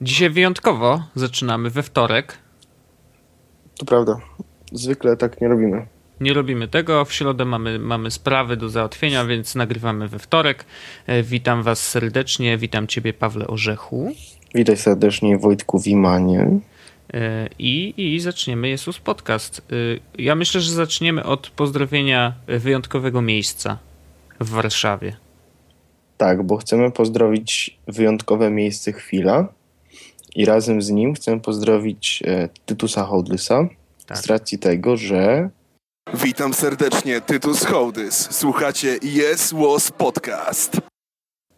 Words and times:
Dzisiaj 0.00 0.30
wyjątkowo 0.30 1.02
zaczynamy 1.14 1.70
we 1.70 1.82
wtorek. 1.82 2.38
To 3.78 3.84
prawda. 3.86 4.20
Zwykle 4.72 5.16
tak 5.16 5.40
nie 5.40 5.48
robimy. 5.48 5.86
Nie 6.20 6.34
robimy 6.34 6.68
tego. 6.68 7.04
W 7.04 7.12
środę 7.12 7.44
mamy, 7.44 7.78
mamy 7.78 8.10
sprawy 8.10 8.56
do 8.56 8.68
załatwienia, 8.68 9.24
więc 9.24 9.54
nagrywamy 9.54 10.08
we 10.08 10.18
wtorek. 10.18 10.64
E, 11.06 11.22
Witam 11.22 11.62
Was 11.62 11.86
serdecznie. 11.90 12.58
Witam 12.58 12.86
Ciebie, 12.86 13.12
Pawle 13.12 13.46
Orzechu. 13.46 14.12
Witaj 14.54 14.76
serdecznie 14.76 15.38
Wojtku 15.38 15.78
Wimanie. 15.80 16.60
E, 17.14 17.48
I, 17.58 17.94
I 18.14 18.20
zaczniemy 18.20 18.68
Jesus 18.68 18.98
Podcast. 18.98 19.62
E, 20.16 20.22
Ja 20.22 20.34
myślę, 20.34 20.60
że 20.60 20.72
zaczniemy 20.72 21.24
od 21.24 21.50
pozdrowienia 21.50 22.32
wyjątkowego 22.46 23.22
miejsca 23.22 23.78
w 24.40 24.50
Warszawie. 24.50 25.16
Tak, 26.16 26.42
bo 26.42 26.56
chcemy 26.56 26.90
pozdrowić 26.90 27.78
wyjątkowe 27.88 28.50
miejsce 28.50 28.92
Chwila 28.92 29.48
i 30.38 30.44
razem 30.44 30.82
z 30.82 30.90
nim 30.90 31.14
chcemy 31.14 31.40
pozdrowić 31.40 32.22
e, 32.26 32.48
Tytusa 32.66 33.04
Holdlysa 33.04 33.68
Tak. 34.06 34.18
z 34.18 34.26
racji 34.26 34.58
tego, 34.58 34.96
że 34.96 35.50
Witam 36.14 36.54
serdecznie, 36.54 37.20
Tytus 37.20 37.64
Hołdys. 37.64 38.28
Słuchacie 38.30 38.98
Yes 39.02 39.52
Was 39.52 39.92
Podcast. 39.92 40.76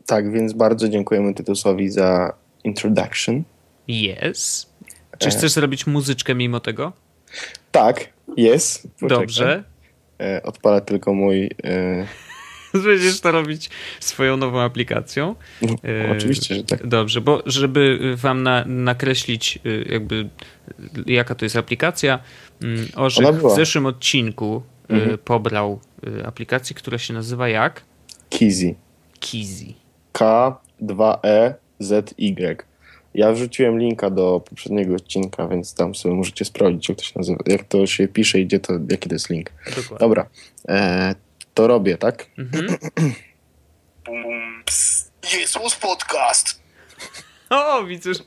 tak, 0.06 0.32
więc 0.32 0.52
bardzo 0.52 0.88
dziękujemy 0.88 1.34
Tytusowi 1.34 1.90
za 1.90 2.32
introduction. 2.64 3.42
Yes. 3.88 4.66
Czy 5.18 5.28
E. 5.28 5.30
chcesz 5.30 5.52
zrobić 5.52 5.86
muzyczkę 5.86 6.34
mimo 6.34 6.60
tego? 6.60 6.92
Tak, 7.70 8.08
jest. 8.36 8.88
Dobrze. 9.02 9.64
E, 10.20 10.42
odpalę 10.42 10.80
tylko 10.80 11.14
mój... 11.14 11.50
E, 11.64 12.06
Będziesz 12.84 13.20
to 13.20 13.32
robić 13.32 13.70
swoją 14.00 14.36
nową 14.36 14.60
aplikacją. 14.60 15.34
no, 15.62 15.68
E, 15.84 16.10
oczywiście, 16.16 16.54
że 16.54 16.64
tak. 16.64 16.86
Dobrze, 16.86 17.20
bo 17.20 17.42
żeby 17.46 18.14
wam 18.16 18.42
na, 18.42 18.64
nakreślić 18.66 19.58
y, 19.66 19.86
jakby 19.92 20.14
y, 20.16 20.28
jaka 21.12 21.34
to 21.34 21.44
jest 21.44 21.56
aplikacja, 21.56 22.18
mm, 22.62 22.86
Orzech 22.96 23.36
w 23.42 23.54
zeszłym 23.54 23.86
odcinku 23.86 24.62
y, 24.90 24.94
Mhm. 24.94 25.18
pobrał 25.18 25.80
y, 26.20 26.26
aplikację, 26.26 26.76
która 26.76 26.98
się 26.98 27.14
nazywa 27.14 27.48
jak? 27.48 27.82
Kizzy. 28.28 28.74
Kizy. 29.20 29.66
K2EZY. 30.12 32.56
Ja 33.14 33.32
wrzuciłem 33.32 33.78
linka 33.78 34.10
do 34.10 34.42
poprzedniego 34.48 34.94
odcinka, 34.94 35.48
więc 35.48 35.74
tam 35.74 35.94
sobie 35.94 36.14
możecie 36.14 36.44
sprawdzić, 36.44 36.88
jak 36.88 36.98
to 36.98 37.04
się 37.04 37.12
nazywa, 37.16 37.38
jak 37.46 37.64
to 37.64 37.86
się 37.86 38.08
pisze 38.08 38.40
i 38.40 38.46
gdzie 38.46 38.60
to, 38.60 38.72
jaki 38.90 39.08
to 39.08 39.14
jest 39.14 39.30
link. 39.30 39.52
Dokładnie. 39.66 39.98
Dobra, 39.98 40.26
e, 40.68 41.14
to 41.60 41.66
robię, 41.66 41.98
tak? 41.98 42.26
Mhm. 42.38 42.78
Was 45.62 45.74
Podcast. 45.80 46.60
O, 47.50 47.84
widzę, 47.84 48.14
że 48.14 48.22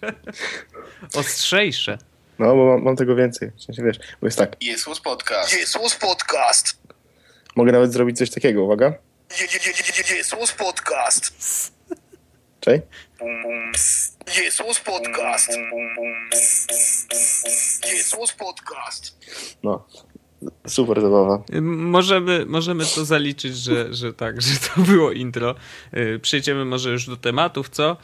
ostrzejsze. 1.16 1.98
No, 2.40 2.56
bo 2.56 2.66
mam, 2.66 2.84
mam 2.84 2.96
tego 2.96 3.16
więcej. 3.16 3.52
W 3.56 3.64
sensie, 3.64 3.84
wiesz, 3.84 3.98
bo 4.22 4.28
jest 4.28 4.38
tak, 4.38 4.56
Was 4.88 5.00
Podcast. 5.00 5.78
Was 5.84 5.96
Podcast. 5.96 6.78
mogę 7.56 7.72
nawet 7.72 7.94
zrobić 7.94 8.18
coś 8.18 8.30
takiego, 8.30 8.64
uwaga. 8.64 8.94
Was 10.40 10.52
Podcast. 10.52 11.34
Czej? 12.60 12.82
Was 14.68 14.80
Podcast. 14.80 15.50
Was 18.20 18.34
Podcast. 18.34 19.18
No, 19.64 19.88
super 20.68 21.02
zabawa. 21.02 21.44
Możemy, 21.62 22.46
możemy 22.46 22.84
to 22.96 23.06
zaliczyć, 23.06 23.58
że, 23.58 23.94
że 23.94 24.14
tak, 24.14 24.42
że 24.42 24.50
to 24.60 24.82
było 24.92 25.12
intro. 25.12 25.56
Y, 25.98 26.20
Przejdziemy 26.22 26.66
może 26.66 26.92
już 26.92 27.06
do 27.06 27.18
tematów, 27.18 27.70
co? 27.70 27.98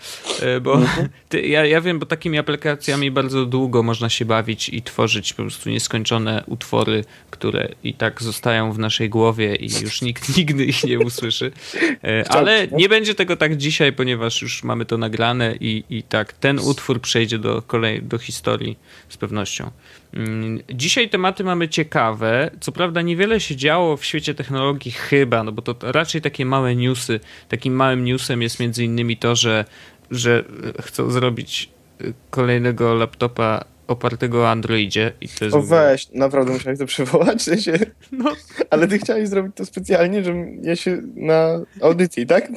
Y, 0.57 0.61
Bo 0.61 0.81
ty, 1.29 1.41
ja, 1.41 1.65
ja 1.65 1.81
wiem, 1.81 1.99
bo 1.99 2.05
takimi 2.05 2.37
aplikacjami 2.37 3.11
bardzo 3.11 3.45
długo 3.45 3.83
można 3.83 4.09
się 4.09 4.25
bawić 4.25 4.69
i 4.69 4.81
tworzyć 4.81 5.33
po 5.33 5.43
prostu 5.43 5.69
nieskończone 5.69 6.43
utwory, 6.47 7.03
które 7.29 7.69
i 7.83 7.93
tak 7.93 8.23
zostają 8.23 8.71
w 8.73 8.79
naszej 8.79 9.09
głowie 9.09 9.55
i 9.55 9.69
już 9.81 10.01
nikt 10.01 10.29
nigdy 10.37 10.65
ich 10.65 10.83
nie 10.83 10.99
usłyszy. 10.99 11.51
Y, 11.75 12.27
Ale 12.29 12.67
nie 12.67 12.89
będzie 12.89 13.15
tego 13.15 13.35
tak 13.37 13.57
dzisiaj, 13.57 13.93
ponieważ 13.93 14.41
już 14.41 14.63
mamy 14.63 14.85
to 14.85 14.97
nagrane 14.97 15.55
i, 15.59 15.83
i 15.89 16.03
tak 16.03 16.33
ten 16.33 16.59
utwór 16.59 17.01
przejdzie 17.01 17.39
do 17.39 17.61
kolej, 17.61 18.01
do 18.03 18.17
historii 18.17 18.77
z 19.09 19.17
pewnością. 19.17 19.71
Mm, 20.13 20.59
Dzisiaj 20.73 21.09
tematy 21.09 21.43
mamy 21.43 21.69
ciekawe. 21.69 22.51
Co 22.59 22.71
prawda 22.71 23.01
niewiele 23.01 23.39
się 23.39 23.55
działo 23.55 23.97
w 23.97 24.05
świecie 24.05 24.33
technologii 24.35 24.91
chyba, 24.91 25.43
no 25.43 25.51
bo 25.51 25.61
to 25.61 25.91
raczej 25.91 26.21
takie 26.21 26.45
małe 26.45 26.75
newsy. 26.75 27.19
Takim 27.49 27.73
małym 27.75 28.05
newsem 28.05 28.41
jest 28.41 28.59
między 28.59 28.83
innymi 28.83 29.17
to, 29.17 29.35
że, 29.35 29.65
że 30.11 30.43
chcą 30.81 31.09
zrobić 31.11 31.69
y, 32.01 32.13
kolejnego 32.29 32.93
laptopa 32.93 33.65
opartego 33.87 34.39
o 34.41 34.49
Androidzie 34.49 35.11
i 35.21 35.27
to 35.29 35.45
jest... 35.45 35.57
O 35.57 35.61
w 35.61 35.63
ogóle- 35.63 35.91
weź, 35.91 36.09
naprawdę 36.13 36.53
musiałeś 36.53 36.79
to 36.79 36.85
przywołać, 36.85 37.39
w 37.39 37.41
sensie, 37.41 37.73
No, 38.11 38.33
ale 38.69 38.87
ty 38.87 38.97
chciałeś 38.99 39.29
zrobić 39.29 39.55
to 39.55 39.65
specjalnie, 39.65 40.23
żebym 40.23 40.63
ja 40.63 40.75
się 40.75 41.01
na 41.15 41.59
audycji, 41.81 42.25
tak? 42.27 42.49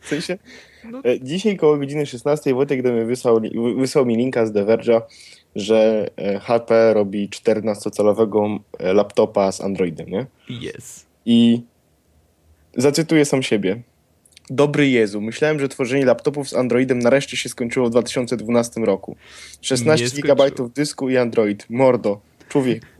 W 0.00 0.08
sensie, 0.08 0.38
No. 0.90 0.98
e, 1.04 1.20
dzisiaj 1.20 1.56
koło 1.56 1.76
godziny 1.78 2.06
16 2.06 2.54
Wojtek 2.54 2.82
do 2.82 2.92
mnie 2.92 3.04
wysłał, 3.04 3.40
wysłał 3.78 4.06
mi 4.06 4.16
linka 4.16 4.46
z 4.46 4.52
The 4.52 4.64
Verge'a, 4.64 5.00
że 5.56 6.10
e, 6.16 6.38
HP 6.40 6.94
robi 6.94 7.28
14-calowego 7.28 8.58
e, 8.78 8.92
laptopa 8.92 9.52
z 9.52 9.60
Androidem, 9.60 10.10
nie? 10.10 10.26
jest. 10.48 11.06
I 11.26 11.62
zacytuję 12.76 13.24
sam 13.24 13.42
siebie. 13.42 13.82
Dobry 14.50 14.88
Jezu, 14.88 15.20
myślałem, 15.20 15.60
że 15.60 15.68
tworzenie 15.68 16.04
laptopów 16.06 16.48
z 16.48 16.54
Androidem 16.54 16.98
nareszcie 16.98 17.36
się 17.36 17.48
skończyło 17.48 17.86
w 17.86 17.90
2012 17.90 18.80
roku. 18.80 19.16
16 19.60 20.04
Nie 20.04 20.10
skończyło. 20.10 20.36
GB 20.36 20.68
dysku 20.74 21.10
i 21.10 21.16
Android. 21.16 21.66
Mordo. 21.70 22.20
Człowiek. 22.48 22.82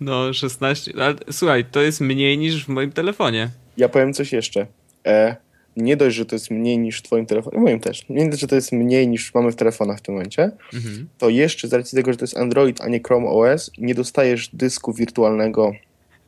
No, 0.00 0.32
16... 0.32 0.92
Ale, 0.96 1.14
słuchaj, 1.30 1.64
to 1.64 1.82
jest 1.82 2.00
mniej 2.00 2.38
niż 2.38 2.64
w 2.64 2.68
moim 2.68 2.92
telefonie. 2.92 3.48
Ja 3.76 3.88
powiem 3.88 4.12
coś 4.12 4.32
jeszcze. 4.32 4.66
E, 5.06 5.36
nie 5.76 5.96
dość, 5.96 6.16
że 6.16 6.24
to 6.26 6.34
jest 6.34 6.50
mniej 6.50 6.78
niż 6.78 6.98
w 6.98 7.02
twoim 7.02 7.26
telefonie, 7.26 7.58
moim 7.58 7.80
też, 7.80 8.08
nie 8.08 8.28
dość, 8.30 8.40
że 8.40 8.46
to 8.48 8.54
jest 8.54 8.72
mniej 8.72 9.08
niż 9.08 9.34
mamy 9.34 9.52
w 9.52 9.56
telefonach 9.56 9.98
w 9.98 10.02
tym 10.02 10.14
momencie, 10.14 10.50
Mhm. 10.74 11.08
to 11.18 11.28
jeszcze 11.28 11.68
z 11.68 11.72
racji 11.72 11.96
tego, 11.96 12.12
że 12.12 12.18
to 12.18 12.24
jest 12.24 12.36
Android, 12.36 12.80
a 12.80 12.88
nie 12.88 13.00
Chrome 13.06 13.26
OS, 13.28 13.70
nie 13.78 13.94
dostajesz 13.94 14.48
dysku 14.52 14.92
wirtualnego 14.92 15.72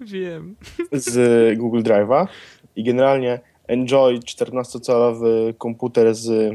Wiem. 0.00 0.56
z 0.92 1.58
Google 1.58 1.82
Drive'a 1.82 2.26
i 2.76 2.84
generalnie 2.84 3.40
Enjoy 3.68 4.18
14-calowy 4.18 5.54
komputer 5.58 6.14
z... 6.14 6.54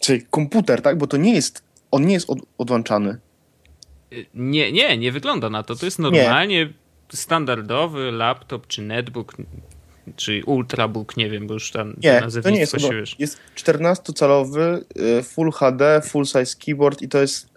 Czyli 0.00 0.22
komputer, 0.30 0.82
tak? 0.82 0.98
Bo 0.98 1.06
to 1.06 1.16
nie 1.16 1.34
jest... 1.34 1.62
On 1.90 2.06
nie 2.06 2.14
jest 2.14 2.30
od, 2.30 2.38
odłączany. 2.58 3.18
Nie, 4.34 4.72
nie, 4.72 4.98
nie 4.98 5.12
wygląda 5.12 5.50
na 5.50 5.62
to. 5.62 5.76
To 5.76 5.84
jest 5.86 5.98
normalnie 5.98 6.72
standardowy 7.12 8.12
laptop, 8.12 8.66
czy 8.66 8.82
netbook, 8.82 9.36
czy 10.16 10.42
ultrabook, 10.46 11.16
nie 11.16 11.30
wiem, 11.30 11.46
bo 11.46 11.54
już 11.54 11.70
tam 11.70 11.94
Nie, 12.02 12.22
to 12.42 12.50
nie 12.50 12.58
jest. 12.60 12.80
się 12.80 12.90
wiesz. 12.94 13.16
jest 13.18 13.38
14-calowy 13.56 14.84
y, 15.18 15.22
Full 15.22 15.50
HD, 15.52 16.00
full 16.04 16.24
size 16.26 16.56
keyboard 16.66 17.02
i 17.02 17.08
to 17.08 17.18
jest 17.20 17.48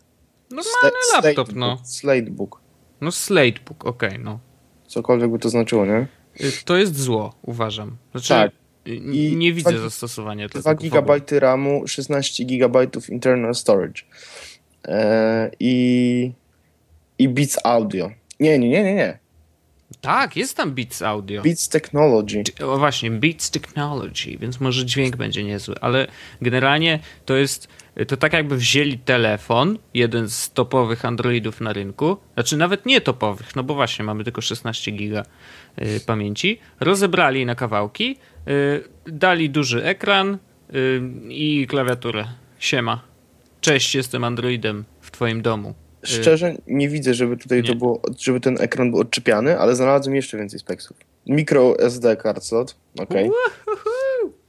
Normalny 0.50 0.72
Sla- 0.72 1.13
laptop, 1.13 1.47
Slatebook, 1.47 1.56
no. 1.56 1.81
Slatebook. 1.85 2.62
No 3.01 3.12
Slatebook, 3.12 3.85
okej, 3.85 4.19
no. 4.19 4.39
Cokolwiek 4.88 5.31
by 5.31 5.39
to 5.39 5.50
znaczyło, 5.50 5.85
nie? 5.85 6.07
Y, 6.41 6.51
To 6.66 6.78
jest 6.78 7.00
zło, 7.00 7.34
uważam. 7.41 7.97
Znaczy, 8.12 8.28
Tak. 8.29 8.51
y, 8.88 8.95
I 8.95 9.35
nie 9.35 9.53
widzę 9.53 9.69
dwa- 9.72 9.79
zastosowania 9.81 10.47
dla 10.47 10.62
2 10.62 10.75
tego 10.75 10.95
w 10.95 10.97
ogóle. 10.97 11.19
GB 11.19 11.39
RAMu, 11.39 11.88
16 11.88 12.45
GB 12.45 12.88
internal 13.09 13.56
storage. 13.56 14.01
E, 14.88 15.51
I... 15.59 16.31
I 17.19 17.29
Beats 17.29 17.57
Audio. 17.63 18.12
Nie, 18.39 18.59
nie, 18.59 18.69
nie, 18.69 18.83
nie, 18.83 18.94
nie. 18.95 19.19
Tak, 20.02 20.35
jest 20.35 20.57
tam 20.57 20.72
Beats 20.72 21.02
Audio. 21.02 21.41
Beats 21.41 21.69
Technology. 21.69 22.44
O 22.66 22.78
właśnie, 22.78 23.12
Beats 23.12 23.52
Technology, 23.52 24.38
więc 24.38 24.59
może 24.59 24.85
dźwięk 24.85 25.16
będzie 25.16 25.44
niezły, 25.44 25.75
ale 25.81 26.07
generalnie 26.41 27.00
to 27.25 27.35
jest, 27.35 27.68
to 28.07 28.18
tak 28.18 28.34
jakby 28.34 28.57
wzięli 28.57 28.97
telefon, 28.97 29.77
jeden 29.94 30.30
z 30.30 30.51
topowych 30.51 31.06
Androidów 31.06 31.62
na 31.62 31.74
rynku, 31.74 32.18
znaczy 32.33 32.57
nawet 32.57 32.86
nie 32.86 33.01
topowych, 33.01 33.56
no 33.56 33.63
bo 33.63 33.75
właśnie 33.75 34.06
mamy 34.06 34.24
tylko 34.24 34.42
16 34.42 34.92
giga 34.92 35.25
y, 35.81 36.00
pamięci, 36.06 36.60
rozebrali 36.80 37.45
na 37.45 37.56
kawałki, 37.56 38.18
y, 38.48 38.83
dali 39.06 39.50
duży 39.50 39.83
ekran 39.83 40.38
y, 40.75 41.01
i 41.30 41.68
klawiaturę. 41.68 42.25
Siema. 42.60 43.01
Cześć, 43.62 43.95
jestem 43.95 44.24
Androidem 44.24 44.86
w 45.01 45.12
twoim 45.12 45.42
domu. 45.42 45.74
Szczerze 46.03 46.56
nie 46.68 46.89
widzę, 46.89 47.13
żeby 47.13 47.38
tutaj 47.38 47.62
nie. 47.62 47.68
to 47.68 47.75
było, 47.75 48.01
żeby 48.19 48.39
ten 48.39 48.57
ekran 48.62 48.92
był 48.92 49.00
odczepiany, 49.00 49.59
ale 49.59 49.75
znalazłem 49.75 50.15
jeszcze 50.15 50.38
więcej 50.38 50.59
speksów. 50.59 50.98
Micro 51.27 51.80
SD 51.80 52.18
card 52.18 52.44
slot, 52.44 52.75
ok. 53.00 53.13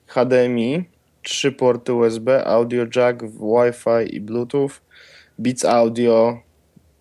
HDMI, 0.07 0.85
trzy 1.23 1.53
porty 1.53 1.93
USB, 1.93 2.45
audio 2.47 2.87
jack, 2.97 3.23
Wi-Fi 3.23 4.17
i 4.17 4.21
Bluetooth, 4.21 4.73
Beats 5.39 5.65
Audio, 5.65 6.41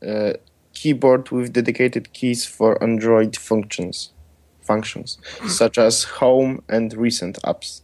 e, 0.02 0.34
keyboard 0.74 1.30
with 1.32 1.52
dedicated 1.52 2.12
keys 2.12 2.46
for 2.46 2.84
Android 2.84 3.38
functions, 3.38 4.14
functions 4.62 5.20
such 5.48 5.78
as 5.78 6.04
home 6.04 6.62
and 6.68 6.94
recent 6.94 7.40
apps. 7.44 7.84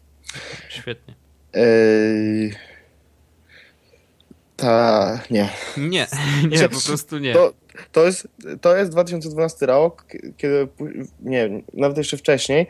Świetnie. 0.70 1.16
Eee, 1.54 2.52
Ta, 4.58 5.20
nie. 5.32 5.50
Nie, 5.78 6.08
nie, 6.52 6.70
po 6.70 6.82
prostu 6.86 7.18
nie. 7.18 7.34
To, 7.34 7.54
to, 7.92 8.06
jest, 8.06 8.28
to 8.62 8.76
jest 8.76 8.92
2012 8.92 9.66
rok, 9.66 10.06
kiedy, 10.38 10.68
nie 11.22 11.50
wiem, 11.50 11.64
nawet 11.74 11.98
jeszcze 11.98 12.18
wcześniej, 12.18 12.68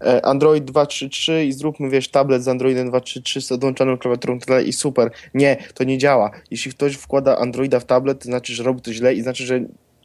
e, 0.00 0.24
Android 0.24 0.64
2.3.3 0.64 1.44
i 1.44 1.52
zróbmy, 1.52 1.90
wiesz, 1.90 2.08
tablet 2.08 2.44
z 2.44 2.48
Androidem 2.48 2.90
2.3.3 2.90 3.40
z 3.40 3.48
podłączoną 3.48 3.98
klawiaturą 3.98 4.38
tyle 4.38 4.64
i 4.64 4.72
super. 4.72 5.10
Nie, 5.34 5.56
to 5.74 5.84
nie 5.84 5.98
działa. 5.98 6.30
Jeśli 6.50 6.70
ktoś 6.70 6.94
wkłada 6.94 7.38
Androida 7.38 7.80
w 7.80 7.84
tablet, 7.84 8.18
to 8.18 8.24
znaczy, 8.24 8.54
że 8.54 8.62
robi 8.62 8.80
to 8.82 8.92
źle 8.92 9.14
i 9.14 9.22
znaczy, 9.22 9.46
że 9.46 9.60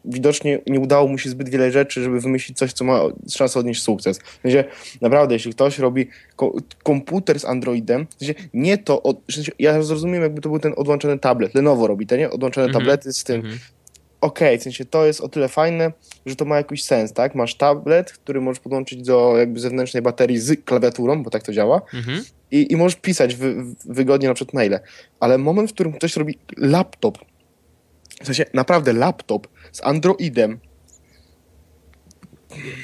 widocznie 0.07 0.59
nie 0.67 0.79
udało 0.79 1.07
mu 1.07 1.17
się 1.17 1.29
zbyt 1.29 1.49
wiele 1.49 1.71
rzeczy, 1.71 2.03
żeby 2.03 2.19
wymyślić 2.21 2.57
coś, 2.57 2.73
co 2.73 2.85
ma 2.85 3.01
szansę 3.31 3.59
odnieść 3.59 3.81
sukces. 3.81 4.19
W 4.19 4.41
sensie, 4.41 4.63
naprawdę, 5.01 5.35
jeśli 5.35 5.51
ktoś 5.51 5.79
robi 5.79 6.07
ko- 6.35 6.55
komputer 6.83 7.39
z 7.39 7.45
Androidem, 7.45 8.07
w 8.15 8.19
sensie, 8.25 8.33
nie 8.53 8.77
to, 8.77 9.03
od, 9.03 9.17
w 9.29 9.33
sensie, 9.33 9.51
ja 9.59 9.81
zrozumiem, 9.81 10.21
jakby 10.21 10.41
to 10.41 10.49
był 10.49 10.59
ten 10.59 10.73
odłączony 10.77 11.19
tablet. 11.19 11.55
Lenovo 11.55 11.87
robi 11.87 12.07
te, 12.07 12.17
nie? 12.17 12.29
Odłączone 12.29 12.67
Mhm. 12.67 12.83
tablety 12.83 13.13
z 13.13 13.23
tym. 13.23 13.35
Mhm. 13.35 13.57
Okej, 14.21 14.59
w 14.59 14.63
sensie 14.63 14.85
to 14.85 15.05
jest 15.05 15.21
o 15.21 15.29
tyle 15.29 15.47
fajne, 15.47 15.91
że 16.25 16.35
to 16.35 16.45
ma 16.45 16.57
jakiś 16.57 16.83
sens, 16.83 17.13
tak? 17.13 17.35
Masz 17.35 17.55
tablet, 17.55 18.11
który 18.11 18.41
możesz 18.41 18.59
podłączyć 18.59 19.01
do 19.01 19.37
jakby 19.37 19.59
zewnętrznej 19.59 20.03
baterii 20.03 20.37
z 20.39 20.63
klawiaturą, 20.65 21.23
bo 21.23 21.29
tak 21.29 21.43
to 21.43 21.53
działa, 21.53 21.81
Mhm. 21.93 22.23
i, 22.51 22.71
i 22.73 22.75
możesz 22.75 22.95
pisać 22.99 23.35
wy, 23.35 23.55
wygodnie 23.85 24.27
na 24.27 24.33
przykład 24.33 24.53
maile. 24.53 24.79
Ale 25.19 25.37
moment, 25.37 25.69
w 25.69 25.73
którym 25.73 25.93
ktoś 25.93 26.15
robi 26.17 26.37
laptop, 26.57 27.17
w 28.21 28.25
sensie 28.25 28.45
naprawdę 28.53 28.93
laptop 28.93 29.47
z 29.71 29.83
Androidem, 29.83 30.59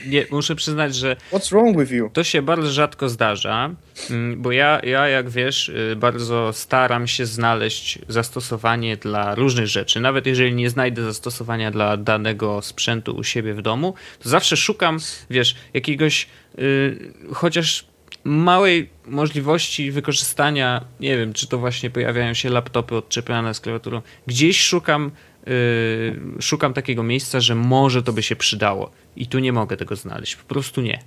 Nie, 0.06 0.26
muszę 0.32 0.56
przyznać, 0.56 0.96
że 0.96 1.16
what's 1.32 1.50
wrong 1.50 1.80
with 1.80 1.92
you? 1.92 2.10
To 2.14 2.24
się 2.24 2.42
bardzo 2.42 2.72
rzadko 2.72 3.10
zdarza, 3.10 3.76
mm, 4.10 4.42
bo 4.42 4.52
ja, 4.52 4.80
ja, 4.84 5.08
jak 5.08 5.30
wiesz, 5.30 5.70
y, 5.70 5.96
bardzo 5.96 6.54
staram 6.54 7.08
się 7.08 7.26
znaleźć 7.26 8.00
zastosowanie 8.08 8.98
dla 8.98 9.36
różnych 9.36 9.68
rzeczy. 9.68 10.00
Nawet 10.00 10.26
jeżeli 10.26 10.56
nie 10.56 10.70
znajdę 10.70 11.04
zastosowania 11.04 11.72
dla 11.72 11.98
danego 11.98 12.62
sprzętu 12.62 13.16
u 13.16 13.24
siebie 13.24 13.54
w 13.54 13.62
domu, 13.62 13.94
to 14.20 14.30
zawsze 14.30 14.58
szukam, 14.58 14.98
wiesz, 15.30 15.56
jakiegoś 15.74 16.28
y, 16.60 17.14
chociaż 17.34 17.91
małej 18.24 18.90
możliwości 19.06 19.92
wykorzystania, 19.92 20.86
nie 21.00 21.18
wiem, 21.18 21.34
czy 21.34 21.48
to 21.48 21.58
właśnie 21.58 21.90
pojawiają 21.90 22.34
się 22.34 22.50
laptopy 22.50 22.96
odczepiane 22.96 23.54
z 23.54 23.60
klawiaturą. 23.60 24.02
Gdzieś 24.28 24.62
szukam, 24.62 25.12
y, 25.48 26.42
szukam 26.42 26.74
takiego 26.74 27.04
miejsca, 27.04 27.40
że 27.40 27.56
może 27.56 28.04
to 28.04 28.14
by 28.14 28.24
się 28.24 28.36
przydało. 28.36 28.92
I 29.16 29.28
tu 29.28 29.40
nie 29.40 29.54
mogę 29.54 29.78
tego 29.78 29.96
znaleźć. 29.96 30.36
Po 30.36 30.54
prostu 30.54 30.82
nie. 30.82 31.00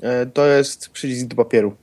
E, 0.00 0.26
to 0.26 0.46
jest 0.46 0.90
przycisk 0.90 1.26
do 1.26 1.36
papieru 1.36 1.76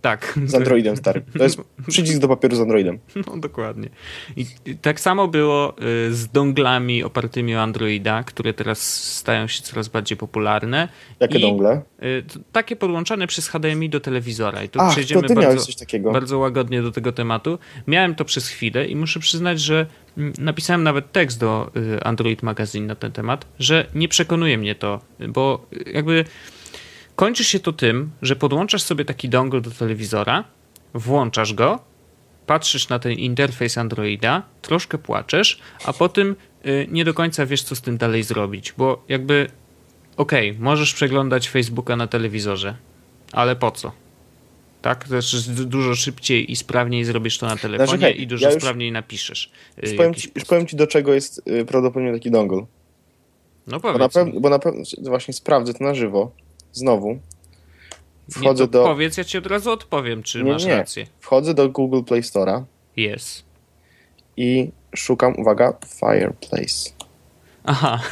Tak. 0.00 0.38
z 0.46 0.54
Androidem, 0.54 0.96
stary. 0.96 1.22
To 1.38 1.44
jest 1.44 1.60
przycisk 1.88 2.18
do 2.18 2.28
papieru 2.28 2.56
z 2.56 2.60
Androidem. 2.60 2.98
No 3.26 3.36
dokładnie. 3.36 3.88
I 4.36 4.46
tak 4.82 5.00
samo 5.00 5.28
było 5.28 5.74
y, 6.08 6.14
z 6.14 6.28
donglami 6.28 7.04
opartymi 7.04 7.56
o 7.56 7.62
Androida, 7.62 8.22
które 8.22 8.54
teraz 8.54 9.02
stają 9.18 9.46
się 9.46 9.62
coraz 9.62 9.88
bardziej 9.88 10.18
popularne. 10.18 10.88
Jakie 11.20 11.38
I, 11.38 11.42
dongle? 11.42 11.82
y, 12.02 12.22
to 12.32 12.38
Takie 12.52 12.76
podłączane 12.76 13.26
przez 13.26 13.48
HDMI 13.48 13.88
do 13.88 14.00
telewizora. 14.00 14.62
I 14.62 14.68
tu 14.68 14.80
Ach, 14.80 14.88
to 14.88 14.92
przejdziemy 14.92 15.22
ty 15.22 15.34
miałeś 15.34 15.46
bardzo, 15.46 15.66
coś 15.66 15.76
takiego. 15.76 16.12
bardzo 16.12 16.38
łagodnie 16.38 16.82
do 16.82 16.92
tego 16.92 17.12
tematu. 17.12 17.58
Miałem 17.86 18.14
to 18.14 18.24
przez 18.24 18.48
chwilę 18.48 18.86
i 18.86 18.96
muszę 18.96 19.20
przyznać, 19.20 19.60
że 19.60 19.86
mm, 20.18 20.32
napisałem 20.38 20.82
nawet 20.82 21.12
tekst 21.12 21.40
do 21.40 21.70
y, 21.76 22.02
Android 22.04 22.42
Magazine 22.42 22.86
na 22.86 22.94
ten 22.94 23.12
temat, 23.12 23.46
że 23.58 23.86
nie 23.94 24.08
przekonuje 24.08 24.58
mnie 24.58 24.74
to, 24.74 25.00
bo 25.28 25.66
jakby 25.94 26.24
kończy 27.16 27.44
się 27.44 27.60
to 27.60 27.72
tym, 27.72 28.10
że 28.22 28.36
podłączasz 28.36 28.82
sobie 28.82 29.04
taki 29.04 29.28
dongle 29.28 29.60
do 29.60 29.70
telewizora, 29.70 30.44
włączasz 30.94 31.54
go, 31.54 31.78
patrzysz 32.46 32.88
na 32.88 32.98
ten 32.98 33.12
interfejs 33.12 33.78
Androida, 33.78 34.42
troszkę 34.62 34.98
płaczesz, 34.98 35.58
a 35.84 35.92
potem 35.92 36.36
y, 36.66 36.86
nie 36.90 37.04
do 37.04 37.14
końca 37.14 37.46
wiesz, 37.46 37.62
co 37.62 37.76
z 37.76 37.80
tym 37.80 37.96
dalej 37.96 38.22
zrobić, 38.22 38.72
bo 38.78 39.04
jakby 39.08 39.48
okej, 40.16 40.56
możesz 40.58 40.94
przeglądać 40.94 41.48
Facebooka 41.48 41.96
na 41.96 42.06
telewizorze, 42.06 42.76
ale 43.32 43.56
po 43.56 43.70
co? 43.70 43.92
Tak? 44.82 45.08
Znaczy 45.08 45.40
z- 45.40 45.66
dużo 45.68 45.94
szybciej 45.94 46.52
i 46.52 46.56
sprawniej 46.56 47.04
zrobisz 47.04 47.38
to 47.38 47.46
na 47.46 47.56
telefonie 47.56 47.88
Znaczy, 47.88 48.02
hej, 48.02 48.20
i 48.22 48.26
dużo 48.26 48.46
ja 48.46 48.52
już- 48.52 48.62
sprawniej 48.62 48.92
napiszesz. 48.92 49.50
y, 49.78 49.86
Już 49.86 49.96
powiem, 49.96 50.14
ci, 50.14 50.30
już 50.34 50.44
powiem 50.44 50.66
ci, 50.66 50.76
do 50.76 50.86
czego 50.86 51.14
jest 51.14 51.42
y, 51.48 51.64
prawdopodobnie 51.64 52.12
taki 52.12 52.30
dongle. 52.30 52.66
No 53.66 53.80
Bo 53.80 53.98
na, 53.98 54.08
powiedz. 54.08 54.40
bo 54.40 54.48
na 54.50 54.58
pewno 54.58 54.82
właśnie 55.02 55.34
sprawdzę 55.34 55.74
to 55.74 55.84
na 55.84 55.94
żywo. 55.94 56.30
Znowu. 56.74 57.08
nie, 57.10 57.18
Wchodzę 58.30 58.64
to 58.64 58.70
do, 58.70 58.84
Powiedz, 58.84 59.16
ja 59.16 59.24
ci 59.24 59.38
od 59.38 59.46
razu 59.46 59.70
odpowiem, 59.70 60.22
czy 60.22 60.42
Nie, 60.42 60.52
masz 60.52 60.64
nie. 60.64 60.76
rację. 60.76 61.06
wchodzę 61.20 61.54
do 61.54 61.68
Google 61.68 62.02
Play 62.02 62.20
Store'a 62.22 62.62
Jest. 62.96 63.44
i 64.36 64.70
szukam, 64.96 65.34
uwaga, 65.38 65.72
Fireplace. 66.00 66.90
Aha, 67.64 68.00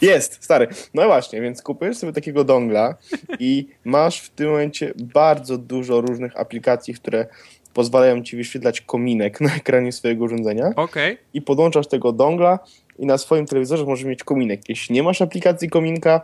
Jest, 0.00 0.44
stary. 0.44 0.68
No 0.94 1.06
właśnie, 1.06 1.40
więc 1.40 1.62
kupujesz 1.62 1.96
sobie 1.96 2.12
takiego 2.12 2.44
dongla 2.44 2.94
i 3.38 3.68
masz 3.84 4.20
w 4.20 4.30
tym 4.30 4.48
momencie 4.50 4.92
bardzo 4.96 5.58
dużo 5.58 6.00
różnych 6.00 6.36
aplikacji, 6.40 6.94
które 6.94 7.26
pozwalają 7.74 8.22
ci 8.22 8.36
wyświetlać 8.36 8.80
kominek 8.80 9.40
na 9.40 9.54
ekranie 9.54 9.92
swojego 9.92 10.24
urządzenia 10.24 10.70
okej. 10.76 11.18
i 11.34 11.42
podłączasz 11.42 11.86
tego 11.86 12.12
dongla 12.12 12.58
i 12.98 13.06
na 13.06 13.18
swoim 13.18 13.46
telewizorze 13.46 13.84
możesz 13.84 14.04
mieć 14.04 14.24
kominek. 14.24 14.68
Jeśli 14.68 14.94
nie 14.94 15.02
masz 15.02 15.22
aplikacji 15.22 15.70
kominka, 15.70 16.20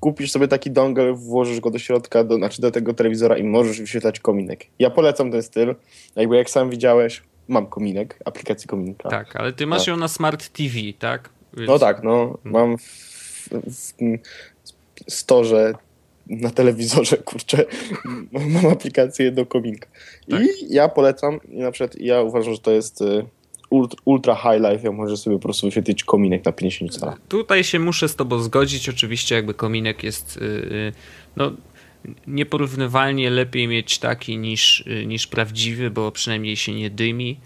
kupisz 0.00 0.30
sobie 0.30 0.48
taki 0.48 0.70
dongle, 0.70 1.12
włożysz 1.12 1.60
go 1.60 1.70
do 1.70 1.78
środka, 1.78 2.24
do, 2.24 2.36
znaczy 2.36 2.62
do 2.62 2.70
tego 2.70 2.94
telewizora 2.94 3.36
i 3.38 3.42
możesz 3.42 3.80
wyświetlać 3.80 4.20
kominek. 4.20 4.66
Ja 4.78 4.90
polecam 4.90 5.30
ten 5.30 5.42
styl. 5.42 5.74
Jakby 6.16 6.36
jak 6.36 6.50
sam 6.50 6.70
widziałeś, 6.70 7.22
mam 7.48 7.66
kominek, 7.66 8.18
aplikację 8.24 8.66
kominka. 8.68 9.08
Tak, 9.08 9.36
ale 9.36 9.52
ty 9.52 9.66
masz 9.66 9.78
Tak. 9.78 9.88
ją 9.88 9.96
na 9.96 10.08
Smart 10.08 10.48
TV, 10.48 10.74
tak? 10.98 11.30
Więc- 11.56 11.68
No 11.68 11.78
tak, 11.78 12.02
no 12.02 12.38
mam 12.44 12.78
w, 12.78 13.48
w 13.50 13.92
tym 13.92 14.18
storze 15.08 15.72
na 16.26 16.50
telewizorze, 16.50 17.16
kurczę, 17.28 17.64
mam 18.32 18.66
aplikację 18.66 19.32
do 19.32 19.46
kominka. 19.46 19.88
Tak. 20.30 20.40
I 20.42 20.74
ja 20.74 20.88
polecam, 20.88 21.40
i 21.48 21.58
na 21.58 21.70
przykład 21.70 22.00
ja 22.00 22.22
uważam, 22.22 22.52
że 22.54 22.60
to 22.60 22.70
jest 22.70 23.00
y, 23.00 23.24
ultra, 23.70 24.00
ultra 24.04 24.34
high 24.34 24.60
life, 24.60 24.80
ja 24.82 24.92
możesz 24.92 25.20
sobie 25.20 25.36
po 25.36 25.42
prostu 25.42 25.66
wyświetlić 25.66 26.04
kominek 26.04 26.44
na 26.44 26.52
50 26.52 26.98
cala. 26.98 27.16
Tutaj 27.28 27.64
się 27.64 27.78
muszę 27.78 28.08
z 28.08 28.16
tobą 28.16 28.38
zgodzić. 28.38 28.88
Oczywiście 28.88 29.34
jakby 29.34 29.54
kominek 29.54 30.02
jest 30.02 30.36
y, 30.36 30.40
y, 30.40 30.92
no, 31.36 31.52
nieporównywalnie 32.26 33.30
lepiej 33.30 33.68
mieć 33.68 33.98
taki 33.98 34.38
niż, 34.38 34.80
y, 34.80 35.06
niż 35.06 35.26
prawdziwy, 35.26 35.90
bo 35.90 36.12
przynajmniej 36.12 36.56
się 36.56 36.74
nie 36.74 36.90
dymi. 36.90 37.40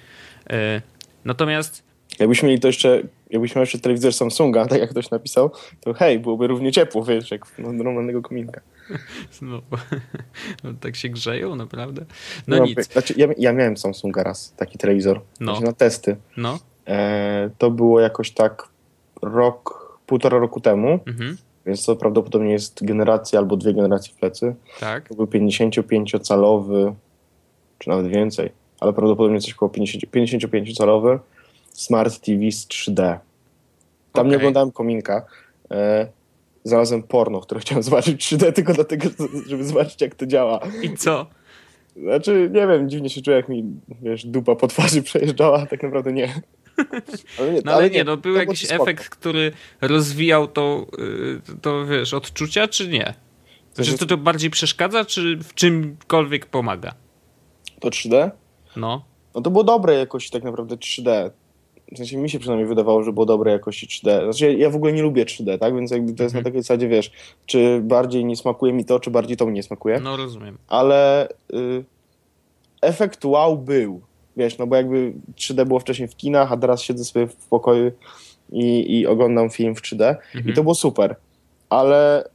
Natomiast 1.25 1.83
Jakbyśmy 2.19 2.49
mieli 2.49 2.61
to 2.61 2.69
jeszcze, 2.69 3.03
jakbyśmy 3.31 3.59
mieli 3.59 3.63
jeszcze 3.63 3.79
telewizor 3.79 4.13
Samsunga, 4.13 4.67
tak 4.67 4.81
jak 4.81 4.91
ktoś 4.91 5.11
napisał, 5.11 5.51
to 5.81 5.95
hej, 5.95 6.19
byłoby 6.19 6.47
równie 6.47 6.73
ciepło, 6.73 7.05
wiesz, 7.05 7.31
jak 7.31 7.47
no, 7.59 7.73
normalnego 7.73 8.23
kominka. 8.23 8.61
no, 9.43 9.63
no, 10.65 10.73
tak 10.81 10.97
się 10.97 11.09
grzeją, 11.09 11.57
naprawdę. 11.57 12.05
No 12.47 12.55
Nie 12.57 12.61
mam 12.61 12.69
nic. 12.69 12.93
Znaczy, 12.93 13.15
ja, 13.17 13.27
ja 13.39 13.53
miałem 13.53 13.77
Samsunga 13.77 14.23
raz, 14.23 14.53
taki 14.57 14.79
telewizor, 14.79 15.21
No. 15.41 15.53
no. 15.53 15.61
na 15.61 15.73
testy. 15.73 16.17
No, 16.37 16.59
E, 16.87 17.51
to 17.59 17.71
było 17.71 18.01
jakoś 18.01 18.31
tak 18.31 18.69
rok, 19.23 19.83
półtora 20.07 20.39
roku 20.39 20.61
temu, 20.61 20.99
mhm, 21.07 21.37
więc 21.67 21.85
to 21.85 21.97
prawdopodobnie 21.97 22.53
jest 22.53 22.85
generacja 22.85 23.39
albo 23.39 23.57
dwie 23.57 23.75
generacje 23.75 24.13
w 24.15 24.17
plecy. 24.17 24.55
tak. 24.81 25.09
To 25.09 25.15
był 25.15 25.27
55-calowy, 25.27 26.95
czy 27.79 27.91
nawet 27.91 28.07
więcej, 28.09 28.53
ale 28.81 28.93
prawdopodobnie 28.93 29.41
coś 29.41 29.53
około 29.53 29.69
50, 29.69 30.05
55-calowy 30.05 31.19
Smart 31.73 32.21
TV 32.21 32.53
z 32.53 32.67
3D. 32.69 33.19
Tam 34.13 34.27
nie 34.27 34.31
Okej. 34.31 34.37
oglądałem 34.37 34.73
kominka. 34.73 35.27
Znalazłem 36.65 37.03
porno, 37.03 37.41
które 37.41 37.61
chciałem 37.61 37.83
zobaczyć 37.83 38.35
3D 38.35 38.53
tylko 38.53 38.73
dlatego, 38.75 39.09
żeby 39.47 39.65
zobaczyć 39.65 40.01
jak 40.01 40.15
to 40.15 40.27
działa. 40.27 40.61
I 40.83 40.97
co? 40.97 41.27
Znaczy, 41.97 42.51
nie 42.53 42.67
wiem, 42.67 42.91
dziwnie 42.91 43.11
się 43.11 43.23
czuję, 43.23 43.37
jak 43.37 43.49
mi, 43.49 43.65
wiesz, 44.03 44.27
dupa 44.27 44.55
po 44.57 44.69
twarzy 44.69 45.03
przejeżdżała, 45.03 45.67
tak 45.67 45.83
naprawdę 45.83 46.13
nie. 46.13 46.43
Ale 47.39 47.53
nie, 47.53 47.61
No 47.65 47.73
ale 47.73 47.91
nie, 47.91 48.05
no 48.05 48.17
był 48.17 48.35
jakiś 48.35 48.73
efekt, 48.73 49.09
który 49.09 49.53
rozwijał 49.81 50.49
to, 50.49 50.87
y, 50.99 51.41
to 51.63 51.87
wiesz, 51.87 52.15
odczucia, 52.15 52.69
czy 52.69 52.89
nie? 52.89 53.15
Czy 53.83 53.99
to, 53.99 54.07
to 54.07 54.17
bardziej 54.17 54.51
przeszkadza, 54.51 55.05
czy 55.05 55.37
w 55.37 55.55
czymkolwiek 55.55 56.47
pomaga? 56.47 56.95
To 57.81 57.89
3D? 57.89 58.31
No, 58.77 59.05
No 59.35 59.41
to 59.41 59.51
było 59.51 59.65
dobre 59.65 59.95
jakości 59.95 60.31
tak 60.31 60.43
naprawdę 60.43 60.77
3D. 60.77 61.31
W 61.93 61.97
sensie 61.97 62.17
mi 62.17 62.31
się 62.31 62.39
przynajmniej 62.39 62.69
wydawało, 62.69 63.03
że 63.03 63.13
było 63.13 63.27
dobre 63.27 63.53
jakości 63.53 63.87
3D. 63.87 64.25
Znaczy 64.25 64.53
ja, 64.53 64.59
ja 64.59 64.71
w 64.71 64.77
ogóle 64.77 64.93
nie 64.93 65.03
lubię 65.03 65.25
3D, 65.25 65.59
tak? 65.59 65.75
Więc 65.77 65.91
jakby 65.91 66.13
to 66.15 66.23
jest 66.23 66.35
Mhm. 66.35 66.45
na 66.45 66.51
takiej 66.51 66.63
zasadzie, 66.63 66.89
wiesz, 66.89 67.13
czy 67.47 67.81
bardziej 67.85 68.25
nie 68.25 68.37
smakuje 68.37 68.73
mi 68.73 68.85
to, 68.85 69.01
czy 69.01 69.11
bardziej 69.11 69.37
to 69.37 69.47
mi 69.47 69.53
nie 69.53 69.63
smakuje. 69.63 70.01
no 70.01 70.17
rozumiem. 70.17 70.59
Ale 70.69 71.29
y, 71.55 71.85
efekt 72.83 73.25
wow 73.25 73.57
był. 73.59 74.01
Wiesz, 74.37 74.59
no 74.59 74.67
bo 74.67 74.77
jakby 74.77 75.13
3D 75.37 75.67
było 75.67 75.81
wcześniej 75.81 76.09
w 76.09 76.17
kinach, 76.17 76.53
a 76.53 76.57
teraz 76.57 76.83
siedzę 76.83 77.05
sobie 77.05 77.27
w 77.27 77.37
pokoju 77.37 77.91
i, 78.53 78.99
i 79.01 79.07
oglądam 79.07 79.51
film 79.51 79.75
w 79.75 79.83
3D 79.83 80.17
Mhm. 80.35 80.49
i 80.49 80.53
to 80.57 80.63
było 80.63 80.75
super. 80.75 81.17
Ale 81.71 82.29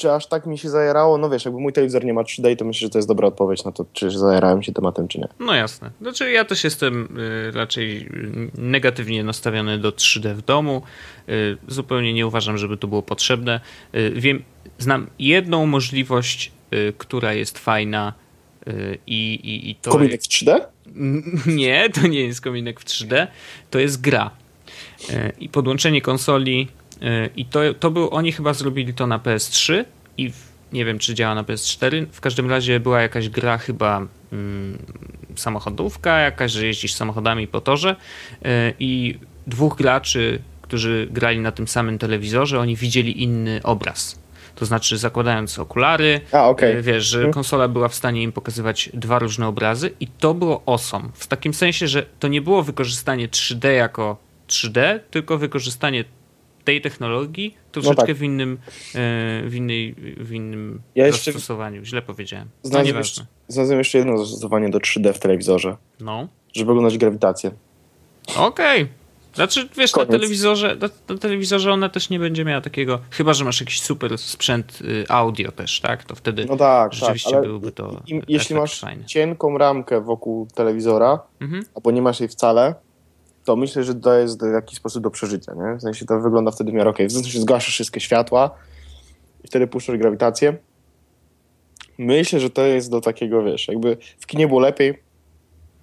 czy 0.00 0.12
aż 0.12 0.26
tak 0.26 0.46
mi 0.46 0.58
się 0.58 0.70
zajerało? 0.70 1.18
No 1.18 1.30
wiesz, 1.30 1.44
jakby 1.44 1.60
mój 1.60 1.72
telewizor 1.72 2.04
nie 2.04 2.14
ma 2.14 2.22
3D, 2.22 2.56
to 2.56 2.64
myślę, 2.64 2.86
że 2.86 2.90
to 2.90 2.98
jest 2.98 3.08
dobra 3.08 3.28
odpowiedź 3.28 3.64
na 3.64 3.72
to, 3.72 3.86
czy 3.92 4.10
zajerałem 4.10 4.62
się 4.62 4.72
tematem, 4.72 5.08
czy 5.08 5.18
nie. 5.18 5.28
No 5.40 5.54
jasne. 5.54 5.90
Znaczy 6.00 6.30
ja 6.30 6.44
też 6.44 6.64
jestem 6.64 7.18
y, 7.18 7.50
raczej 7.50 8.08
negatywnie 8.58 9.24
nastawiony 9.24 9.78
do 9.78 9.90
3D 9.90 10.34
w 10.34 10.42
domu. 10.42 10.82
Y, 11.28 11.56
zupełnie 11.68 12.12
nie 12.12 12.26
uważam, 12.26 12.58
żeby 12.58 12.76
to 12.76 12.88
było 12.88 13.02
potrzebne. 13.02 13.60
Y, 13.94 14.12
wiem, 14.16 14.42
znam 14.78 15.06
jedną 15.18 15.66
możliwość, 15.66 16.52
która 16.98 17.32
jest 17.32 17.58
fajna 17.58 18.12
i, 19.06 19.34
i, 19.34 19.70
i 19.70 19.74
to... 19.74 19.90
Kominek 19.90 20.22
w 20.22 20.28
3D? 20.28 20.60
Nie, 21.46 21.90
to 21.90 22.06
nie 22.06 22.20
jest 22.20 22.40
kominek 22.40 22.80
w 22.80 22.84
3D, 22.84 23.26
to 23.70 23.78
jest 23.78 24.00
gra. 24.00 24.30
I 25.40 25.48
podłączenie 25.48 26.02
konsoli 26.02 26.68
i 27.36 27.44
to, 27.44 27.60
to 27.74 27.90
był, 27.90 28.10
oni 28.10 28.32
chyba 28.32 28.54
zrobili 28.54 28.94
to 28.94 29.06
na 29.06 29.18
PS3 29.18 29.84
i 30.18 30.30
w, 30.30 30.36
nie 30.72 30.84
wiem, 30.84 30.98
czy 30.98 31.14
działa 31.14 31.34
na 31.34 31.42
PS4. 31.42 32.06
W 32.12 32.20
każdym 32.20 32.50
razie 32.50 32.80
była 32.80 33.00
jakaś 33.02 33.28
gra 33.28 33.58
chyba 33.58 34.06
mm, 34.32 34.78
samochodówka 35.36 36.18
jakaś, 36.18 36.52
że 36.52 36.66
jeździsz 36.66 36.92
samochodami 36.92 37.46
po 37.46 37.60
torze 37.60 37.96
y, 37.96 38.48
i 38.78 39.18
dwóch 39.46 39.76
graczy, 39.76 40.42
którzy 40.62 41.08
grali 41.10 41.40
na 41.40 41.52
tym 41.52 41.68
samym 41.68 41.98
telewizorze, 41.98 42.60
oni 42.60 42.76
widzieli 42.76 43.22
inny 43.22 43.60
obraz. 43.62 44.20
To 44.54 44.66
znaczy 44.66 44.98
zakładając 44.98 45.58
okulary, 45.58 46.20
A, 46.32 46.48
okej. 46.48 46.76
y, 46.76 46.82
wiesz, 46.82 47.06
że 47.06 47.30
konsola 47.30 47.68
była 47.68 47.88
w 47.88 47.94
stanie 47.94 48.22
im 48.22 48.32
pokazywać 48.32 48.90
dwa 48.94 49.18
różne 49.18 49.46
obrazy 49.48 49.90
i 50.00 50.06
to 50.06 50.34
było 50.34 50.62
awesome. 50.66 51.08
W 51.14 51.26
takim 51.26 51.54
sensie, 51.54 51.88
że 51.88 52.06
to 52.18 52.28
nie 52.28 52.42
było 52.42 52.62
wykorzystanie 52.62 53.28
3D 53.28 53.68
jako 53.68 54.16
3D, 54.48 55.00
tylko 55.10 55.38
wykorzystanie 55.38 56.04
tej 56.70 56.80
technologii 56.80 57.54
troszeczkę 57.72 58.06
tak. 58.06 58.16
w 58.16 58.22
innym, 58.22 58.58
e, 58.94 59.42
w 59.48 59.54
innej, 59.54 59.94
w 60.16 60.32
innym 60.32 60.80
Ja 60.94 61.12
zastosowaniu. 61.12 61.84
Źle 61.84 62.02
powiedziałem. 62.02 62.48
No 62.64 62.68
Znalazłem 62.70 62.86
nieważne. 62.86 63.22
jeszcze, 63.22 63.26
znalazłem 63.48 63.78
jeszcze 63.78 63.98
jedno 63.98 64.18
zastosowanie 64.18 64.68
do 64.70 64.78
3D 64.78 65.12
w 65.12 65.18
telewizorze, 65.18 65.76
No. 66.00 66.28
żeby 66.54 66.70
oglądać 66.72 66.98
grawitację. 66.98 67.50
Okej. 68.36 68.86
Znaczy, 69.34 69.68
wiesz, 69.76 69.96
na 69.96 70.06
telewizorze, 70.06 70.76
na, 70.80 70.88
na 71.14 71.18
telewizorze 71.20 71.72
ona 71.72 71.88
też 71.88 72.10
nie 72.10 72.18
będzie 72.18 72.44
miała 72.44 72.60
takiego, 72.60 72.98
chyba, 73.10 73.32
że 73.34 73.44
masz 73.44 73.60
jakiś 73.60 73.80
super 73.82 74.18
sprzęt 74.18 74.78
y, 74.82 75.04
audio 75.08 75.52
też, 75.52 75.80
tak? 75.80 76.04
To 76.04 76.14
wtedy 76.14 76.44
No 76.44 76.56
tak, 76.56 76.92
rzeczywiście 76.94 77.30
tak, 77.30 77.42
byłby 77.42 77.72
to 77.72 78.02
jeśli 78.28 78.56
masz 78.56 78.80
fajny. 78.80 79.04
cienką 79.04 79.58
ramkę 79.58 80.00
wokół 80.00 80.46
telewizora, 80.54 81.20
Mhm. 81.40 81.64
albo 81.74 81.90
nie 81.90 82.02
masz 82.02 82.20
jej 82.20 82.28
wcale, 82.28 82.74
to 83.44 83.56
myślę, 83.56 83.84
że 83.84 83.94
to 83.94 84.14
jest 84.14 84.42
jakiś 84.54 84.78
sposób 84.78 85.02
do 85.02 85.10
przeżycia, 85.10 85.52
nie? 85.54 85.76
W 85.78 85.82
sensie 85.82 86.06
to 86.06 86.20
wygląda 86.20 86.50
wtedy 86.50 86.70
w 86.70 86.74
miarę 86.74 86.90
okej. 86.90 87.06
W 87.06 87.12
sensie 87.12 87.40
zgaszasz 87.40 87.74
wszystkie 87.74 88.00
światła 88.00 88.50
i 89.44 89.48
wtedy 89.48 89.66
puszczasz 89.66 89.96
grawitację. 89.96 90.56
Myślę, 91.98 92.40
że 92.40 92.50
to 92.50 92.62
jest 92.66 92.90
do 92.90 93.00
takiego, 93.00 93.42
wiesz, 93.42 93.68
jakby 93.68 93.96
w 94.20 94.26
kinie 94.26 94.48
było 94.48 94.60
lepiej, 94.60 95.02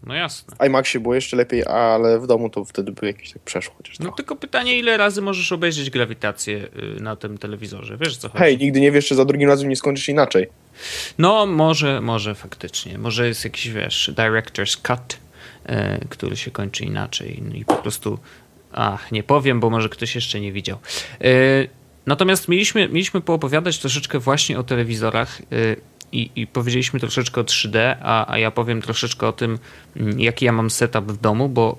No 0.03 0.13
jasne. 0.13 0.55
w 0.59 0.65
IMAXie 0.65 0.99
było 0.99 1.15
jeszcze 1.15 1.37
lepiej, 1.37 1.65
ale 1.65 2.19
w 2.19 2.27
domu 2.27 2.49
to 2.49 2.65
wtedy 2.65 2.91
by 2.91 3.07
jakieś 3.07 3.33
tak 3.33 3.41
przeszło 3.41 3.73
chociaż 3.77 3.99
No 3.99 4.03
trochę. 4.03 4.17
tylko 4.17 4.35
pytanie, 4.35 4.79
ile 4.79 4.97
razy 4.97 5.21
możesz 5.21 5.51
obejrzeć 5.51 5.89
grawitację 5.89 6.67
y, 6.97 7.01
na 7.01 7.15
tym 7.15 7.37
telewizorze? 7.37 7.97
Wiesz 7.97 8.17
co 8.17 8.29
chodzi? 8.29 8.39
Hej, 8.39 8.57
nigdy 8.57 8.81
nie 8.81 8.91
wiesz, 8.91 9.07
czy 9.07 9.15
za 9.15 9.25
drugim 9.25 9.49
razem 9.49 9.69
nie 9.69 9.75
skończysz 9.75 10.09
inaczej. 10.09 10.47
No, 11.17 11.45
może, 11.45 12.01
może 12.01 12.35
faktycznie. 12.35 12.97
Może 12.97 13.27
jest 13.27 13.43
jakiś, 13.43 13.69
wiesz, 13.69 14.11
director's 14.15 14.81
cut, 14.81 15.17
który 16.09 16.37
się 16.37 16.51
kończy 16.51 16.83
inaczej. 16.83 17.43
No 17.49 17.55
i 17.55 17.65
po 17.65 17.75
prostu, 17.75 18.19
ach, 18.71 19.11
nie 19.11 19.23
powiem, 19.23 19.59
bo 19.59 19.69
może 19.69 19.89
ktoś 19.89 20.15
jeszcze 20.15 20.39
nie 20.39 20.51
widział. 20.51 20.77
E, 21.21 21.29
natomiast 22.05 22.47
mieliśmy, 22.47 22.89
mieliśmy 22.89 23.21
poopowiadać 23.21 23.79
troszeczkę 23.79 24.19
właśnie 24.19 24.59
o 24.59 24.63
telewizorach 24.63 25.41
e, 25.41 25.45
i, 26.11 26.31
i 26.35 26.47
powiedzieliśmy 26.47 26.99
troszeczkę 26.99 27.41
o 27.41 27.43
3D, 27.43 27.95
a, 28.01 28.31
a 28.31 28.37
ja 28.37 28.51
powiem 28.51 28.81
troszeczkę 28.81 29.27
o 29.27 29.31
tym, 29.31 29.59
mm, 29.97 30.19
jaki 30.19 30.45
ja 30.45 30.51
mam 30.51 30.69
setup 30.69 31.11
w 31.11 31.21
domu, 31.21 31.49
bo 31.49 31.77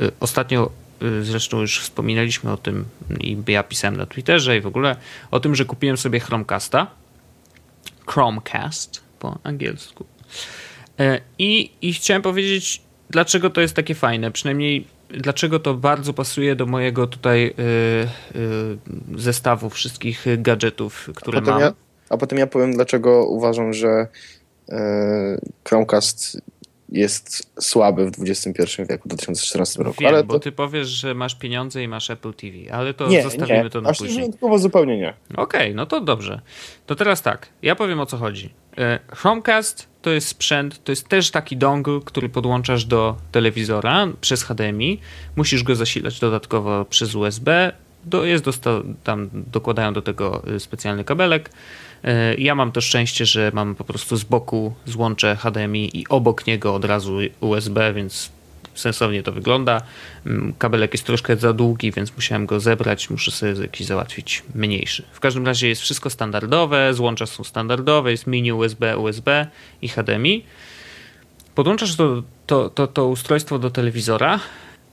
e, 0.00 0.10
ostatnio 0.20 0.70
e, 1.02 1.22
zresztą 1.24 1.60
już 1.60 1.80
wspominaliśmy 1.80 2.52
o 2.52 2.56
tym 2.56 2.84
i 3.20 3.36
ja 3.46 3.62
pisałem 3.62 3.96
na 3.96 4.06
Twitterze 4.06 4.56
i 4.56 4.60
w 4.60 4.66
ogóle 4.66 4.96
o 5.30 5.40
tym, 5.40 5.54
że 5.54 5.64
kupiłem 5.64 5.96
sobie 5.96 6.20
Chromecasta. 6.20 6.86
Chromecast 8.06 9.02
po 9.18 9.38
angielsku. 9.42 10.06
E, 11.00 11.20
I, 11.38 11.70
I 11.82 11.92
chciałem 11.92 12.22
powiedzieć, 12.22 12.82
dlaczego 13.10 13.50
to 13.50 13.60
jest 13.60 13.74
takie 13.74 13.94
fajne. 13.94 14.30
Przynajmniej 14.30 14.86
dlaczego 15.08 15.58
to 15.60 15.74
bardzo 15.74 16.12
pasuje 16.12 16.56
do 16.56 16.66
mojego 16.66 17.06
tutaj 17.06 17.46
y, 17.46 17.52
y, 19.16 19.20
zestawu 19.20 19.70
wszystkich 19.70 20.26
gadżetów, 20.38 21.10
które 21.14 21.40
Potem 21.40 21.54
mam. 21.54 21.62
ja, 21.62 21.72
a 22.08 22.16
potem 22.16 22.38
ja 22.38 22.46
powiem, 22.46 22.72
dlaczego 22.72 23.26
uważam, 23.26 23.72
że 23.72 24.06
e, 24.68 25.40
Chromecast 25.68 26.40
jest 26.92 27.52
słaby 27.60 28.10
w 28.10 28.14
XXI 28.30 28.82
wieku, 28.88 29.02
w 29.04 29.08
2014 29.08 29.82
roku. 29.82 29.96
Wiem, 30.00 30.08
ale 30.14 30.24
bo 30.24 30.34
to, 30.34 30.40
ty 30.40 30.52
powiesz, 30.52 30.88
że 30.88 31.14
masz 31.14 31.34
pieniądze 31.34 31.82
i 31.82 31.88
masz 31.88 32.10
Apple 32.10 32.32
TV, 32.34 32.56
ale 32.72 32.94
to 32.94 33.08
nie, 33.08 33.22
zostawimy 33.22 33.62
nie, 33.64 33.70
to 33.70 33.80
na 33.80 33.90
aż 33.90 33.98
później. 33.98 34.16
wyjątkowo 34.16 34.58
zupełnie 34.58 34.98
nie. 34.98 35.14
Okej, 35.36 35.74
no 35.74 35.86
to 35.86 36.00
dobrze. 36.00 36.40
To 36.86 36.94
teraz 36.94 37.22
tak, 37.22 37.48
ja 37.62 37.74
powiem 37.76 38.00
o 38.00 38.06
co 38.06 38.16
chodzi. 38.16 38.50
E, 38.78 38.98
Chromecast 39.16 39.88
to 40.02 40.10
jest 40.10 40.28
sprzęt, 40.28 40.84
to 40.84 40.92
jest 40.92 41.08
też 41.08 41.30
taki 41.30 41.56
dongle, 41.56 42.00
który 42.04 42.28
podłączasz 42.28 42.84
do 42.84 43.16
telewizora 43.32 44.08
przez 44.20 44.42
HDMI. 44.42 45.00
Musisz 45.36 45.62
go 45.62 45.74
zasilać 45.74 46.20
dodatkowo 46.20 46.84
przez 46.84 47.14
USB. 47.14 47.72
Do, 48.04 48.24
jest 48.24 48.44
dosta- 48.44 48.82
tam 49.04 49.30
dokładają 49.32 49.92
do 49.92 50.02
tego 50.02 50.42
y, 50.56 50.60
specjalny 50.60 51.04
kabelek. 51.04 51.50
E, 52.04 52.34
Ja 52.34 52.54
mam 52.54 52.72
to 52.72 52.80
szczęście, 52.80 53.26
że 53.26 53.50
mam 53.54 53.74
po 53.74 53.84
prostu 53.84 54.16
z 54.16 54.24
boku 54.24 54.74
złącze 54.86 55.36
HDMI 55.36 55.98
i 55.98 56.08
obok 56.08 56.46
niego 56.46 56.74
od 56.74 56.84
razu 56.84 57.18
USB, 57.40 57.92
więc 57.94 58.30
sensownie 58.74 59.22
to 59.22 59.32
wygląda. 59.32 59.82
Mm, 60.26 60.54
Kabelek 60.58 60.94
jest 60.94 61.04
troszkę 61.04 61.36
za 61.36 61.52
długi, 61.52 61.92
więc 61.92 62.16
musiałem 62.16 62.46
go 62.46 62.60
zebrać. 62.60 63.10
Muszę 63.10 63.30
sobie 63.30 63.52
jakiś 63.62 63.86
załatwić 63.86 64.42
mniejszy. 64.54 65.02
W 65.12 65.20
każdym 65.20 65.46
razie 65.46 65.68
jest 65.68 65.82
wszystko 65.82 66.10
standardowe, 66.10 66.94
złącza 66.94 67.26
są 67.26 67.44
standardowe, 67.44 68.10
jest 68.10 68.26
mini 68.26 68.52
USB, 68.52 68.98
USB 68.98 69.46
i 69.82 69.88
HDMI. 69.88 70.44
Podłączasz 71.54 71.96
to, 71.96 72.22
to, 72.46 72.68
to, 72.70 72.86
to 72.86 73.06
ustrojstwo 73.08 73.58
do 73.58 73.70
telewizora. 73.70 74.40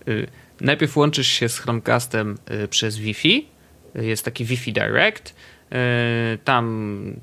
Y, 0.08 0.28
Najpierw 0.62 0.98
łączysz 0.98 1.28
się 1.28 1.50
z 1.50 1.60
Chromecastem 1.60 2.38
y, 2.64 2.68
przez 2.68 2.98
Wi-Fi. 2.98 3.48
Y, 3.96 4.06
Jest 4.06 4.26
taki 4.26 4.46
Wi-Fi 4.46 4.74
Direct. 4.74 5.36
Y, 5.72 6.38
Tam 6.38 7.16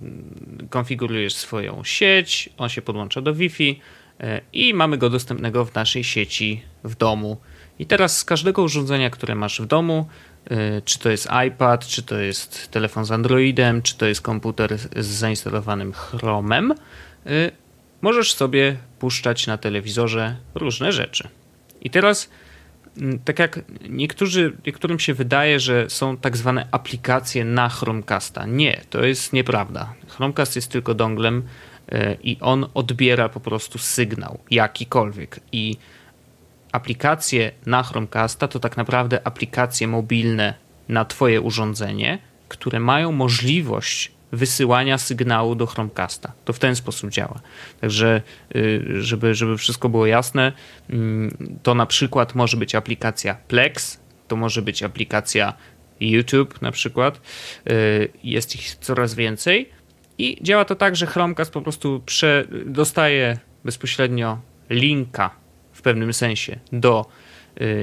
konfigurujesz 0.70 1.34
swoją 1.34 1.84
sieć, 1.84 2.50
on 2.58 2.68
się 2.68 2.82
podłącza 2.82 3.20
do 3.20 3.34
Wi-Fi 3.34 3.80
y, 4.20 4.40
i 4.52 4.74
mamy 4.74 4.98
go 4.98 5.10
dostępnego 5.10 5.64
w 5.64 5.74
naszej 5.74 6.04
sieci 6.04 6.62
w 6.84 6.96
domu. 6.96 7.36
I 7.78 7.86
teraz 7.86 8.18
z 8.18 8.24
każdego 8.24 8.62
urządzenia, 8.62 9.10
które 9.10 9.34
masz 9.34 9.60
w 9.60 9.66
domu, 9.66 10.08
y, 10.50 10.82
czy 10.84 10.98
to 10.98 11.10
jest 11.10 11.28
iPad, 11.48 11.86
czy 11.86 12.02
to 12.02 12.18
jest 12.18 12.70
telefon 12.70 13.04
z 13.04 13.12
Androidem, 13.12 13.82
czy 13.82 13.98
to 13.98 14.06
jest 14.06 14.20
komputer 14.20 14.78
z 14.96 15.06
zainstalowanym 15.06 15.92
Chromem, 15.92 16.74
możesz 18.02 18.34
sobie 18.34 18.76
puszczać 18.98 19.46
na 19.46 19.58
telewizorze 19.58 20.36
różne 20.54 20.92
rzeczy. 20.92 21.28
I 21.80 21.90
teraz, 21.90 22.30
tak 23.24 23.38
jak 23.38 23.60
niektórzy, 23.88 24.56
niektórym 24.66 24.98
się 24.98 25.14
wydaje, 25.14 25.60
że 25.60 25.90
są 25.90 26.16
tak 26.16 26.36
zwane 26.36 26.68
aplikacje 26.70 27.44
na 27.44 27.68
Chromecasta. 27.68 28.46
Nie, 28.46 28.80
to 28.90 29.04
jest 29.04 29.32
nieprawda. 29.32 29.94
Chromecast 30.08 30.56
jest 30.56 30.70
tylko 30.70 30.94
donglem 30.94 31.42
y, 31.92 32.16
i 32.22 32.36
on 32.40 32.66
odbiera 32.74 33.28
po 33.28 33.40
prostu 33.40 33.78
sygnał, 33.78 34.38
jakikolwiek. 34.50 35.40
I 35.52 35.76
aplikacje 36.72 37.52
na 37.66 37.82
Chromecasta 37.82 38.48
to 38.48 38.60
tak 38.60 38.76
naprawdę 38.76 39.26
aplikacje 39.26 39.88
mobilne 39.88 40.54
na 40.88 41.04
Twoje 41.04 41.40
urządzenie, 41.40 42.18
które 42.48 42.80
mają 42.80 43.12
możliwość 43.12 44.13
wysyłania 44.34 44.98
sygnału 44.98 45.54
do 45.54 45.66
Chromecasta. 45.66 46.32
To 46.44 46.52
w 46.52 46.58
ten 46.58 46.76
sposób 46.76 47.10
działa. 47.10 47.40
Także, 47.80 48.22
y, 48.56 49.02
żeby, 49.02 49.34
żeby 49.34 49.58
wszystko 49.58 49.88
było 49.88 50.06
jasne, 50.06 50.52
mm, 50.90 51.36
to 51.62 51.74
na 51.74 51.86
przykład 51.86 52.34
może 52.34 52.56
być 52.56 52.74
aplikacja 52.74 53.34
Plex, 53.48 54.00
to 54.28 54.36
może 54.36 54.62
być 54.62 54.82
aplikacja 54.82 55.52
YouTube 56.00 56.62
na 56.62 56.70
przykład. 56.72 57.20
Y, 57.70 58.08
Jest 58.24 58.54
ich 58.54 58.76
coraz 58.80 59.14
więcej. 59.14 59.70
I 60.18 60.38
działa 60.42 60.64
to 60.64 60.74
tak, 60.74 60.96
że 60.96 61.06
Chromecast 61.06 61.52
po 61.52 61.62
prostu 61.62 62.02
dostaje 62.66 63.38
bezpośrednio 63.64 64.38
linka 64.70 65.30
w 65.72 65.82
pewnym 65.82 66.12
sensie 66.12 66.58
do 66.72 67.06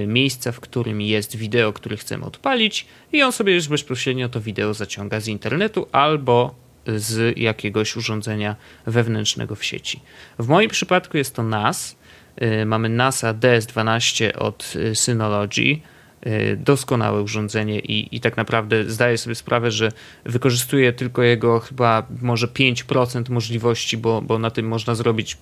miejsca, 0.08 0.51
w 0.51 0.60
którym 0.60 1.01
jest 1.01 1.36
wideo, 1.36 1.74
które 1.74 1.98
chcemy 1.98 2.25
odpalić 2.25 2.86
i 3.13 3.22
on 3.22 3.32
sobie 3.32 3.56
już 3.56 3.68
bezpośrednio 3.68 4.30
to 4.30 4.42
wideo 4.42 4.74
zaciąga 4.74 5.20
z 5.20 5.28
internetu 5.28 5.88
albo 5.92 6.56
z 6.88 7.38
jakiegoś 7.38 7.96
urządzenia 7.96 8.56
wewnętrznego 8.86 9.56
w 9.56 9.63
sieci. 9.63 10.00
W 10.40 10.48
moim 10.48 10.70
przypadku 10.70 11.18
jest 11.18 11.36
to 11.36 11.44
NAS. 11.44 11.96
Y, 12.42 12.66
Mamy 12.66 12.90
NASA 12.90 13.34
DS12 13.34 14.38
od 14.38 14.74
y, 14.75 14.96
Synology. 14.96 15.80
y, 16.28 16.58
doskonałe 16.58 17.22
urządzenie 17.22 17.80
i, 17.80 18.16
i 18.16 18.20
tak 18.20 18.38
naprawdę 18.38 18.90
zdaję 18.90 19.18
sobie 19.18 19.36
sprawę, 19.36 19.72
że 19.72 19.92
wykorzystuje 20.25 20.94
tylko 20.94 21.24
jego 21.24 21.60
chyba 21.60 22.08
może 22.22 22.48
5% 22.48 23.30
możliwości, 23.30 23.98
bo, 23.98 24.22
bo 24.22 24.40
na 24.40 24.51
tym 24.51 24.68
można 24.68 24.96
zrobić 24.96 25.38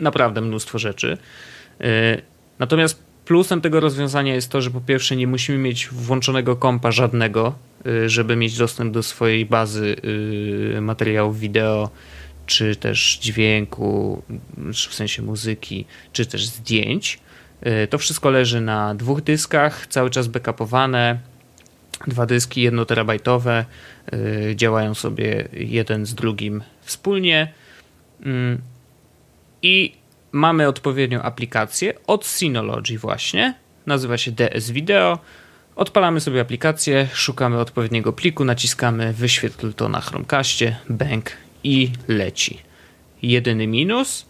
naprawdę 0.00 0.40
mnóstwo 0.40 0.78
rzeczy. 0.78 1.18
Y, 1.80 2.22
natomiast 2.58 3.03
plusem 3.24 3.60
tego 3.60 3.80
rozwiązania 3.80 4.34
jest 4.34 4.48
to, 4.48 4.60
że 4.60 4.70
po 4.70 4.80
pierwsze 4.80 5.16
nie 5.16 5.26
musimy 5.26 5.58
mieć 5.58 5.88
włączonego 5.88 6.56
kompa 6.56 6.92
żadnego, 6.92 7.54
y, 7.86 8.08
żeby 8.08 8.36
mieć 8.36 8.58
dostęp 8.58 8.92
do 8.94 9.02
swojej 9.02 9.46
bazy 9.46 9.96
materiałów 10.80 11.40
wideo, 11.40 11.90
czy 12.46 12.76
też 12.76 13.18
dźwięku, 13.22 14.22
w 14.72 14.94
sensie 14.94 15.22
muzyki, 15.22 15.84
czy 16.12 16.26
też 16.26 16.46
zdjęć. 16.46 17.20
Y, 17.66 17.86
to 17.86 17.98
wszystko 17.98 18.30
leży 18.30 18.60
na 18.60 18.94
dwóch 18.94 19.20
dyskach, 19.20 19.86
cały 19.86 20.10
czas 20.10 20.28
backupowane. 20.28 21.18
Dwa 22.06 22.26
dyski 22.26 22.62
jednoterabajtowe 22.62 23.64
y, 24.12 24.52
działają 24.56 24.94
sobie 24.94 25.48
jeden 25.52 26.06
z 26.06 26.14
drugim 26.14 26.62
wspólnie. 26.82 27.52
Mm, 28.22 28.58
I 29.62 29.92
mamy 30.34 30.68
odpowiednią 30.68 31.22
aplikację 31.22 31.94
od 32.06 32.26
Synology 32.26 32.98
właśnie. 32.98 33.54
Nazywa 33.86 34.18
się 34.18 34.32
DS 34.32 34.70
Video. 34.70 35.18
Odpalamy 35.76 36.20
sobie 36.20 36.40
aplikację, 36.40 37.08
szukamy 37.12 37.58
odpowiedniego 37.58 38.12
pliku, 38.12 38.44
naciskamy 38.44 39.12
wyświetl 39.12 39.72
to 39.72 39.88
na 39.88 40.00
Chromecastie, 40.00 40.76
bank 40.88 41.30
i 41.64 41.90
leci. 42.08 42.58
Jedyny 43.22 43.66
minus 43.66 44.26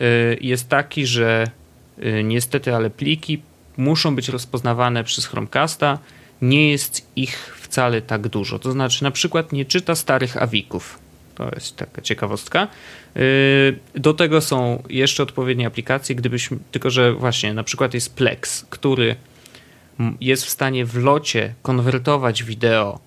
y, 0.00 0.38
jest 0.40 0.68
taki, 0.68 1.06
że 1.06 1.50
y, 1.98 2.22
niestety, 2.24 2.74
ale 2.74 2.90
pliki 2.90 3.42
muszą 3.76 4.16
być 4.16 4.28
rozpoznawane 4.28 5.04
przez 5.04 5.26
Chromecasta. 5.26 5.98
Nie 6.42 6.70
jest 6.70 7.06
ich 7.16 7.56
wcale 7.60 8.02
tak 8.02 8.28
dużo. 8.28 8.58
To 8.58 8.72
znaczy, 8.72 9.04
na 9.04 9.10
przykład 9.10 9.52
nie 9.52 9.64
czyta 9.64 9.94
starych 9.94 10.42
awików. 10.42 11.01
To 11.34 11.50
jest 11.54 11.76
taka 11.76 12.02
ciekawostka. 12.02 12.68
Y, 13.16 13.78
do 13.94 14.14
tego 14.14 14.40
są 14.40 14.82
jeszcze 14.88 15.22
odpowiednie 15.22 15.66
aplikacje, 15.66 16.14
gdybyśmy, 16.14 16.58
tylko 16.70 16.90
że 16.90 17.12
właśnie 17.12 17.54
na 17.54 17.64
przykład 17.64 17.94
jest 17.94 18.14
Plex, 18.14 18.66
który 18.70 19.16
jest 20.20 20.44
w 20.44 20.50
stanie 20.50 20.84
w 20.84 20.96
locie 20.96 21.54
konwertować 21.62 22.44
wideo 22.44 23.00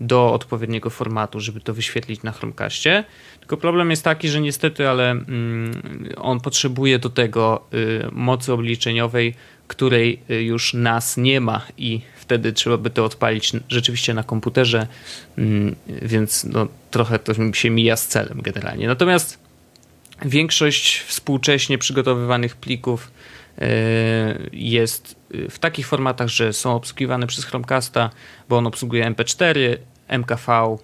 do 0.00 0.32
odpowiedniego 0.32 0.90
formatu, 0.90 1.40
żeby 1.40 1.60
to 1.60 1.74
wyświetlić 1.74 2.22
na 2.22 2.32
Chromecastie. 2.32 3.04
Tylko 3.40 3.56
problem 3.56 3.90
jest 3.90 4.04
taki, 4.04 4.28
że 4.28 4.40
niestety, 4.40 4.88
ale 4.88 5.10
mm, 5.10 5.82
on 6.16 6.40
potrzebuje 6.40 6.98
do 6.98 7.10
tego 7.10 7.66
y, 7.74 8.08
mocy 8.12 8.52
obliczeniowej, 8.52 9.34
której 9.68 10.20
y, 10.30 10.42
już 10.42 10.74
nas 10.74 11.16
nie 11.16 11.40
ma 11.40 11.62
i 11.78 12.00
wtedy 12.30 12.52
trzeba 12.52 12.76
by 12.76 12.90
to 12.90 13.04
odpalić 13.04 13.52
rzeczywiście 13.68 14.14
na 14.14 14.22
komputerze, 14.22 14.86
mm, 15.38 15.76
więc 15.86 16.44
no, 16.44 16.66
trochę 16.90 17.18
to 17.18 17.54
się 17.54 17.70
mija 17.70 17.96
z 17.96 18.06
celem 18.06 18.42
generalnie. 18.42 18.86
Natomiast 18.86 19.38
większość 20.24 21.00
współcześnie 21.00 21.78
przygotowywanych 21.78 22.56
plików 22.56 23.10
y, 23.58 23.62
jest 24.52 25.16
w 25.50 25.58
takich 25.58 25.86
formatach, 25.86 26.28
że 26.28 26.52
są 26.52 26.74
obsługiwane 26.74 27.26
przez 27.26 27.44
Chromecasta, 27.44 28.10
bo 28.48 28.56
on 28.56 28.66
obsługuje 28.66 29.10
MP4, 29.10 29.76
MKV 30.08 30.76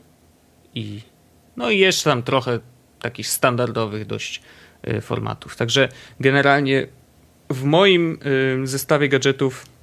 i 0.74 1.00
no 1.56 1.70
i 1.70 1.78
jeszcze 1.78 2.10
tam 2.10 2.22
trochę 2.22 2.58
takich 3.00 3.28
standardowych 3.28 4.06
dość 4.06 4.42
y, 4.88 5.00
formatów. 5.00 5.56
Także 5.56 5.88
generalnie 6.20 6.86
w 7.50 7.64
moim 7.64 8.18
y, 8.62 8.66
zestawie 8.66 9.08
gadżetów 9.08 9.75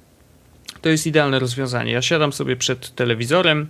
to 0.84 0.88
jest 0.88 1.06
idealne 1.06 1.38
rozwiązanie. 1.38 1.92
Ja 1.92 2.02
siadam 2.02 2.32
sobie 2.32 2.56
przed 2.56 2.94
telewizorem, 2.94 3.68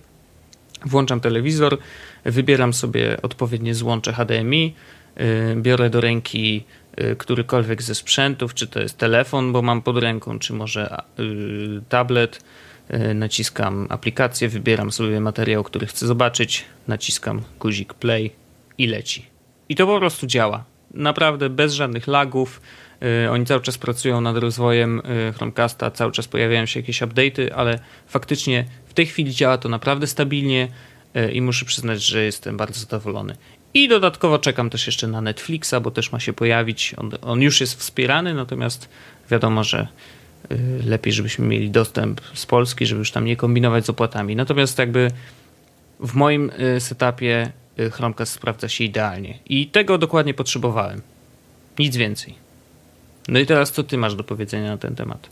włączam 0.87 1.21
telewizor, 1.21 1.79
wybieram 2.25 2.73
sobie 2.73 3.23
odpowiednie 3.23 3.75
złącze 3.75 4.13
HDMI, 4.13 4.75
y, 5.21 5.57
biorę 5.57 5.91
do 5.91 6.01
ręki 6.01 6.65
którykolwiek 7.19 7.83
ze 7.83 7.95
sprzętów, 7.95 8.55
czy 8.55 8.67
to 8.67 8.81
jest 8.81 8.99
telefon, 8.99 9.53
bo 9.53 9.63
mam 9.63 9.83
pod 9.83 9.99
ręką, 9.99 10.39
czy 10.39 10.53
może 10.53 10.97
tablet, 11.89 12.41
E, 12.89 13.15
naciskam 13.15 13.87
aplikację, 13.91 14.49
wybieram 14.49 14.93
sobie 14.93 15.21
materiał, 15.21 15.65
który 15.65 15.87
chcę 15.87 16.07
zobaczyć, 16.07 16.65
naciskam 16.89 17.43
guzik 17.61 17.95
play 17.95 18.31
i 18.79 18.87
leci. 18.87 19.27
I 19.69 19.77
to 19.77 19.87
po 19.87 19.99
prostu 19.99 20.27
działa. 20.27 20.65
Naprawdę 20.95 21.51
bez 21.51 21.73
żadnych 21.73 22.07
lagów. 22.07 22.61
E, 23.25 23.31
oni 23.31 23.47
cały 23.47 23.61
czas 23.61 23.79
pracują 23.79 24.21
nad 24.21 24.37
rozwojem 24.37 25.03
e, 25.29 25.33
Chromecasta, 25.33 25.91
cały 25.91 26.13
czas 26.13 26.29
pojawiają 26.29 26.67
się 26.67 26.81
jakieś 26.81 27.03
update'y, 27.03 27.51
ale 27.55 27.79
faktycznie 28.07 28.65
w 28.87 28.95
tej 28.95 29.07
chwili 29.07 29.35
działa 29.35 29.59
to 29.59 29.69
naprawdę 29.69 30.07
stabilnie 30.07 30.69
i 31.33 31.41
muszę 31.41 31.65
przyznać, 31.65 32.03
że 32.03 32.25
jestem 32.25 32.57
bardzo 32.57 32.81
zadowolony. 32.81 33.37
I 33.75 33.89
dodatkowo 33.89 34.39
czekam 34.39 34.71
też 34.71 34.87
jeszcze 34.87 35.07
na 35.07 35.21
Netflixa, 35.21 35.75
bo 35.83 35.91
też 35.91 36.13
ma 36.13 36.21
się 36.21 36.33
pojawić. 36.33 36.95
On, 36.97 37.11
on 37.23 37.43
już 37.43 37.61
jest 37.61 37.81
wspierany, 37.81 38.35
natomiast 38.35 38.89
wiadomo, 39.31 39.65
że 39.65 39.89
Y, 40.53 40.83
lepiej, 40.87 41.13
żebyśmy 41.13 41.47
mieli 41.47 41.71
dostęp 41.71 42.21
z 42.35 42.47
Polski, 42.47 42.87
żeby 42.87 42.99
już 42.99 43.11
tam 43.11 43.25
nie 43.25 43.37
kombinować 43.37 43.87
z 43.87 43.91
opłatami. 43.91 44.37
Natomiast 44.37 44.79
jakby 44.79 45.11
w 46.01 46.15
moim 46.15 46.51
y, 46.77 46.81
setupie 46.81 47.53
y, 47.79 47.91
Chromecast 47.91 48.33
sprawdza 48.33 48.69
się 48.69 48.85
idealnie 48.85 49.39
i 49.47 49.67
tego 49.67 49.99
dokładnie 49.99 50.35
potrzebowałem. 50.35 51.01
Nic 51.79 51.97
więcej. 51.97 52.44
No 53.29 53.39
i 53.39 53.47
teraz 53.47 53.73
co 53.73 53.83
ty 53.83 53.99
masz 53.99 54.15
do 54.15 54.25
powiedzenia 54.25 54.71
na 54.71 54.79
ten 54.79 54.95
temat? 54.95 55.29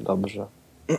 Dobrze. 0.00 0.46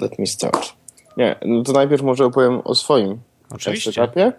Let 0.00 0.18
me 0.18 0.26
start. 0.26 0.72
Nie, 1.16 1.36
no 1.44 1.62
to 1.62 1.72
najpierw 1.72 2.02
może 2.02 2.24
opowiem 2.24 2.60
o 2.64 2.74
swoim 2.74 3.18
Oczywiście. 3.50 3.92
setupie. 3.92 4.32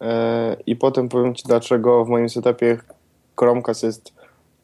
E, 0.00 0.56
I 0.66 0.76
potem 0.76 1.08
powiem 1.08 1.34
ci, 1.34 1.42
dlaczego 1.46 2.04
w 2.04 2.08
moim 2.08 2.28
setupie 2.28 2.78
Chromecast 3.36 3.82
jest. 3.82 4.12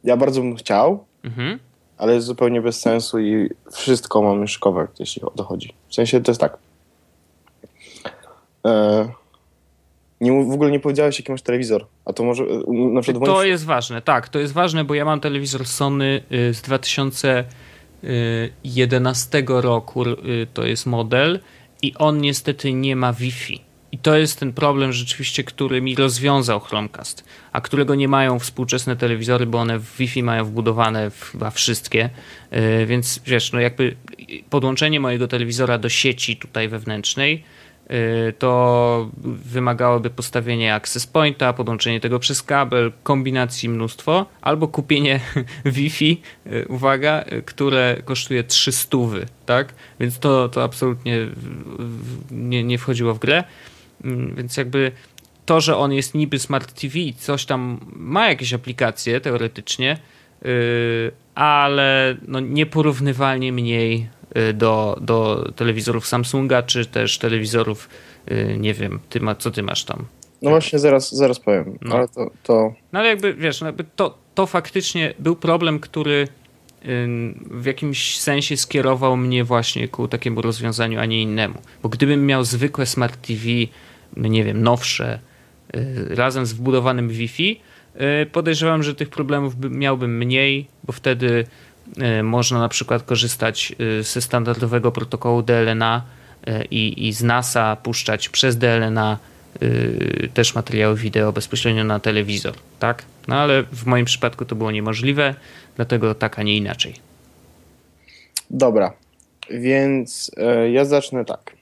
Ja 0.04 0.16
bardzo 0.16 0.40
bym 0.40 0.56
chciał, 0.56 1.04
Mhm. 1.24 1.58
Ale 1.98 2.14
jest 2.14 2.26
zupełnie 2.26 2.60
bez 2.62 2.80
sensu 2.80 3.18
i 3.18 3.50
wszystko 3.72 4.22
mamy 4.22 4.40
już 4.40 4.60
jeśli 4.98 5.22
o 5.22 5.30
to 5.30 5.44
chodzi. 5.44 5.74
W 5.88 5.94
sensie 5.94 6.20
to 6.20 6.30
jest 6.30 6.40
tak. 6.40 6.58
E, 8.66 9.08
nie, 10.20 10.44
w 10.44 10.52
ogóle 10.52 10.70
nie 10.70 10.80
powiedziałeś, 10.80 11.18
jaki 11.18 11.32
masz 11.32 11.42
telewizor. 11.42 11.86
A 12.04 12.12
to 12.12 12.24
może 12.24 12.44
na 12.68 13.00
przykład. 13.00 13.24
To 13.24 13.32
moim... 13.32 13.48
jest 13.48 13.64
ważne, 13.64 14.02
tak. 14.02 14.28
To 14.28 14.38
jest 14.38 14.52
ważne, 14.52 14.84
bo 14.84 14.94
ja 14.94 15.04
mam 15.04 15.20
telewizor 15.20 15.66
Sony 15.66 16.22
y, 16.32 16.54
z 16.54 16.62
2011 16.62 19.44
roku. 19.46 20.08
Y, 20.08 20.46
to 20.54 20.66
jest 20.66 20.86
model 20.86 21.40
i 21.82 21.94
on 21.94 22.20
niestety 22.20 22.72
nie 22.72 22.96
ma 22.96 23.12
Wi-Fi. 23.12 23.60
I 23.92 23.98
to 23.98 24.16
jest 24.16 24.40
ten 24.40 24.52
problem 24.52 24.92
rzeczywiście, 24.92 25.44
który 25.44 25.82
mi 25.82 25.96
rozwiązał 25.96 26.60
Chromecast, 26.60 27.24
a 27.52 27.60
którego 27.60 27.94
nie 27.94 28.08
mają 28.08 28.38
współczesne 28.38 28.96
telewizory, 28.96 29.46
bo 29.46 29.58
one 29.58 29.78
w 29.78 29.96
Wi-Fi 29.96 30.22
mają 30.22 30.44
wbudowane 30.44 31.10
chyba 31.32 31.50
wszystkie, 31.50 32.10
więc 32.86 33.20
wiesz, 33.26 33.52
no 33.52 33.60
jakby 33.60 33.96
podłączenie 34.50 35.00
mojego 35.00 35.28
telewizora 35.28 35.78
do 35.78 35.88
sieci 35.88 36.36
tutaj 36.36 36.68
wewnętrznej 36.68 37.44
to 38.38 39.10
wymagałoby 39.44 40.10
postawienia 40.10 40.74
access 40.74 41.06
pointa, 41.06 41.52
podłączenie 41.52 42.00
tego 42.00 42.18
przez 42.18 42.42
kabel, 42.42 42.92
kombinacji 43.02 43.68
mnóstwo, 43.68 44.26
albo 44.40 44.68
kupienie 44.68 45.20
Wi-Fi, 45.64 46.22
yy, 46.46 46.66
uwaga, 46.68 47.24
które 47.44 47.96
kosztuje 48.04 48.44
300, 48.44 48.98
tak? 49.46 49.74
Więc 50.00 50.18
to, 50.18 50.48
to 50.48 50.64
absolutnie 50.64 51.16
nie, 52.30 52.64
nie 52.64 52.78
wchodziło 52.78 53.14
w 53.14 53.18
grę. 53.18 53.44
Mm, 54.04 54.34
więc 54.34 54.56
jakby 54.56 54.92
to, 55.46 55.60
że 55.60 55.76
on 55.76 55.92
jest 55.92 56.14
niby 56.14 56.38
Smart 56.38 56.80
TV, 56.80 56.98
coś 57.18 57.46
tam 57.46 57.80
ma 57.96 58.28
jakieś 58.28 58.52
aplikacje 58.52 59.20
teoretycznie, 59.20 59.98
ale 61.34 62.16
no 62.28 62.40
nieporównywalnie 62.40 63.52
mniej 63.52 64.08
do, 64.54 64.98
do 65.00 65.48
telewizorów 65.56 66.06
Samsunga, 66.06 66.62
czy 66.62 66.86
też 66.86 67.18
telewizorów, 67.18 67.88
yy, 68.26 68.56
nie 68.58 68.74
wiem, 68.74 69.00
ty 69.08 69.20
ma, 69.20 69.34
co 69.34 69.50
ty 69.50 69.62
masz 69.62 69.84
tam? 69.84 70.04
No 70.42 70.50
właśnie, 70.50 70.78
zaraz, 70.78 71.14
zaraz 71.14 71.40
powiem, 71.40 71.78
no. 71.82 71.96
ale 71.96 72.08
to, 72.08 72.30
to... 72.42 72.74
No 72.92 72.98
ale 72.98 73.08
jakby, 73.08 73.34
wiesz, 73.34 73.60
no 73.60 73.66
jakby 73.66 73.84
to, 73.96 74.18
to 74.34 74.46
faktycznie 74.46 75.14
był 75.18 75.36
problem, 75.36 75.80
który 75.80 76.28
w 77.50 77.64
jakimś 77.64 78.20
sensie 78.20 78.56
skierował 78.56 79.16
mnie 79.16 79.44
właśnie 79.44 79.88
ku 79.88 80.08
takiemu 80.08 80.42
rozwiązaniu, 80.42 81.00
a 81.00 81.06
nie 81.06 81.22
innemu. 81.22 81.54
Bo 81.82 81.88
gdybym 81.88 82.26
miał 82.26 82.44
zwykłe 82.44 82.86
Smart 82.86 83.26
TV, 83.26 83.42
no 84.16 84.28
nie 84.28 84.44
wiem, 84.44 84.62
nowsze, 84.62 85.18
y, 85.76 86.14
razem 86.14 86.46
z 86.46 86.52
wbudowanym 86.52 87.08
Wi-Fi, 87.08 87.60
y, 88.22 88.26
podejrzewam, 88.26 88.82
że 88.82 88.94
tych 88.94 89.08
problemów 89.08 89.54
miałbym 89.70 90.18
mniej, 90.18 90.66
bo 90.84 90.92
wtedy 90.92 91.26
y, 91.26 91.46
można 92.22 92.58
na 92.58 92.68
przykład 92.68 93.02
korzystać 93.02 93.74
ze 94.00 94.20
standardowego 94.20 94.92
protokołu 94.92 95.42
DLNA 95.42 96.02
i, 96.70 97.08
i 97.08 97.12
z 97.12 97.22
NASA 97.22 97.76
puszczać 97.76 98.28
przez 98.28 98.56
DLNA 98.58 99.18
też 100.34 100.54
materiały 100.54 100.96
wideo 100.96 101.32
bezpośrednio 101.32 101.84
na 101.84 102.00
telewizor, 102.00 102.54
tak? 102.78 103.04
No 103.28 103.36
ale 103.36 103.62
w 103.62 103.86
moim 103.86 104.04
przypadku 104.04 104.44
to 104.44 104.54
było 104.54 104.70
niemożliwe, 104.70 105.34
dlatego 105.76 106.14
tak, 106.14 106.38
a 106.38 106.42
nie 106.42 106.56
inaczej. 106.56 106.94
Dobra, 108.50 108.92
więc 109.50 110.30
e, 110.36 110.70
ja 110.70 110.84
zacznę 110.84 111.24
tak. 111.24 111.56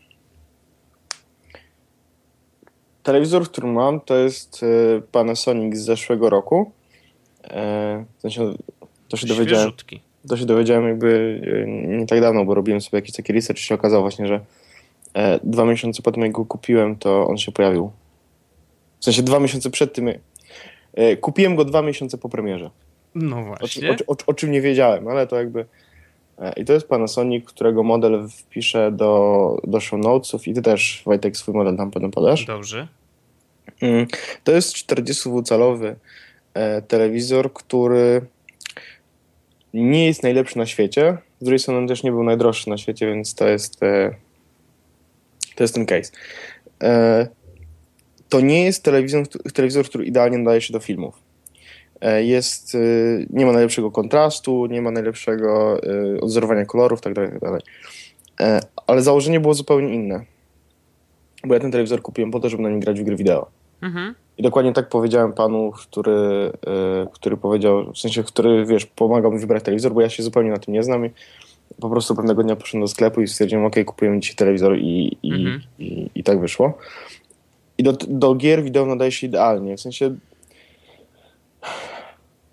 Telewizor, 3.03 3.45
który 3.45 3.67
mam, 3.67 4.01
to 4.01 4.17
jest 4.17 4.63
e, 4.63 5.01
Panasonic 5.13 5.77
z 5.77 5.85
zeszłego 5.85 6.31
roku. 6.31 6.73
E, 7.45 8.05
w 8.19 8.21
sensie, 8.21 8.55
to 9.09 9.17
się 9.17 9.27
dowiedziałem. 9.27 9.73
To 10.29 10.37
się 10.37 10.47
dowiedziałem 10.47 10.89
jakby 10.89 11.41
e, 11.65 11.67
nie 11.99 12.07
tak 12.07 12.21
dawno, 12.21 12.45
bo 12.45 12.55
robiłem 12.55 12.81
sobie 12.81 12.99
jakiś 12.99 13.17
taki 13.17 13.33
research 13.33 13.61
i 13.61 13.63
się 13.65 13.75
okazało 13.75 14.03
właśnie, 14.03 14.27
że 14.27 14.41
e, 15.15 15.41
dwa 15.45 15.65
miesiące 15.65 16.03
po 16.03 16.13
tym, 16.13 16.23
jak 16.23 16.33
go 16.33 16.45
kupiłem, 16.45 16.97
to 16.97 17.27
on 17.27 17.39
się 17.39 17.53
pojawił. 17.53 17.91
W 19.01 19.05
sensie 19.05 19.23
dwa 19.23 19.41
miesiące 19.41 19.71
przed 19.71 19.93
tym. 19.95 20.09
E, 20.95 21.17
kupiłem 21.17 21.57
go 21.57 21.65
dwa 21.65 21.83
miesiące 21.83 22.19
po 22.19 22.29
premierze. 22.29 22.71
No 23.15 23.39
O, 23.39 23.45
właśnie. 23.45 23.91
o, 23.91 23.95
czym- 23.95 24.07
o, 24.07 24.17
o 24.27 24.35
czym 24.35 24.51
nie 24.53 24.61
wiedziałem, 24.61 25.09
ale 25.09 25.27
to 25.27 25.37
jakby. 25.37 25.65
I 26.57 26.65
to 26.65 26.73
jest 26.73 26.89
Panasonic, 26.89 27.45
którego 27.47 27.83
model 27.83 28.29
wpiszę 28.29 28.93
do, 28.93 29.57
do 29.65 29.81
show 29.81 30.01
notesów 30.01 30.49
i 30.49 30.55
ty 30.55 30.63
też, 30.63 31.03
Wojtek, 31.07 31.37
swój 31.37 31.55
model 31.55 31.77
tam 31.77 31.91
potem 31.91 32.11
podasz. 32.11 32.45
Dobrze. 32.45 32.89
Mm, 33.83 34.07
To 34.45 34.53
jest 34.53 34.75
40-calowy 34.77 35.95
e, 36.55 36.83
telewizor, 36.83 37.53
który 37.53 38.21
nie 39.75 40.07
jest 40.07 40.23
najlepszy 40.23 40.59
na 40.59 40.67
świecie. 40.67 41.19
Z 41.41 41.45
drugiej 41.45 41.59
strony 41.59 41.81
on 41.81 41.89
też 41.89 42.03
nie 42.03 42.11
był 42.11 42.23
najdroższy 42.25 42.71
na 42.71 42.79
świecie, 42.79 43.07
więc 43.07 43.35
to 43.35 43.49
jest, 43.49 43.83
e, 43.83 44.15
to 45.55 45.65
jest 45.65 45.75
ten 45.75 45.87
case. 45.87 46.13
E, 46.83 47.27
To 48.29 48.41
nie 48.41 48.65
jest 48.65 48.83
telewizor, 48.83 49.29
telewizor, 49.29 49.85
który 49.85 50.05
idealnie 50.05 50.39
nadaje 50.39 50.61
się 50.61 50.73
do 50.73 50.81
filmów. 50.81 51.15
E, 52.01 52.25
Jest, 52.25 52.77
nie 53.31 53.47
ma 53.47 53.53
najlepszego 53.53 53.91
kontrastu, 53.91 54.67
nie 54.67 54.83
ma 54.83 54.91
najlepszego 54.91 55.81
odzorowania 56.21 56.65
kolorów, 56.65 57.01
tak 57.01 57.15
dalej, 57.15 57.31
tak 57.31 57.41
dalej. 57.41 57.61
Ale 58.87 59.03
założenie 59.03 59.41
było 59.41 59.55
zupełnie 59.55 59.95
inne. 59.95 60.25
Bo 61.45 61.55
ja 61.55 61.61
ten 61.61 61.71
telewizor 61.71 62.03
kupiłem 62.03 62.31
po 62.31 62.41
to, 62.41 62.49
żeby 62.49 62.63
na 62.63 62.71
nim 62.71 62.81
grać 62.81 63.01
w 63.01 63.05
gry 63.05 63.17
wideo. 63.17 63.51
Mhm. 63.83 64.15
I 64.39 64.43
dokładnie 64.43 64.73
tak 64.73 64.89
powiedziałem 64.89 65.33
panu, 65.33 65.73
który, 65.73 66.13
e, 66.67 67.07
który 67.13 67.37
powiedział, 67.37 67.93
w 67.93 67.99
sensie, 67.99 68.25
który, 68.25 68.67
wiesz, 68.67 68.87
pomagał 68.87 69.33
mi 69.33 69.39
wybrać 69.39 69.63
telewizor, 69.63 69.93
bo 69.93 70.01
ja 70.01 70.09
się 70.09 70.23
zupełnie 70.23 70.51
na 70.51 70.59
tym 70.59 70.75
nie 70.75 70.83
znam 70.83 71.07
i 71.07 71.11
po 71.81 71.91
prostu 71.91 72.15
pewnego 72.15 72.43
dnia 72.43 72.57
poszedłem 72.57 72.81
do 72.81 72.89
sklepu 72.89 73.21
i 73.21 73.29
stwierdziłem, 73.29 73.65
ok, 73.65 73.75
kupujemy 73.87 74.21
dzisiaj 74.21 74.37
telewizor 74.37 74.79
i, 74.79 75.17
i, 75.23 75.33
Mhm. 75.33 75.63
i, 75.79 76.11
i 76.15 76.23
tak 76.23 76.41
wyszło. 76.41 76.79
I 77.79 77.83
do, 77.83 77.93
do 78.09 78.35
gier 78.35 78.63
wideo 78.63 78.87
nadaje 78.87 79.13
się 79.13 79.27
idealnie, 79.27 79.77
w 79.77 79.81
sensie 79.81 80.17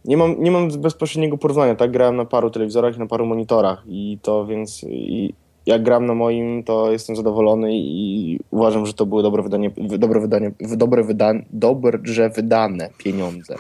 nie 0.06 0.18
mam, 0.18 0.44
nie 0.44 0.52
mam 0.52 0.82
bezpośredniego 0.82 1.38
porównania, 1.38 1.76
tak? 1.76 1.92
Grałem 1.92 2.16
na 2.16 2.26
paru 2.26 2.50
telewizorach 2.50 2.96
i 2.96 3.00
na 3.00 3.06
paru 3.06 3.26
monitorach 3.26 3.84
i 3.88 4.18
to 4.22 4.46
więc 4.46 4.84
i 4.84 5.34
jak 5.66 5.84
gram 5.84 6.06
na 6.06 6.14
moim, 6.14 6.64
to 6.64 6.92
jestem 6.92 7.16
zadowolony 7.16 7.70
i 7.74 8.40
uważam, 8.52 8.86
że 8.86 8.94
to 8.94 9.06
były 9.06 9.24
dobre 9.24 9.44
wydanie, 9.44 9.72
dobre 9.78 10.20
wydanie, 10.20 10.52
dobre 10.60 11.04
wydane, 11.04 11.46
dobrze 11.50 12.30
wydane 12.30 12.90
pieniądze. 12.98 13.56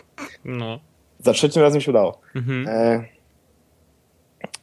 No. 0.45 0.79
Za 1.19 1.33
trzecim 1.33 1.61
razem 1.61 1.81
się 1.81 1.91
udało. 1.91 2.17
Mhm. 2.35 2.67
E, 2.67 3.03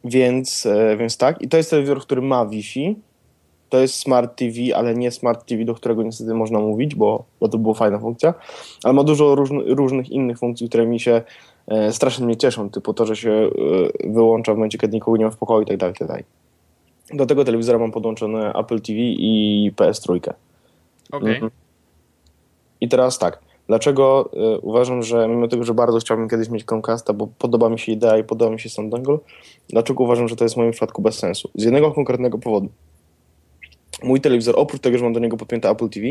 więc, 0.04 0.66
e, 0.66 0.96
więc 0.96 1.16
tak. 1.16 1.42
I 1.42 1.48
to 1.48 1.56
jest 1.56 1.70
telewizor, 1.70 2.00
który 2.00 2.22
ma 2.22 2.46
Wi-Fi. 2.46 2.96
To 3.68 3.78
jest 3.78 3.94
Smart 3.94 4.36
TV, 4.36 4.76
ale 4.76 4.94
nie 4.94 5.10
Smart 5.10 5.46
TV, 5.46 5.64
do 5.64 5.74
którego 5.74 6.02
niestety 6.02 6.34
można 6.34 6.58
mówić, 6.58 6.94
bo, 6.94 7.24
bo 7.40 7.48
to 7.48 7.58
była 7.58 7.74
fajna 7.74 7.98
funkcja. 7.98 8.34
Ale 8.84 8.94
ma 8.94 9.04
dużo 9.04 9.34
różn- 9.34 9.74
różnych 9.74 10.10
innych 10.10 10.38
funkcji, 10.38 10.68
które 10.68 10.86
mi 10.86 11.00
się 11.00 11.22
e, 11.68 11.92
strasznie 11.92 12.26
mnie 12.26 12.36
cieszą, 12.36 12.70
typu 12.70 12.94
to, 12.94 13.06
że 13.06 13.16
się 13.16 13.30
e, 14.04 14.12
wyłącza 14.12 14.52
w 14.52 14.56
momencie, 14.56 14.78
kiedy 14.78 14.94
nikogo 14.94 15.16
nie 15.16 15.24
ma 15.24 15.30
w 15.30 15.36
pokoju 15.36 15.62
i 15.62 15.66
tak 15.66 15.76
dalej, 15.76 15.94
tak 15.98 16.08
dalej. 16.08 16.24
Do 17.12 17.26
tego 17.26 17.44
telewizora 17.44 17.78
mam 17.78 17.92
podłączone 17.92 18.52
Apple 18.52 18.80
TV 18.80 18.98
i 18.98 19.72
PS3. 19.76 20.32
Okej. 21.12 21.34
Mhm. 21.34 21.50
I 22.80 22.88
teraz 22.88 23.18
tak, 23.18 23.38
dlaczego 23.66 24.30
y, 24.56 24.58
uważam, 24.58 25.02
że 25.02 25.28
mimo 25.28 25.48
tego, 25.48 25.64
że 25.64 25.74
bardzo 25.74 25.98
chciałbym 25.98 26.28
kiedyś 26.28 26.48
mieć 26.48 26.66
Chromecasta, 26.66 27.12
bo 27.12 27.26
podoba 27.26 27.68
mi 27.68 27.78
się 27.78 27.92
idea 27.92 28.18
i 28.18 28.24
podoba 28.24 28.50
mi 28.50 28.60
się 28.60 28.68
sam 28.68 28.90
dongle, 28.90 29.18
dlaczego 29.68 30.04
uważam, 30.04 30.28
że 30.28 30.36
to 30.36 30.44
jest 30.44 30.54
w 30.54 30.58
moim 30.58 30.70
przypadku 30.70 31.02
bez 31.02 31.18
sensu? 31.18 31.50
Z 31.54 31.64
jednego 31.64 31.92
konkretnego 31.92 32.38
powodu. 32.38 32.68
Mój 34.02 34.20
telewizor, 34.20 34.54
oprócz 34.58 34.80
tego, 34.80 34.98
że 34.98 35.04
mam 35.04 35.12
do 35.12 35.20
niego 35.20 35.36
podpięte 35.36 35.70
Apple 35.70 35.88
TV, 35.88 36.06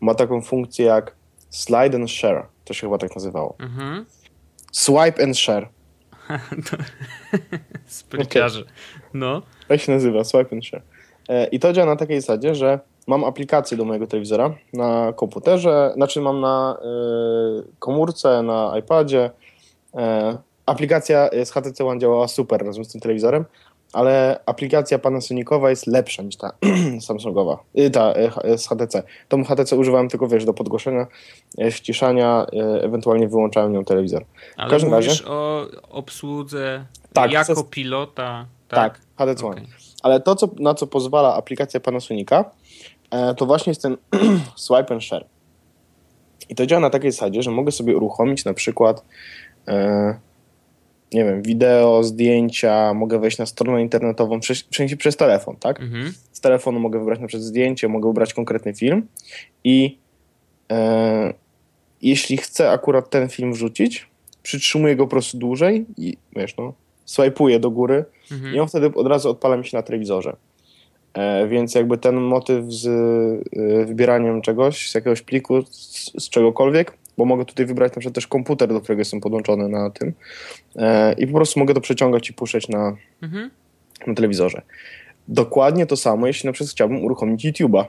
ma 0.00 0.14
taką 0.14 0.42
funkcję 0.42 0.86
jak 0.86 1.16
slide 1.50 1.96
and 1.96 2.10
share, 2.10 2.46
to 2.64 2.74
się 2.74 2.86
chyba 2.86 2.98
tak 2.98 3.14
nazywało. 3.14 3.54
Mhm. 3.58 4.06
Swipe 4.72 5.22
and 5.24 5.38
share, 5.38 5.68
Spryciarze. 7.86 8.64
No. 9.14 9.42
Tak 9.72 9.80
się 9.80 9.92
nazywa, 9.92 10.24
swipe 10.24 10.56
and 10.56 10.64
share. 10.64 10.82
E, 11.28 11.46
I 11.46 11.58
to 11.60 11.72
działa 11.72 11.86
na 11.86 11.96
takiej 11.96 12.20
zasadzie, 12.20 12.54
że 12.54 12.78
mam 13.06 13.24
aplikację 13.24 13.76
do 13.76 13.84
mojego 13.84 14.06
telewizora 14.06 14.54
na 14.72 15.12
komputerze, 15.12 15.92
znaczy 15.94 16.20
mam 16.20 16.40
na 16.40 16.76
y, 17.60 17.64
komórce, 17.78 18.42
na 18.42 18.74
iPadzie. 18.78 19.30
E, 19.94 20.38
aplikacja 20.66 21.30
z 21.44 21.50
HTC 21.50 21.84
One 21.84 22.00
działała 22.00 22.28
super 22.28 22.66
razem 22.66 22.84
z 22.84 22.92
tym 22.92 23.00
telewizorem, 23.00 23.44
ale 23.92 24.40
aplikacja 24.46 24.98
Panasonicowa 24.98 25.70
jest 25.70 25.86
lepsza 25.86 26.22
niż 26.22 26.36
ta 26.36 26.52
Samsungowa, 27.06 27.58
y, 27.78 27.90
ta 27.90 28.14
z 28.56 28.68
HTC. 28.68 29.02
Tą 29.28 29.44
HTC 29.44 29.76
używałem 29.76 30.08
tylko, 30.08 30.28
wiesz, 30.28 30.44
do 30.44 30.54
podgłoszenia, 30.54 31.06
ściszania, 31.70 32.46
ewentualnie 32.80 33.28
wyłączałem 33.28 33.72
nią 33.72 33.84
telewizor. 33.84 34.24
Ale 34.56 34.70
każdym 34.70 34.90
mówisz 34.90 35.08
razie- 35.08 35.26
o 35.26 35.66
obsłudze 35.90 36.84
Tak, 37.12 37.32
jako 37.32 37.64
pilota. 37.64 38.46
Tak, 38.76 39.00
Tak. 39.16 39.42
One. 39.42 39.52
Okej. 39.52 39.66
Ale 40.02 40.20
to, 40.20 40.36
co, 40.36 40.48
na 40.58 40.74
co 40.74 40.86
pozwala 40.86 41.34
aplikacja 41.34 41.80
Panasonica, 41.80 42.44
e, 43.10 43.34
to 43.34 43.46
właśnie 43.46 43.70
jest 43.70 43.82
ten 43.82 43.96
swipe 44.56 44.94
and 44.94 45.04
share. 45.04 45.26
I 46.48 46.54
to 46.54 46.66
działa 46.66 46.80
na 46.80 46.90
takiej 46.90 47.12
zasadzie, 47.12 47.42
że 47.42 47.50
mogę 47.50 47.72
sobie 47.72 47.96
uruchomić 47.96 48.44
na 48.44 48.54
przykład 48.54 49.04
e, 49.68 50.14
nie 51.12 51.24
wiem, 51.24 51.42
wideo, 51.42 52.04
zdjęcia, 52.04 52.94
mogę 52.94 53.18
wejść 53.18 53.38
na 53.38 53.46
stronę 53.46 53.82
internetową, 53.82 54.40
przejść 54.70 54.96
przez 54.96 55.16
telefon, 55.16 55.56
tak? 55.56 55.80
Mhm. 55.80 56.12
Z 56.32 56.40
telefonu 56.40 56.80
mogę 56.80 56.98
wybrać 56.98 57.20
na 57.20 57.26
przykład 57.26 57.46
zdjęcie, 57.46 57.88
mogę 57.88 58.08
wybrać 58.08 58.34
konkretny 58.34 58.74
film 58.74 59.06
i 59.64 59.98
e, 60.72 61.34
jeśli 62.02 62.36
chcę 62.36 62.70
akurat 62.70 63.10
ten 63.10 63.28
film 63.28 63.52
wrzucić, 63.52 64.06
przytrzymuję 64.42 64.96
go 64.96 65.04
po 65.04 65.10
prostu 65.10 65.38
dłużej 65.38 65.86
i 65.96 66.16
wiesz, 66.36 66.56
no, 66.56 66.72
swajpuję 67.04 67.60
do 67.60 67.70
góry 67.70 68.04
Mhm. 68.32 68.54
i 68.54 68.60
on 68.60 68.68
wtedy 68.68 68.90
od 68.94 69.06
razu 69.06 69.30
odpala 69.30 69.56
mi 69.56 69.64
się 69.66 69.76
na 69.76 69.82
telewizorze. 69.82 70.36
E, 71.14 71.48
więc 71.48 71.74
jakby 71.74 71.98
ten 71.98 72.14
motyw 72.16 72.64
z 72.72 72.86
y, 73.56 73.84
wybieraniem 73.86 74.42
czegoś, 74.42 74.90
z 74.90 74.94
jakiegoś 74.94 75.22
pliku, 75.22 75.62
z, 75.62 76.12
z 76.24 76.28
czegokolwiek, 76.28 76.98
bo 77.18 77.24
mogę 77.24 77.44
tutaj 77.44 77.66
wybrać 77.66 77.92
na 77.92 78.00
przykład 78.00 78.14
też 78.14 78.26
komputer, 78.26 78.68
do 78.68 78.80
którego 78.80 79.00
jestem 79.00 79.20
podłączony 79.20 79.68
na 79.68 79.90
tym 79.90 80.12
e, 80.76 81.12
i 81.12 81.26
po 81.26 81.32
prostu 81.32 81.60
mogę 81.60 81.74
to 81.74 81.80
przeciągać 81.80 82.30
i 82.30 82.32
puszczać 82.32 82.68
na, 82.68 82.96
Mhm. 83.22 83.50
na 84.06 84.14
telewizorze. 84.14 84.62
Dokładnie 85.28 85.86
to 85.86 85.96
samo, 85.96 86.26
jeśli 86.26 86.46
na 86.46 86.52
przykład 86.52 86.70
chciałbym 86.70 87.04
uruchomić 87.04 87.44
YouTube'a, 87.46 87.84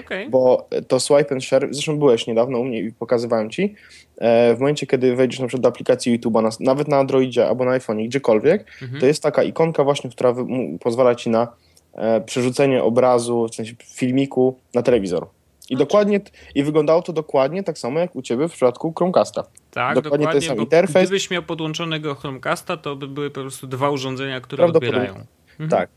Okej. 0.00 0.30
bo 0.30 0.68
to 0.88 1.00
swipe 1.00 1.32
and 1.34 1.44
share, 1.44 1.68
zresztą 1.70 1.98
byłeś 1.98 2.26
niedawno 2.26 2.58
u 2.58 2.64
mnie 2.64 2.80
i 2.80 2.92
pokazywałem 2.92 3.50
ci, 3.50 3.74
e, 4.18 4.54
w 4.54 4.58
momencie, 4.60 4.86
kiedy 4.86 5.16
wejdziesz 5.16 5.40
na 5.40 5.46
przykład 5.46 5.62
do 5.62 5.68
aplikacji 5.68 6.20
YouTube'a, 6.20 6.42
na, 6.42 6.48
nawet 6.60 6.88
na 6.88 6.96
Androidzie 6.98 7.48
albo 7.48 7.64
na 7.64 7.78
iPhone'ie, 7.78 8.06
gdziekolwiek, 8.06 8.66
Mhm. 8.82 9.00
to 9.00 9.06
jest 9.06 9.22
taka 9.22 9.42
ikonka 9.42 9.84
właśnie, 9.84 10.10
która 10.10 10.34
pozwala 10.80 11.14
ci 11.14 11.30
na 11.30 11.48
e, 11.94 12.20
przerzucenie 12.20 12.82
obrazu, 12.82 13.48
w 13.50 13.54
sensie 13.54 13.74
filmiku 13.84 14.58
na 14.74 14.82
telewizor. 14.82 15.26
I 15.70 15.76
dokładnie, 15.76 16.20
i 16.54 16.62
wyglądało 16.62 17.02
to 17.02 17.12
dokładnie 17.12 17.62
tak 17.62 17.78
samo 17.78 18.00
jak 18.00 18.16
u 18.16 18.22
ciebie 18.22 18.48
w 18.48 18.52
przypadku 18.52 18.92
Chromecasta. 18.98 19.42
Tak, 19.70 19.94
dokładnie 19.94 20.18
dokładnie, 20.18 20.40
ten 20.40 20.48
sam 20.48 20.58
interfejs. 20.58 21.08
gdybyś 21.08 21.30
miał 21.30 21.42
podłączonego 21.42 22.14
Chromecasta, 22.14 22.76
to 22.76 22.96
by 22.96 23.08
były 23.08 23.30
po 23.30 23.40
prostu 23.40 23.66
dwa 23.66 23.90
urządzenia, 23.90 24.40
które 24.40 24.64
odbierają. 24.64 25.14
Mhm. 25.60 25.70
Tak. 25.70 25.88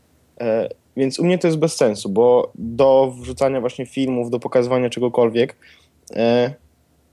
Więc 0.96 1.18
u 1.18 1.24
mnie 1.24 1.38
to 1.38 1.46
jest 1.46 1.58
bez 1.58 1.76
sensu, 1.76 2.08
bo 2.08 2.52
do 2.54 3.12
wrzucania 3.20 3.60
właśnie 3.60 3.86
filmów, 3.86 4.30
do 4.30 4.40
pokazywania 4.40 4.90
czegokolwiek 4.90 5.56
e, 6.16 6.54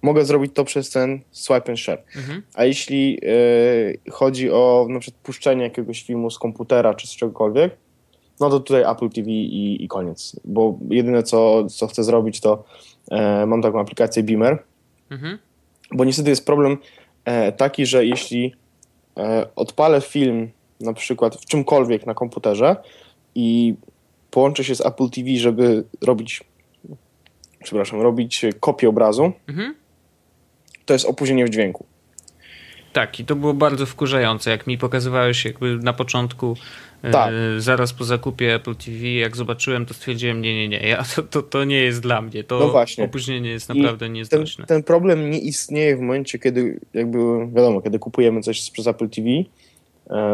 mogę 0.02 0.26
zrobić 0.26 0.54
to 0.54 0.64
przez 0.64 0.90
ten 0.90 1.20
swipe 1.32 1.70
and 1.70 1.80
share. 1.80 2.04
Mhm. 2.16 2.42
A 2.54 2.66
jeśli 2.66 3.20
e, 3.24 4.12
chodzi 4.12 4.52
o 4.52 4.88
na 4.90 5.00
przykład 5.00 5.24
puszczenie 5.24 5.64
jakiegoś 5.64 6.04
filmu 6.04 6.32
z 6.32 6.40
komputera 6.40 6.94
czy 6.94 7.08
z 7.08 7.16
czegokolwiek, 7.16 7.78
no 8.40 8.50
to 8.50 8.60
tutaj 8.60 8.82
Apple 8.92 9.10
TV 9.10 9.30
i, 9.32 9.84
i 9.84 9.88
koniec. 9.88 10.36
Bo 10.46 10.78
jedyne 10.90 11.24
co, 11.24 11.66
co 11.66 11.88
chcę 11.88 12.04
zrobić 12.04 12.42
to 12.42 12.64
e, 13.12 13.46
mam 13.46 13.62
taką 13.62 13.80
aplikację 13.80 14.24
Beamer, 14.24 14.64
Mhm. 15.10 15.38
bo 15.92 16.06
niestety 16.06 16.30
jest 16.30 16.46
problem 16.46 16.78
e, 17.26 17.52
taki, 17.52 17.86
że 17.86 18.06
jeśli 18.06 18.56
e, 19.18 19.48
odpalę 19.56 20.02
film 20.02 20.50
na 20.80 20.94
przykład 20.94 21.36
w 21.36 21.46
czymkolwiek 21.46 22.06
na 22.06 22.14
komputerze 22.14 22.76
i 23.40 23.76
połączę 24.32 24.64
się 24.64 24.76
z 24.76 24.86
Apple 24.86 25.10
TV, 25.10 25.30
żeby 25.38 25.84
robić 26.02 26.44
przepraszam, 27.64 28.02
robić 28.02 28.42
kopię 28.60 28.90
obrazu, 28.90 29.32
Mhm. 29.48 29.76
to 30.86 30.94
jest 30.94 31.06
opóźnienie 31.06 31.46
w 31.46 31.50
dźwięku. 31.50 31.86
Tak, 32.94 33.20
i 33.20 33.26
to 33.26 33.36
było 33.36 33.54
bardzo 33.54 33.86
wkurzające, 33.86 34.50
jak 34.52 34.68
mi 34.68 34.78
pokazywałeś 34.78 35.46
jakby 35.46 35.78
na 35.78 35.94
początku, 35.94 36.56
e, 37.04 37.12
Tak. 37.12 37.34
zaraz 37.58 37.94
po 37.94 38.04
zakupie 38.04 38.56
Apple 38.56 38.76
TV, 38.76 39.08
jak 39.08 39.38
zobaczyłem, 39.38 39.86
to 39.86 39.94
stwierdziłem, 39.94 40.42
nie, 40.42 40.56
nie, 40.56 40.68
nie, 40.68 40.88
ja, 40.88 41.04
to, 41.16 41.24
to, 41.24 41.42
to 41.44 41.64
nie 41.64 41.78
jest 41.82 42.02
dla 42.02 42.22
mnie, 42.22 42.44
to 42.44 42.60
No 42.60 42.70
właśnie. 42.70 43.04
opóźnienie 43.06 43.50
jest 43.50 43.70
naprawdę 43.70 44.06
ten, 44.06 44.14
nieznośne. 44.14 44.66
ten 44.66 44.84
problem 44.84 45.30
nie 45.30 45.40
istnieje 45.40 45.98
w 45.98 46.00
momencie, 46.00 46.40
kiedy 46.40 46.80
jakby, 46.94 47.18
wiadomo, 47.56 47.82
kiedy 47.82 48.00
kupujemy 48.00 48.42
coś 48.42 48.72
przez 48.72 48.88
Apple 48.88 49.10
TV, 49.10 49.28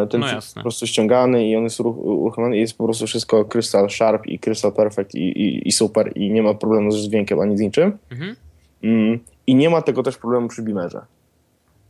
ten 0.09 0.21
No 0.21 0.27
jest 0.36 0.55
po 0.55 0.62
prostu 0.62 0.88
ściągany 0.88 1.47
i 1.47 1.55
on 1.55 1.63
jest 1.63 1.79
uruch- 1.79 1.97
uruchomiony 2.03 2.57
i 2.57 2.59
jest 2.59 2.77
po 2.77 2.83
prostu 2.83 3.07
wszystko 3.07 3.45
crystal 3.45 3.89
sharp 3.89 4.25
i 4.27 4.39
crystal 4.39 4.73
perfect 4.73 5.15
i, 5.15 5.19
i, 5.19 5.67
i 5.67 5.71
super 5.71 6.12
i 6.17 6.31
nie 6.31 6.43
ma 6.43 6.53
problemu 6.53 6.91
z 6.91 6.97
dźwiękiem 7.07 7.39
ani 7.39 7.57
z 7.57 7.62
niczym. 7.62 7.97
Mhm. 8.12 8.36
Mm, 8.83 9.19
I 9.47 9.55
nie 9.55 9.69
ma 9.69 9.81
tego 9.81 10.03
też 10.03 10.17
problemu 10.17 10.47
przy 10.47 10.62
Beamerze. 10.62 11.01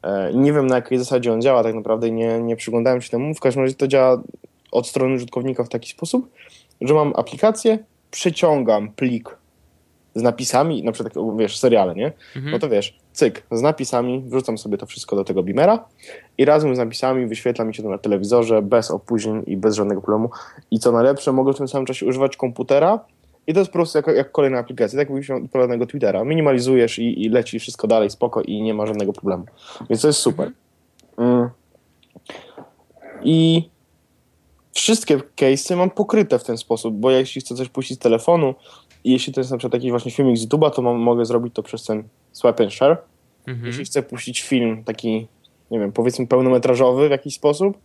E, 0.04 0.32
Nie 0.34 0.54
wiem 0.54 0.68
na 0.68 0.76
jakiej 0.76 0.98
zasadzie 0.98 1.34
on 1.34 1.42
działa 1.42 1.64
tak 1.64 1.76
naprawdę, 1.76 2.12
nie, 2.12 2.40
nie 2.40 2.56
przyglądałem 2.56 3.02
się 3.02 3.10
temu. 3.10 3.34
W 3.34 3.40
każdym 3.40 3.64
razie 3.64 3.76
to 3.76 3.88
działa 3.88 4.22
od 4.72 4.88
strony 4.88 5.16
użytkownika 5.16 5.64
w 5.64 5.70
taki 5.70 5.90
sposób, 5.92 6.30
że 6.82 6.94
mam 6.94 7.14
aplikację, 7.16 7.80
przeciągam 8.12 8.92
plik 8.92 9.38
z 10.16 10.22
napisami, 10.22 10.84
na 10.84 10.92
przykład 10.92 11.14
wiesz, 11.38 11.58
seriale, 11.58 11.96
nie? 11.96 12.12
Mhm. 12.36 12.52
No 12.52 12.60
to 12.60 12.70
wiesz, 12.70 12.98
cyk, 13.14 13.44
z 13.52 13.62
napisami, 13.62 14.24
wrzucam 14.28 14.58
sobie 14.58 14.78
to 14.78 14.86
wszystko 14.86 15.16
do 15.16 15.24
tego 15.24 15.44
Beamera 15.44 15.86
i 16.38 16.46
razem 16.46 16.76
z 16.76 16.78
napisami 16.78 17.28
wyświetla 17.28 17.66
mi 17.66 17.76
się 17.76 17.84
to 17.84 17.90
na 17.90 17.98
telewizorze 17.98 18.62
bez 18.62 18.92
opóźnień 18.92 19.44
i 19.48 19.58
bez 19.58 19.76
żadnego 19.76 20.02
problemu. 20.02 20.30
I 20.72 20.80
co 20.80 20.92
najlepsze, 20.92 21.32
mogę 21.32 21.54
w 21.54 21.58
tym 21.58 21.68
samym 21.68 21.86
czasie 21.86 22.06
używać 22.06 22.38
komputera 22.38 23.00
i 23.48 23.54
to 23.54 23.60
jest 23.60 23.72
po 23.72 23.78
prostu 23.78 23.98
jak, 23.98 24.08
jak 24.08 24.32
kolejna 24.32 24.60
aplikacja, 24.60 25.00
tak 25.00 25.10
jakbyś 25.10 25.30
miał 25.30 25.44
odpalonego 25.44 25.86
Twittera. 25.86 26.24
Minimalizujesz 26.24 27.00
i, 27.00 27.24
i 27.26 27.30
leci 27.30 27.60
wszystko 27.60 27.88
dalej 27.88 28.10
spoko 28.10 28.42
i 28.42 28.62
nie 28.62 28.74
ma 28.74 28.86
żadnego 28.86 29.14
problemu. 29.14 29.46
Więc 29.90 30.02
to 30.02 30.08
jest 30.08 30.20
super. 30.20 30.52
Mm. 31.18 31.50
I 33.24 33.70
wszystkie 34.74 35.18
case'y 35.18 35.76
mam 35.76 35.90
pokryte 35.90 36.40
w 36.40 36.44
ten 36.44 36.58
sposób, 36.58 36.96
bo 36.96 37.12
jeśli 37.12 37.42
chcę 37.42 37.56
coś 37.56 37.70
puścić 37.70 37.98
z 37.98 38.02
telefonu 38.02 38.56
i 39.04 39.12
jeśli 39.12 39.34
to 39.34 39.42
jest 39.42 39.52
na 39.52 39.58
przykład 39.58 39.74
jakiś 39.74 39.92
właśnie 39.92 40.12
filmik 40.12 40.38
z 40.38 40.48
YouTube'a, 40.48 40.72
to 40.72 40.82
mam, 40.82 40.98
mogę 40.98 41.26
zrobić 41.26 41.54
to 41.54 41.64
przez 41.64 41.86
ten 41.86 42.04
swipe 42.34 42.64
and 42.64 42.74
share. 42.74 42.98
Mhm. 43.48 43.68
Jeśli 43.68 43.86
chcę 43.86 44.04
puścić 44.04 44.42
film 44.42 44.84
taki, 44.84 45.28
nie 45.72 45.80
wiem, 45.80 45.92
powiedzmy 45.92 46.28
pełnometrażowy 46.28 47.08
w 47.08 47.12
jakiś 47.12 47.36
sposób 47.36 47.78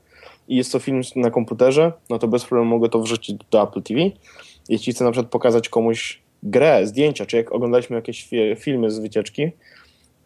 i 0.49 0.57
jest 0.57 0.73
to 0.73 0.79
film 0.79 1.01
na 1.17 1.31
komputerze, 1.31 1.93
no 2.11 2.19
to 2.19 2.29
bez 2.29 2.45
problemu 2.45 2.71
mogę 2.71 2.89
to 2.89 3.01
wrzucić 3.01 3.37
do 3.51 3.63
Apple 3.63 3.83
TV. 3.83 4.01
Jeśli 4.69 4.93
chcę 4.93 5.05
na 5.05 5.11
przykład 5.11 5.33
pokazać 5.33 5.69
komuś 5.69 6.23
grę, 6.43 6.87
zdjęcia, 6.87 7.27
czy 7.27 7.37
jak 7.37 7.53
oglądaliśmy 7.53 7.97
jakieś 7.97 8.27
fi- 8.29 8.57
filmy 8.57 8.91
z 8.91 8.99
wycieczki, 8.99 9.51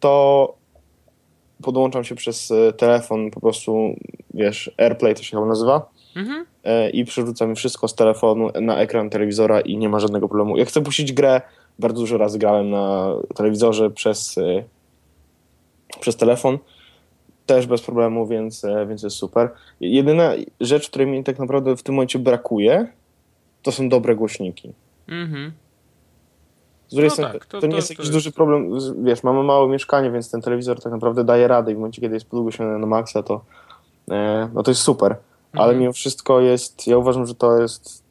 to 0.00 0.54
podłączam 1.62 2.04
się 2.04 2.14
przez 2.14 2.50
e, 2.50 2.72
telefon, 2.72 3.30
po 3.30 3.40
prostu, 3.40 3.96
wiesz, 4.34 4.70
AirPlay 4.78 5.14
to 5.14 5.22
się 5.22 5.36
chyba 5.36 5.46
nazywa, 5.46 5.90
Mhm. 6.16 6.46
e, 6.64 6.90
i 6.90 7.04
przerzucam 7.04 7.54
wszystko 7.54 7.88
z 7.88 7.94
telefonu 7.94 8.50
na 8.60 8.76
ekran 8.76 9.10
telewizora 9.10 9.60
i 9.60 9.76
nie 9.76 9.88
ma 9.88 10.00
żadnego 10.00 10.28
problemu. 10.28 10.56
Jak 10.56 10.68
chcę 10.68 10.82
puścić 10.82 11.12
grę, 11.12 11.40
bardzo 11.78 12.00
dużo 12.00 12.18
razy 12.18 12.38
grałem 12.38 12.70
na 12.70 13.08
telewizorze 13.34 13.90
przez, 13.90 14.38
e, 14.38 14.64
przez 16.00 16.16
telefon, 16.16 16.58
też 17.46 17.66
bez 17.66 17.82
problemu, 17.82 18.26
więc, 18.26 18.64
e, 18.64 18.86
więc 18.86 19.02
jest 19.02 19.16
super. 19.16 19.50
Jedyna 19.80 20.32
rzecz, 20.60 20.88
której 20.90 21.06
mi 21.08 21.24
tak 21.24 21.38
naprawdę 21.38 21.76
w 21.76 21.82
tym 21.82 21.94
momencie 21.94 22.18
brakuje, 22.18 22.86
to 23.62 23.72
są 23.72 23.88
dobre 23.88 24.16
głośniki. 24.16 24.72
Mhm. 25.08 25.52
Z 26.88 26.94
drugiej 26.94 27.08
No 27.08 27.14
strony, 27.14 27.32
tak, 27.32 27.46
to, 27.46 27.60
to- 27.60 27.66
nie 27.66 27.70
to- 27.70 27.76
jest 27.76 27.90
jakiś 27.90 27.98
jest- 28.04 28.12
duży 28.12 28.32
problem. 28.32 28.70
Wiesz, 29.04 29.22
mamy 29.22 29.42
małe 29.42 29.68
mieszkanie, 29.68 30.10
więc 30.10 30.30
ten 30.30 30.40
telewizor 30.42 30.80
tak 30.82 30.92
naprawdę 30.92 31.24
daje 31.24 31.48
radę 31.48 31.72
i 31.72 31.74
w 31.74 31.78
momencie, 31.78 32.00
kiedy 32.02 32.14
jest 32.14 32.26
podgłośniony 32.26 32.78
na 32.78 32.86
maksa, 32.86 33.22
to, 33.22 33.44
e, 34.10 34.48
no 34.54 34.62
to 34.62 34.70
jest 34.70 34.80
super. 34.82 35.16
Ale 35.52 35.62
Mhm. 35.64 35.78
mimo 35.80 35.92
wszystko 35.92 36.40
jest, 36.40 36.86
ja 36.86 36.98
uważam, 36.98 37.26
że 37.26 37.34
to 37.34 37.60
jest 37.60 38.04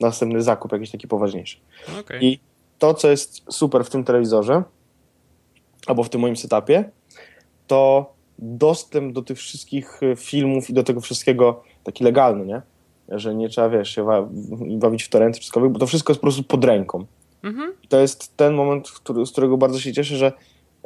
następny 0.00 0.42
zakup 0.42 0.72
jakiś 0.72 0.90
taki 0.90 1.08
poważniejszy. 1.08 1.56
Okej. 2.00 2.24
I 2.24 2.40
to, 2.82 2.94
co 2.94 3.10
jest 3.10 3.42
super 3.48 3.84
w 3.84 3.90
tym 3.90 4.04
telewizorze, 4.04 4.62
albo 5.86 6.02
w 6.02 6.08
tym 6.08 6.20
moim 6.20 6.36
setupie, 6.36 6.90
to 7.66 8.12
dostęp 8.38 9.12
do 9.12 9.22
tych 9.22 9.38
wszystkich 9.38 10.02
e, 10.02 10.16
filmów 10.16 10.70
i 10.70 10.72
do 10.72 10.82
tego 10.82 11.00
wszystkiego 11.00 11.62
taki 11.84 12.04
legalny, 12.04 12.46
nie? 12.46 12.62
Że 13.08 13.34
nie 13.34 13.48
trzeba, 13.48 13.68
wiesz, 13.68 13.94
się 13.94 14.06
bawić 14.78 15.02
w 15.02 15.08
torenty 15.08 15.40
cokolwiek, 15.40 15.72
bo 15.72 15.78
to 15.78 15.86
wszystko 15.86 16.12
jest 16.12 16.20
po 16.20 16.26
prostu 16.26 16.42
pod 16.42 16.64
ręką. 16.64 17.04
Mhm. 17.42 17.72
I 17.82 17.88
to 17.88 18.00
jest 18.00 18.36
ten 18.36 18.54
moment, 18.54 18.90
który, 18.90 19.26
z 19.26 19.32
którego 19.32 19.56
bardzo 19.56 19.80
się 19.80 19.92
cieszę, 19.92 20.16
że 20.16 20.32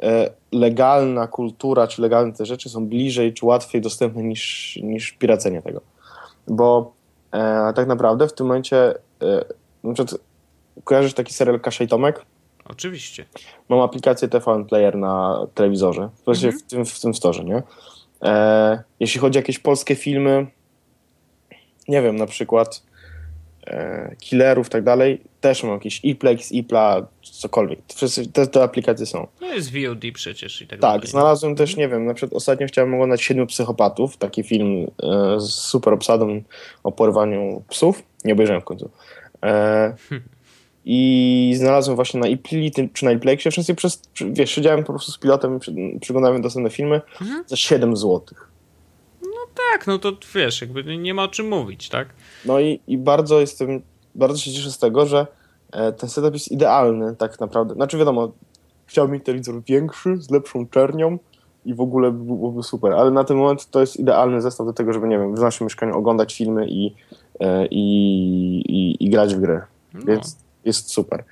e, 0.01 0.29
legalna 0.51 1.27
kultura, 1.27 1.87
czy 1.87 2.01
legalne 2.01 2.33
te 2.33 2.45
rzeczy 2.45 2.69
są 2.69 2.87
bliżej, 2.87 3.33
czy 3.33 3.45
łatwiej 3.45 3.81
dostępne 3.81 4.23
niż, 4.23 4.75
niż 4.83 5.11
piracenie 5.11 5.61
tego. 5.61 5.81
Bo 6.47 6.93
e, 7.31 7.73
tak 7.75 7.87
naprawdę 7.87 8.27
w 8.27 8.33
tym 8.33 8.47
momencie, 8.47 8.93
e, 9.21 9.45
na 9.83 9.93
przykład 9.93 10.26
kojarzysz 10.83 11.13
taki 11.13 11.33
serial 11.33 11.59
Kasia 11.59 11.83
i 11.83 11.87
Tomek? 11.87 12.25
Oczywiście. 12.65 13.25
Mam 13.69 13.79
aplikację 13.79 14.27
TVN 14.27 14.65
Player 14.65 14.97
na 14.97 15.45
telewizorze, 15.53 16.09
w, 16.25 16.29
Mhm. 16.29 16.59
w, 16.59 16.63
tym, 16.63 16.85
w 16.85 16.99
tym 16.99 17.13
storze, 17.13 17.43
nie? 17.43 17.63
E, 18.23 18.83
jeśli 18.99 19.19
chodzi 19.21 19.39
o 19.39 19.41
jakieś 19.41 19.59
polskie 19.59 19.95
filmy, 19.95 20.47
nie 21.87 22.01
wiem, 22.01 22.15
na 22.15 22.25
przykład 22.25 22.83
e, 23.67 24.15
killerów 24.19 24.67
i 24.67 24.69
tak 24.69 24.83
dalej, 24.83 25.21
też 25.41 25.63
mam 25.63 25.73
jakieś 25.73 25.99
iPlex, 26.05 26.51
iPla, 26.51 27.07
cokolwiek. 27.21 27.79
Wszyscy, 27.95 28.31
te, 28.31 28.47
te 28.47 28.63
aplikacje 28.63 29.05
są. 29.05 29.27
No 29.41 29.47
jest 29.47 29.71
VOD 29.71 30.01
przecież 30.13 30.61
i 30.61 30.67
tak, 30.67 30.79
Tak, 30.79 30.81
dalej. 30.81 31.07
znalazłem 31.07 31.55
też, 31.55 31.75
nie 31.75 31.87
wiem, 31.89 32.05
na 32.05 32.13
przykład 32.13 32.37
ostatnio 32.37 32.67
chciałem 32.67 32.93
oglądać 32.93 33.21
Siedmiu 33.21 33.45
Psychopatów, 33.47 34.17
taki 34.17 34.43
film 34.43 34.87
e, 35.03 35.39
z 35.39 35.49
super 35.53 35.93
obsadą 35.93 36.41
o 36.83 36.91
porwaniu 36.91 37.63
psów. 37.69 38.03
Nie 38.25 38.33
obejrzałem 38.33 38.61
w 38.61 38.65
końcu. 38.65 38.89
E, 39.43 39.95
I 40.89 41.53
znalazłem 41.57 41.95
właśnie 41.95 42.19
na 42.19 42.27
iPli 42.27 42.71
czy 42.93 43.05
na 43.05 43.11
iPlexie, 43.11 43.51
wszędzie 43.51 43.75
przez, 43.75 44.01
wiesz, 44.31 44.51
siedziałem 44.51 44.83
po 44.83 44.93
prostu 44.93 45.11
z 45.11 45.17
pilotem 45.17 45.59
przyglądałem 46.01 46.41
dostępne 46.41 46.69
filmy 46.69 47.01
Mhm. 47.21 47.43
za 47.47 47.55
7 47.55 47.97
złotych. 47.97 48.47
Tak, 49.73 49.87
no 49.87 49.99
to 49.99 50.11
wiesz, 50.35 50.61
jakby 50.61 50.97
nie 50.97 51.13
ma 51.13 51.23
o 51.23 51.27
czym 51.27 51.47
mówić, 51.49 51.89
tak? 51.89 52.07
No 52.45 52.59
i, 52.59 52.79
i 52.87 52.97
bardzo 52.97 53.39
jestem, 53.39 53.81
bardzo 54.15 54.37
się 54.37 54.51
cieszę 54.53 54.71
z 54.71 54.77
tego, 54.77 55.05
że 55.05 55.27
e, 55.71 55.91
ten 55.91 56.09
setup 56.09 56.33
jest 56.33 56.51
idealny 56.51 57.15
tak 57.15 57.39
naprawdę. 57.39 57.73
Znaczy 57.73 57.97
wiadomo, 57.97 58.31
chciałbym 58.85 59.13
mieć 59.13 59.23
telewizor 59.25 59.61
większy, 59.67 60.17
z 60.17 60.29
lepszą 60.31 60.67
czernią 60.67 61.17
i 61.65 61.73
w 61.73 61.81
ogóle 61.81 62.11
by- 62.11 62.23
byłoby 62.23 62.63
super, 62.63 62.93
ale 62.93 63.11
na 63.11 63.23
ten 63.23 63.37
moment 63.37 63.69
to 63.71 63.79
jest 63.81 63.97
idealny 63.97 64.41
zestaw 64.41 64.67
do 64.67 64.73
tego, 64.73 64.93
żeby, 64.93 65.07
nie 65.07 65.17
wiem, 65.19 65.35
w 65.35 65.39
naszym 65.39 65.65
mieszkaniu 65.65 65.97
oglądać 65.97 66.35
filmy 66.35 66.67
i, 66.69 66.95
e, 67.39 67.65
i, 67.67 67.81
i, 68.67 69.05
i 69.05 69.09
grać 69.09 69.35
w 69.35 69.39
gry. 69.39 69.61
No. 69.93 70.01
Więc 70.05 70.37
jest 70.67 70.89
super. 70.89 71.23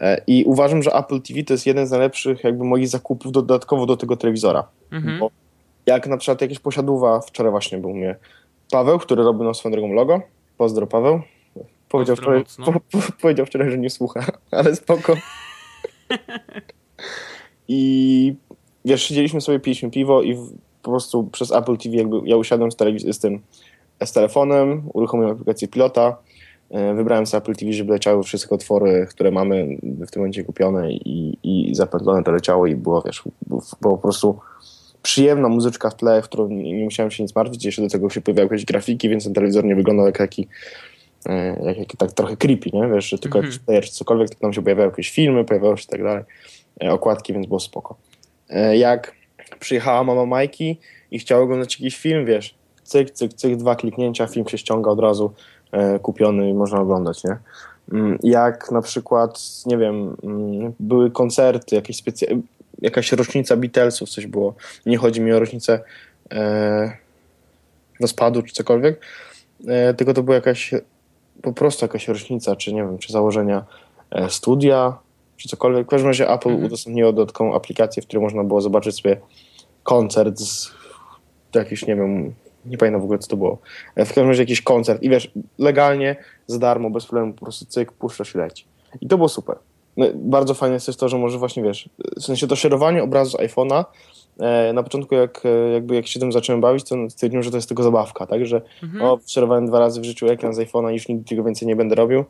E, 0.00 0.22
I 0.26 0.44
uważam, 0.44 0.82
że 0.82 0.94
Apple 0.94 1.20
TV 1.20 1.42
to 1.42 1.54
jest 1.54 1.66
jeden 1.66 1.86
z 1.86 1.90
najlepszych 1.90 2.44
jakby 2.44 2.64
moich 2.64 2.88
zakupów 2.88 3.32
dodatkowo 3.32 3.86
do 3.86 3.96
tego 3.96 4.16
telewizora. 4.16 4.68
Mhm. 4.92 5.18
Bo 5.18 5.30
jak 5.86 6.06
na 6.06 6.16
przykład 6.16 6.40
jakieś 6.40 6.58
posiadówa, 6.58 7.20
wczoraj 7.20 7.50
właśnie 7.50 7.78
był 7.78 7.94
mnie 7.94 8.16
Paweł, 8.70 8.98
który 8.98 9.22
robi 9.22 9.44
nam 9.44 9.54
swoją 9.54 9.72
drogą 9.72 9.92
logo. 9.92 10.22
Pozdro 10.58 10.86
Paweł. 10.86 11.20
Powiedział 11.88 12.16
wczoraj, 12.16 12.44
po, 12.64 12.72
po, 12.72 13.00
powiedział 13.20 13.46
wczoraj, 13.46 13.70
że 13.70 13.78
nie 13.78 13.90
słucha, 13.90 14.26
ale 14.50 14.76
spoko. 14.76 15.14
I 17.68 18.34
wiesz, 18.84 19.02
siedzieliśmy 19.02 19.40
sobie, 19.40 19.60
piliśmy 19.60 19.90
piwo 19.90 20.22
i 20.22 20.36
po 20.82 20.90
prostu 20.90 21.24
przez 21.24 21.52
Apple 21.52 21.76
TV 21.76 21.96
jakby 21.96 22.20
ja 22.24 22.36
usiadłem 22.36 22.72
z, 22.72 22.76
telewiz- 22.76 23.12
z 23.12 23.18
tym 23.18 23.40
z 24.04 24.12
telefonem, 24.12 24.82
uruchomiłem 24.92 25.32
aplikację 25.32 25.68
pilota, 25.68 26.16
wybrałem 26.70 27.26
z 27.26 27.34
Apple 27.34 27.54
TV, 27.54 27.72
żeby 27.72 27.92
leciały 27.92 28.22
wszystkie 28.22 28.54
otwory, 28.54 29.06
które 29.10 29.30
mamy 29.30 29.78
w 29.82 30.10
tym 30.10 30.22
momencie 30.22 30.44
kupione 30.44 30.92
i, 30.92 31.38
i 31.42 31.74
zapętlone 31.74 32.22
to 32.24 32.32
leciało 32.32 32.66
i 32.66 32.76
było, 32.76 33.02
wiesz, 33.02 33.22
było 33.80 33.96
po 33.96 33.98
prostu 33.98 34.38
przyjemna 35.02 35.48
muzyczka 35.48 35.90
w 35.90 35.96
tle, 35.96 36.22
w 36.22 36.24
którą 36.24 36.48
nie, 36.48 36.84
musiałem 36.84 37.10
się 37.10 37.22
nic 37.22 37.34
martwić, 37.34 37.64
jeszcze 37.64 37.82
do 37.82 37.88
tego 37.88 38.10
się 38.10 38.20
pojawiały 38.20 38.46
jakieś 38.46 38.64
grafiki, 38.64 39.08
więc 39.08 39.24
ten 39.24 39.34
telewizor 39.34 39.64
nie 39.64 39.76
wyglądał 39.76 40.06
jak 40.06 40.18
taki 40.18 40.48
e, 41.26 41.62
jak, 41.64 41.78
jak, 41.78 41.96
tak 41.98 42.12
trochę 42.12 42.36
creepy, 42.36 42.70
nie? 42.72 42.88
Wiesz, 42.88 43.08
że 43.08 43.18
tylko 43.18 43.38
Mhm. 43.38 43.52
jakiś 43.52 43.64
player 43.66 43.84
czy 43.84 43.92
cokolwiek, 43.92 44.28
tylko 44.28 44.42
tam 44.42 44.52
się 44.52 44.62
pojawiały 44.62 44.90
jakieś 44.90 45.10
filmy, 45.10 45.44
pojawiały 45.44 45.78
się 45.78 45.86
tak 45.86 46.02
dalej, 46.02 46.24
e, 46.84 46.92
okładki, 46.92 47.32
więc 47.32 47.46
było 47.46 47.60
spoko. 47.60 47.96
E, 48.48 48.76
jak 48.76 49.14
przyjechała 49.60 50.04
mama 50.04 50.26
Majki 50.26 50.76
i 51.10 51.18
chciała 51.18 51.42
oglądać 51.42 51.80
jakiś 51.80 51.96
film, 51.96 52.26
wiesz, 52.26 52.54
cyk, 52.82 53.10
cyk, 53.10 53.34
cyk, 53.34 53.56
dwa 53.56 53.76
kliknięcia, 53.76 54.26
film 54.26 54.48
się 54.48 54.58
ściąga 54.58 54.90
od 54.90 55.00
razu, 55.00 55.24
e, 55.26 55.59
kupiony 56.02 56.50
i 56.50 56.54
można 56.54 56.80
oglądać, 56.80 57.24
nie? 57.24 57.36
Mm, 57.92 58.18
Jak 58.22 58.70
na 58.70 58.82
przykład, 58.82 59.40
nie 59.66 59.78
wiem, 59.78 60.16
mm, 60.22 60.72
były 60.80 61.10
koncerty, 61.10 61.76
jakieś 61.76 61.96
specy- 62.02 62.40
jakaś 62.82 63.12
rocznica 63.12 63.56
Beatlesów, 63.56 64.08
coś 64.08 64.26
było. 64.26 64.54
Nie 64.86 64.96
chodzi 64.98 65.20
mi 65.20 65.32
o 65.32 65.40
rocznicę 65.40 65.80
e, 66.32 66.92
rozpadu 68.00 68.42
czy 68.42 68.54
cokolwiek, 68.54 69.00
e, 69.68 69.94
tylko 69.94 70.14
to 70.14 70.22
była 70.22 70.34
jakaś 70.34 70.74
po 71.42 71.52
prostu 71.52 71.84
jakaś 71.84 72.08
rocznica, 72.08 72.56
czy 72.56 72.72
nie 72.74 72.82
wiem, 72.82 72.98
czy 72.98 73.12
założenia 73.12 73.64
e, 74.10 74.30
studia, 74.30 74.96
czy 75.36 75.48
cokolwiek. 75.48 75.86
W 75.86 75.90
każdym 75.90 76.08
razie 76.08 76.30
Apple 76.30 76.48
Mhm. 76.48 76.66
udostępniło 76.66 77.12
dodatkową 77.12 77.54
aplikację, 77.54 78.02
w 78.02 78.06
której 78.06 78.22
można 78.22 78.44
było 78.44 78.60
zobaczyć 78.60 78.96
sobie 78.96 79.16
koncert 79.82 80.38
z 80.38 80.72
jakiś, 81.54 81.86
nie 81.86 81.96
wiem, 81.96 82.34
nie 82.66 82.78
pamiętam 82.78 83.00
w 83.00 83.04
ogóle 83.04 83.18
co 83.18 83.28
to 83.28 83.36
było. 83.36 83.58
E, 83.96 84.04
W 84.04 84.08
każdym 84.08 84.28
razie 84.28 84.42
jakiś 84.42 84.62
koncert 84.62 85.02
i 85.02 85.10
wiesz, 85.10 85.30
legalnie, 85.58 86.16
za 86.46 86.58
darmo, 86.58 86.90
bez 86.90 87.06
problemu, 87.06 87.32
po 87.32 87.40
prostu 87.44 87.64
cyk, 87.64 87.92
puszczasz 87.92 88.34
i 88.34 88.38
leci. 88.38 88.64
I 89.00 89.06
to 89.08 89.16
było 89.16 89.28
super. 89.28 89.56
No, 89.96 90.06
bardzo 90.14 90.54
fajne 90.54 90.74
jest 90.74 90.86
też 90.86 90.96
to, 90.96 91.08
że 91.08 91.18
może 91.18 91.38
właśnie, 91.38 91.62
wiesz, 91.62 91.88
w 92.16 92.22
sensie 92.22 92.46
to 92.46 92.56
szerowanie 92.56 93.02
obrazu 93.02 93.30
z 93.38 93.40
iPhone'a, 93.40 93.84
e, 94.40 94.72
na 94.72 94.82
początku 94.82 95.14
jak, 95.14 95.42
e, 95.46 95.70
jakby 95.72 95.94
jak 95.94 96.06
się 96.06 96.20
tym 96.20 96.32
zacząłem 96.32 96.60
bawić, 96.60 96.88
to 96.88 96.96
stwierdziłem, 97.10 97.42
że 97.42 97.50
to 97.50 97.56
jest 97.56 97.68
tylko 97.68 97.82
zabawka, 97.82 98.26
tak, 98.26 98.46
że 98.46 98.62
Mhm. 98.82 99.04
o, 99.04 99.18
szerowałem 99.26 99.66
dwa 99.66 99.78
razy 99.78 100.00
w 100.00 100.04
życiu 100.04 100.28
ekran 100.28 100.54
z 100.54 100.58
iPhone'a, 100.58 100.88
już 100.90 101.08
nigdy 101.08 101.28
tego 101.28 101.44
więcej 101.44 101.68
nie 101.68 101.76
będę 101.76 101.94
robił. 101.94 102.24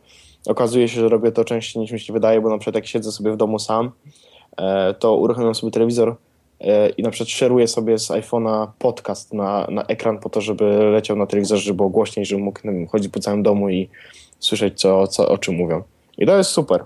Okazuje 0.47 0.87
się, 0.87 1.01
że 1.01 1.09
robię 1.09 1.31
to 1.31 1.45
częściej 1.45 1.81
niż 1.81 1.91
mi 1.91 1.99
się 1.99 2.13
wydaje, 2.13 2.41
bo 2.41 2.49
na 2.49 2.57
przykład 2.57 2.75
jak 2.75 2.85
siedzę 2.87 3.11
sobie 3.11 3.31
w 3.31 3.37
domu 3.37 3.59
sam, 3.59 3.91
e, 4.57 4.93
to 4.93 5.15
uruchamiam 5.17 5.55
sobie 5.55 5.71
telewizor 5.71 6.15
i 6.97 7.03
na 7.03 7.11
przykład 7.11 7.29
szeruję 7.29 7.67
sobie 7.67 7.99
z 7.99 8.07
iPhone'a 8.07 8.67
podcast 8.79 9.33
na, 9.33 9.67
na 9.69 9.83
ekran 9.83 10.19
po 10.19 10.29
to, 10.29 10.41
żeby 10.41 10.65
leciał 10.65 11.17
na 11.17 11.25
telewizorze, 11.25 11.61
żeby 11.61 11.77
było 11.77 11.89
głośniej, 11.89 12.25
żebym 12.25 12.45
mógł 12.45 12.59
wiem, 12.63 12.87
chodzić 12.87 13.13
po 13.13 13.19
całym 13.19 13.43
domu 13.43 13.69
i 13.69 13.89
słyszeć, 14.39 14.79
co, 14.79 15.07
co, 15.07 15.29
o 15.29 15.37
czym 15.37 15.55
mówią. 15.55 15.83
I 16.17 16.25
to 16.25 16.37
jest 16.37 16.49
super. 16.49 16.83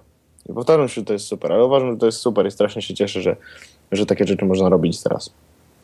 I 0.50 0.54
powtarzam 0.54 0.88
się, 0.88 0.94
że 0.94 1.04
to 1.04 1.14
jest 1.14 1.28
super, 1.28 1.54
ale 1.54 1.66
uważam, 1.66 1.92
że 1.92 1.98
to 1.98 2.06
jest 2.06 2.18
super 2.18 2.48
i 2.48 2.52
strasznie 2.52 2.82
się 2.82 2.94
cieszę, 2.94 3.22
że, 3.22 3.36
że 3.92 4.06
takie 4.06 4.28
rzeczy 4.28 4.46
można 4.46 4.70
robić 4.70 5.04
teraz. 5.04 5.34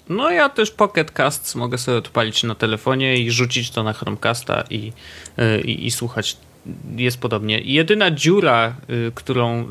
No 0.09 0.31
ja 0.31 0.49
też 0.49 0.71
Pocket 0.71 1.11
Casts 1.11 1.55
mogę 1.55 1.77
sobie 1.77 1.97
odpalić 1.97 2.43
na 2.43 2.55
telefonie 2.55 3.17
i 3.17 3.31
rzucić 3.31 3.71
to 3.71 3.83
na 3.83 3.93
Chromecasta 3.93 4.63
i, 4.69 4.91
y, 5.39 5.61
i, 5.61 5.85
i 5.85 5.91
słuchać. 5.91 6.37
Jest 6.95 7.19
podobnie. 7.19 7.59
Jedyna 7.59 8.11
dziura, 8.11 8.75
y, 9.07 9.11
którą 9.15 9.67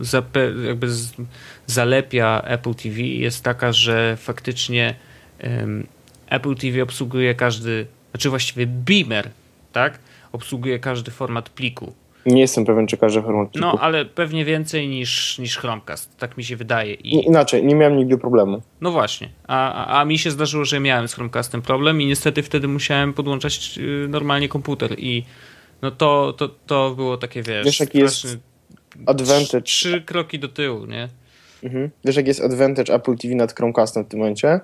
jakby 0.66 0.87
zalepia 1.66 2.42
Apple 2.44 2.74
TV 2.74 3.00
jest 3.00 3.44
taka, 3.44 3.72
że 3.72 4.16
faktycznie 4.16 4.94
Apple 6.31 6.55
TV 6.55 6.83
obsługuje 6.83 7.35
każdy, 7.35 7.87
znaczy 8.11 8.31
właściwie 8.31 8.66
Beamer, 8.66 9.31
tak? 9.72 9.98
Obsługuje 10.33 10.79
każdy 10.79 11.11
format 11.11 11.48
pliku. 11.48 11.92
Nie 12.26 12.40
jestem 12.40 12.64
pewien, 12.64 12.87
czy 12.87 12.96
każdy 12.96 13.22
format 13.22 13.48
No, 13.55 13.79
ale 13.81 14.05
pewnie 14.05 14.44
więcej 14.44 14.88
niż, 14.88 15.38
niż 15.38 15.59
Chromecast, 15.59 16.16
tak 16.18 16.37
mi 16.37 16.44
się 16.44 16.57
wydaje. 16.57 16.94
I, 16.94 17.26
Inaczej, 17.26 17.64
nie 17.64 17.74
miałem 17.74 17.96
nigdy 17.96 18.18
problemu. 18.18 18.62
no 18.81 18.90
właśnie, 18.90 19.29
a, 19.46 19.72
a, 19.72 20.00
a 20.00 20.05
mi 20.05 20.18
się 20.18 20.31
zdarzyło, 20.31 20.64
że 20.64 20.81
miałem 20.81 21.09
z 21.09 21.14
Chromecastem 21.14 21.62
problem 21.62 22.00
i 22.00 22.07
niestety 22.07 22.42
wtedy 22.42 22.68
musiałem 22.68 23.12
podłączać 23.12 23.79
y, 23.79 24.09
normalnie 24.09 24.48
komputer 24.48 24.94
i 24.98 25.24
no 25.83 25.90
to, 25.90 26.33
to, 26.33 26.49
to 26.66 26.90
było 26.90 27.16
takie, 27.16 27.43
wiesz, 27.43 27.64
Wiesz, 27.64 27.81
jaki 27.81 27.99
jest 27.99 28.27
Advantage. 29.07 29.62
Trzy, 29.62 30.03
kroki 30.03 30.38
do 30.38 30.49
tyłu, 30.49 30.87
nie? 30.87 31.09
Mhm. 31.62 31.90
Wiesz, 32.05 32.16
jaki 32.16 32.29
jest 32.29 32.40
advantage 32.40 32.95
Apple 32.95 33.16
TV 33.16 33.35
nad 33.35 33.55
Chromecastem 33.57 34.05
w 34.05 34.09
tym 34.09 34.19
momencie? 34.19 34.61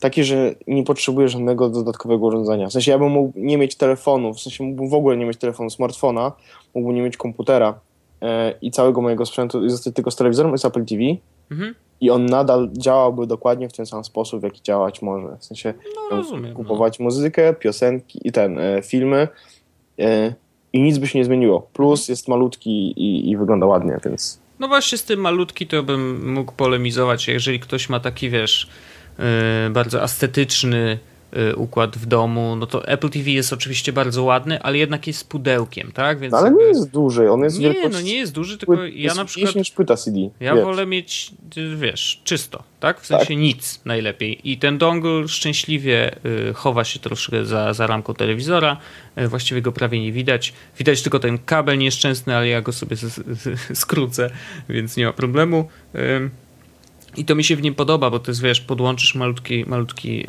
Taki, 0.00 0.24
że 0.24 0.54
nie 0.66 0.84
potrzebuję 0.84 1.28
żadnego 1.28 1.68
dodatkowego 1.68 2.26
urządzenia. 2.26 2.66
W 2.68 2.72
sensie 2.72 2.90
ja 2.90 2.98
bym 2.98 3.08
mógł 3.10 3.32
nie 3.36 3.58
mieć 3.58 3.74
telefonu, 3.76 4.34
w 4.34 4.40
sensie 4.40 4.64
mógłbym 4.64 4.88
w 4.88 4.94
ogóle 4.94 5.16
nie 5.16 5.24
mieć 5.26 5.38
telefonu, 5.38 5.70
smartfona, 5.70 6.32
mógłbym 6.74 6.96
nie 6.96 7.02
mieć 7.02 7.16
komputera 7.16 7.80
e, 8.22 8.54
i 8.62 8.70
całego 8.70 9.00
mojego 9.00 9.26
sprzętu 9.26 9.64
i 9.64 9.70
zostać 9.70 9.94
tylko 9.94 10.10
z 10.10 10.16
telewizorem 10.16 10.52
jest 10.52 10.64
Apple 10.64 10.84
TV 10.84 11.02
Mhm. 11.50 11.74
i 12.00 12.10
on 12.10 12.26
nadal 12.26 12.70
działałby 12.72 13.26
dokładnie 13.26 13.68
w 13.68 13.72
ten 13.72 13.86
sam 13.86 14.04
sposób, 14.04 14.40
w 14.40 14.44
jaki 14.44 14.62
działać 14.62 15.02
może. 15.02 15.36
W 15.40 15.44
sensie 15.44 15.74
No 16.10 16.16
rozumiem. 16.16 16.50
No. 16.50 16.56
kupować 16.56 17.00
muzykę, 17.00 17.54
piosenki 17.54 18.20
i 18.28 18.32
ten, 18.32 18.58
e, 18.58 18.82
filmy 18.82 19.28
i 20.72 20.80
nic 20.80 20.98
by 20.98 21.06
się 21.06 21.18
nie 21.18 21.24
zmieniło. 21.24 21.68
Plus 21.72 22.08
jest 22.08 22.28
malutki 22.28 22.70
i, 22.70 23.30
i 23.30 23.36
wygląda 23.36 23.66
ładnie, 23.66 23.98
więc 24.04 24.40
No 24.58 24.68
właśnie 24.68 24.98
z 24.98 25.04
tym 25.04 25.20
malutki 25.20 25.66
to 25.66 25.82
bym 25.82 26.32
mógł 26.32 26.52
polemizować, 26.52 27.28
jeżeli 27.28 27.60
ktoś 27.60 27.88
ma 27.88 28.00
taki, 28.00 28.30
wiesz, 28.30 28.68
yy, 29.18 29.24
bardzo 29.70 30.02
estetyczny 30.02 30.98
układ 31.56 31.96
w 31.96 32.06
domu, 32.06 32.56
no 32.56 32.66
to 32.66 32.88
Apple 32.88 33.08
TV 33.10 33.30
jest 33.30 33.52
oczywiście 33.52 33.92
bardzo 33.92 34.22
ładny, 34.22 34.62
ale 34.62 34.78
jednak 34.78 35.06
jest 35.06 35.28
pudełkiem, 35.28 35.92
tak? 35.92 36.18
Więc 36.18 36.32
no, 36.32 36.38
ale 36.38 36.46
jakby- 36.46 36.62
nie 36.62 36.68
jest 36.68 36.90
duży, 36.90 37.30
on 37.30 37.40
jest 37.40 37.58
Nie, 37.58 37.64
wielkości 37.64 37.90
no 37.92 38.00
nie 38.00 38.16
jest 38.16 38.32
duży, 38.32 38.58
tylko 38.58 38.84
ja 38.84 39.14
na 39.14 39.24
przykład 39.24 39.54
niż 39.54 39.70
płyta 39.70 39.96
CD. 39.96 40.18
Ja 40.40 40.54
wiesz. 40.54 40.64
wolę 40.64 40.86
mieć, 40.86 41.32
y, 41.56 41.76
wiesz, 41.76 42.20
czysto, 42.24 42.62
tak? 42.80 43.00
W 43.00 43.06
sensie 43.06 43.36
nic 43.36 43.80
najlepiej. 43.84 44.50
I 44.50 44.58
ten 44.58 44.78
dongle 44.78 45.28
szczęśliwie 45.28 46.16
y, 46.50 46.52
chowa 46.54 46.84
się 46.84 46.98
troszkę 46.98 47.44
za, 47.44 47.72
za 47.72 47.86
ramką 47.86 48.14
telewizora. 48.14 48.76
Y, 49.18 49.28
właściwie 49.28 49.62
go 49.62 49.72
prawie 49.72 50.00
nie 50.00 50.12
widać. 50.12 50.52
Widać 50.78 51.02
tylko 51.02 51.18
ten 51.18 51.38
kabel 51.38 51.78
nieszczęsny, 51.78 52.36
ale 52.36 52.48
ja 52.48 52.62
go 52.62 52.72
sobie 52.72 52.96
skrócę, 53.74 54.30
więc 54.68 54.96
nie 54.96 55.06
ma 55.06 55.12
problemu. 55.12 55.68
I 57.16 57.24
to 57.24 57.34
mi 57.34 57.44
się 57.44 57.56
w 57.56 57.62
nim 57.62 57.74
podoba, 57.74 58.10
bo 58.10 58.18
to 58.18 58.30
jest, 58.30 58.42
wiesz, 58.42 58.60
podłączysz 58.60 59.14
malutki, 59.14 59.64
malutki, 59.66 60.16
yy, 60.18 60.26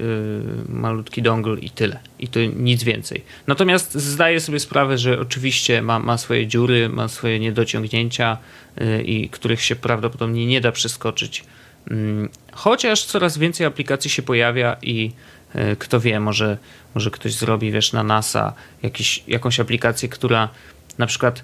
malutki 0.69 1.21
dongle 1.21 1.59
i 1.59 1.69
tyle. 1.69 1.99
I 2.19 2.27
to 2.27 2.39
nic 2.55 2.83
więcej. 2.83 3.23
Natomiast 3.47 3.93
zdaję 3.93 4.39
sobie 4.39 4.59
sprawę, 4.59 4.97
że 4.97 5.19
oczywiście 5.19 5.81
ma, 5.81 5.99
ma 5.99 6.17
swoje 6.17 6.47
dziury, 6.47 6.89
ma 6.89 7.07
swoje 7.07 7.39
niedociągnięcia, 7.39 8.37
yy, 8.77 9.03
i 9.03 9.29
których 9.29 9.61
się 9.61 9.75
prawdopodobnie 9.75 10.45
nie 10.45 10.61
da 10.61 10.71
przeskoczyć. 10.71 11.43
Mm, 11.91 12.29
Chociaż 12.51 13.05
coraz 13.05 13.37
więcej 13.37 13.65
aplikacji 13.65 14.09
się 14.09 14.21
pojawia 14.21 14.77
i 14.81 15.11
yy, 15.55 15.75
kto 15.75 15.99
wie, 15.99 16.19
może, 16.19 16.57
może 16.95 17.11
ktoś 17.11 17.33
zrobi, 17.33 17.71
wiesz, 17.71 17.93
na 17.93 18.03
NASA 18.03 18.53
jakiś, 18.83 19.23
jakąś 19.27 19.59
aplikację, 19.59 20.09
która 20.09 20.49
na 20.97 21.07
przykład 21.07 21.43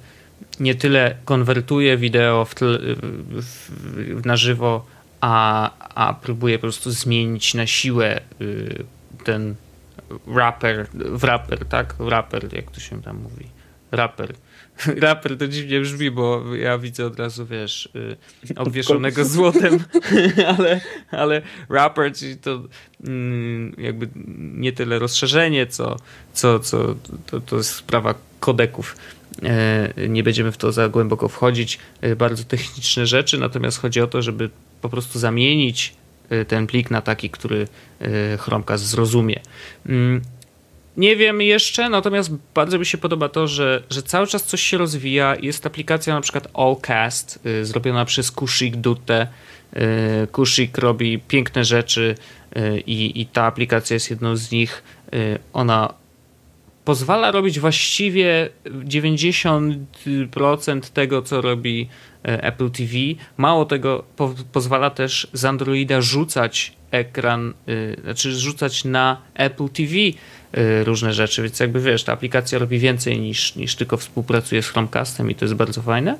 nie 0.59 0.75
tyle 0.75 1.15
konwertuje 1.25 1.97
wideo 1.97 2.45
w 2.45 2.55
tle, 2.55 2.79
w, 2.79 3.71
w, 4.21 4.25
na 4.25 4.37
żywo, 4.37 4.85
a, 5.21 5.71
a 5.95 6.13
próbuje 6.13 6.57
po 6.57 6.61
prostu 6.61 6.91
zmienić 6.91 7.53
na 7.53 7.67
siłę 7.67 8.21
y, 8.41 8.83
ten 9.23 9.55
rapper, 10.27 10.87
w 10.93 11.23
rapper, 11.23 11.65
tak? 11.65 11.95
Rapper, 11.99 12.53
jak 12.53 12.71
to 12.71 12.79
się 12.79 13.01
tam 13.01 13.17
mówi? 13.17 13.45
Rapper. 13.91 14.33
Rapper 15.01 15.37
to 15.37 15.47
dziwnie 15.47 15.81
brzmi, 15.81 16.11
bo 16.11 16.55
ja 16.55 16.77
widzę 16.77 17.05
od 17.05 17.19
razu, 17.19 17.45
wiesz, 17.45 17.89
y, 17.95 18.17
obwieszonego 18.55 19.25
złotem, 19.25 19.79
ale, 20.57 20.81
ale 21.11 21.41
rapper, 21.69 22.13
czyli 22.13 22.37
to 22.37 22.63
mm, 23.07 23.75
jakby 23.77 24.09
nie 24.35 24.71
tyle 24.71 24.99
rozszerzenie, 24.99 25.67
co, 25.67 25.95
co, 26.33 26.59
co 26.59 26.95
to, 27.25 27.41
to 27.41 27.57
jest 27.57 27.75
sprawa 27.75 28.15
kodeków. 28.39 28.95
E, 29.43 30.09
Nie 30.09 30.23
będziemy 30.23 30.51
w 30.51 30.57
to 30.57 30.71
za 30.71 30.89
głęboko 30.89 31.29
wchodzić. 31.29 31.79
E, 32.01 32.15
Bardzo 32.15 32.43
techniczne 32.43 33.05
rzeczy, 33.05 33.37
natomiast 33.37 33.81
chodzi 33.81 34.01
o 34.01 34.07
to, 34.07 34.21
żeby 34.21 34.49
po 34.81 34.89
prostu 34.89 35.19
zamienić 35.19 35.93
e, 36.29 36.45
ten 36.45 36.67
plik 36.67 36.91
na 36.91 37.01
taki, 37.01 37.29
który 37.29 37.67
e, 38.01 38.37
Chromecast 38.37 38.83
zrozumie. 38.87 39.39
Mm, 39.85 40.21
Nie 40.97 41.15
wiem 41.15 41.41
jeszcze, 41.41 41.89
natomiast 41.89 42.31
bardzo 42.53 42.79
mi 42.79 42.85
się 42.85 42.97
podoba 42.97 43.29
to, 43.29 43.47
że, 43.47 43.83
że 43.89 44.03
cały 44.03 44.27
czas 44.27 44.43
coś 44.43 44.61
się 44.61 44.77
rozwija. 44.77 45.35
Jest 45.41 45.65
aplikacja 45.65 46.13
na 46.13 46.21
przykład 46.21 46.47
Allcast, 46.53 47.39
y, 47.45 47.65
zrobiona 47.65 48.05
przez 48.05 48.31
Kushik 48.31 48.75
Dutte. 48.75 49.27
Y, 50.23 50.27
Kushik 50.31 50.77
robi 50.77 51.19
piękne 51.19 51.65
rzeczy 51.65 52.15
y, 52.57 52.79
i, 52.79 53.21
i 53.21 53.25
ta 53.25 53.43
aplikacja 53.45 53.93
jest 53.93 54.09
jedną 54.09 54.35
z 54.35 54.51
nich. 54.51 54.83
Y, 55.13 55.39
Ona 55.53 55.93
pozwala 56.85 57.31
robić 57.31 57.59
właściwie 57.59 58.49
90% 58.65 60.81
tego, 60.93 61.21
co 61.21 61.41
robi 61.41 61.89
e, 62.25 62.43
Apple 62.43 62.71
TV. 62.71 62.91
Mało 63.37 63.65
tego, 63.65 64.03
po, 64.15 64.33
pozwala 64.51 64.89
też 64.89 65.27
z 65.33 65.45
Androida 65.45 66.01
rzucać 66.01 66.73
ekran, 66.91 67.53
y, 67.69 67.97
znaczy 68.03 68.31
rzucać 68.31 68.85
na 68.85 69.21
Apple 69.33 69.69
TV 69.69 69.95
y, 69.95 70.13
różne 70.83 71.13
rzeczy, 71.13 71.43
więc 71.43 71.59
jakby 71.59 71.81
wiesz, 71.81 72.03
ta 72.03 72.13
aplikacja 72.13 72.59
robi 72.59 72.79
więcej 72.79 73.19
niż, 73.19 73.55
niż 73.55 73.75
tylko 73.75 73.97
współpracuje 73.97 74.61
z 74.61 74.67
Chromecastem 74.67 75.31
i 75.31 75.35
to 75.35 75.45
jest 75.45 75.55
bardzo 75.55 75.81
fajne. 75.81 76.17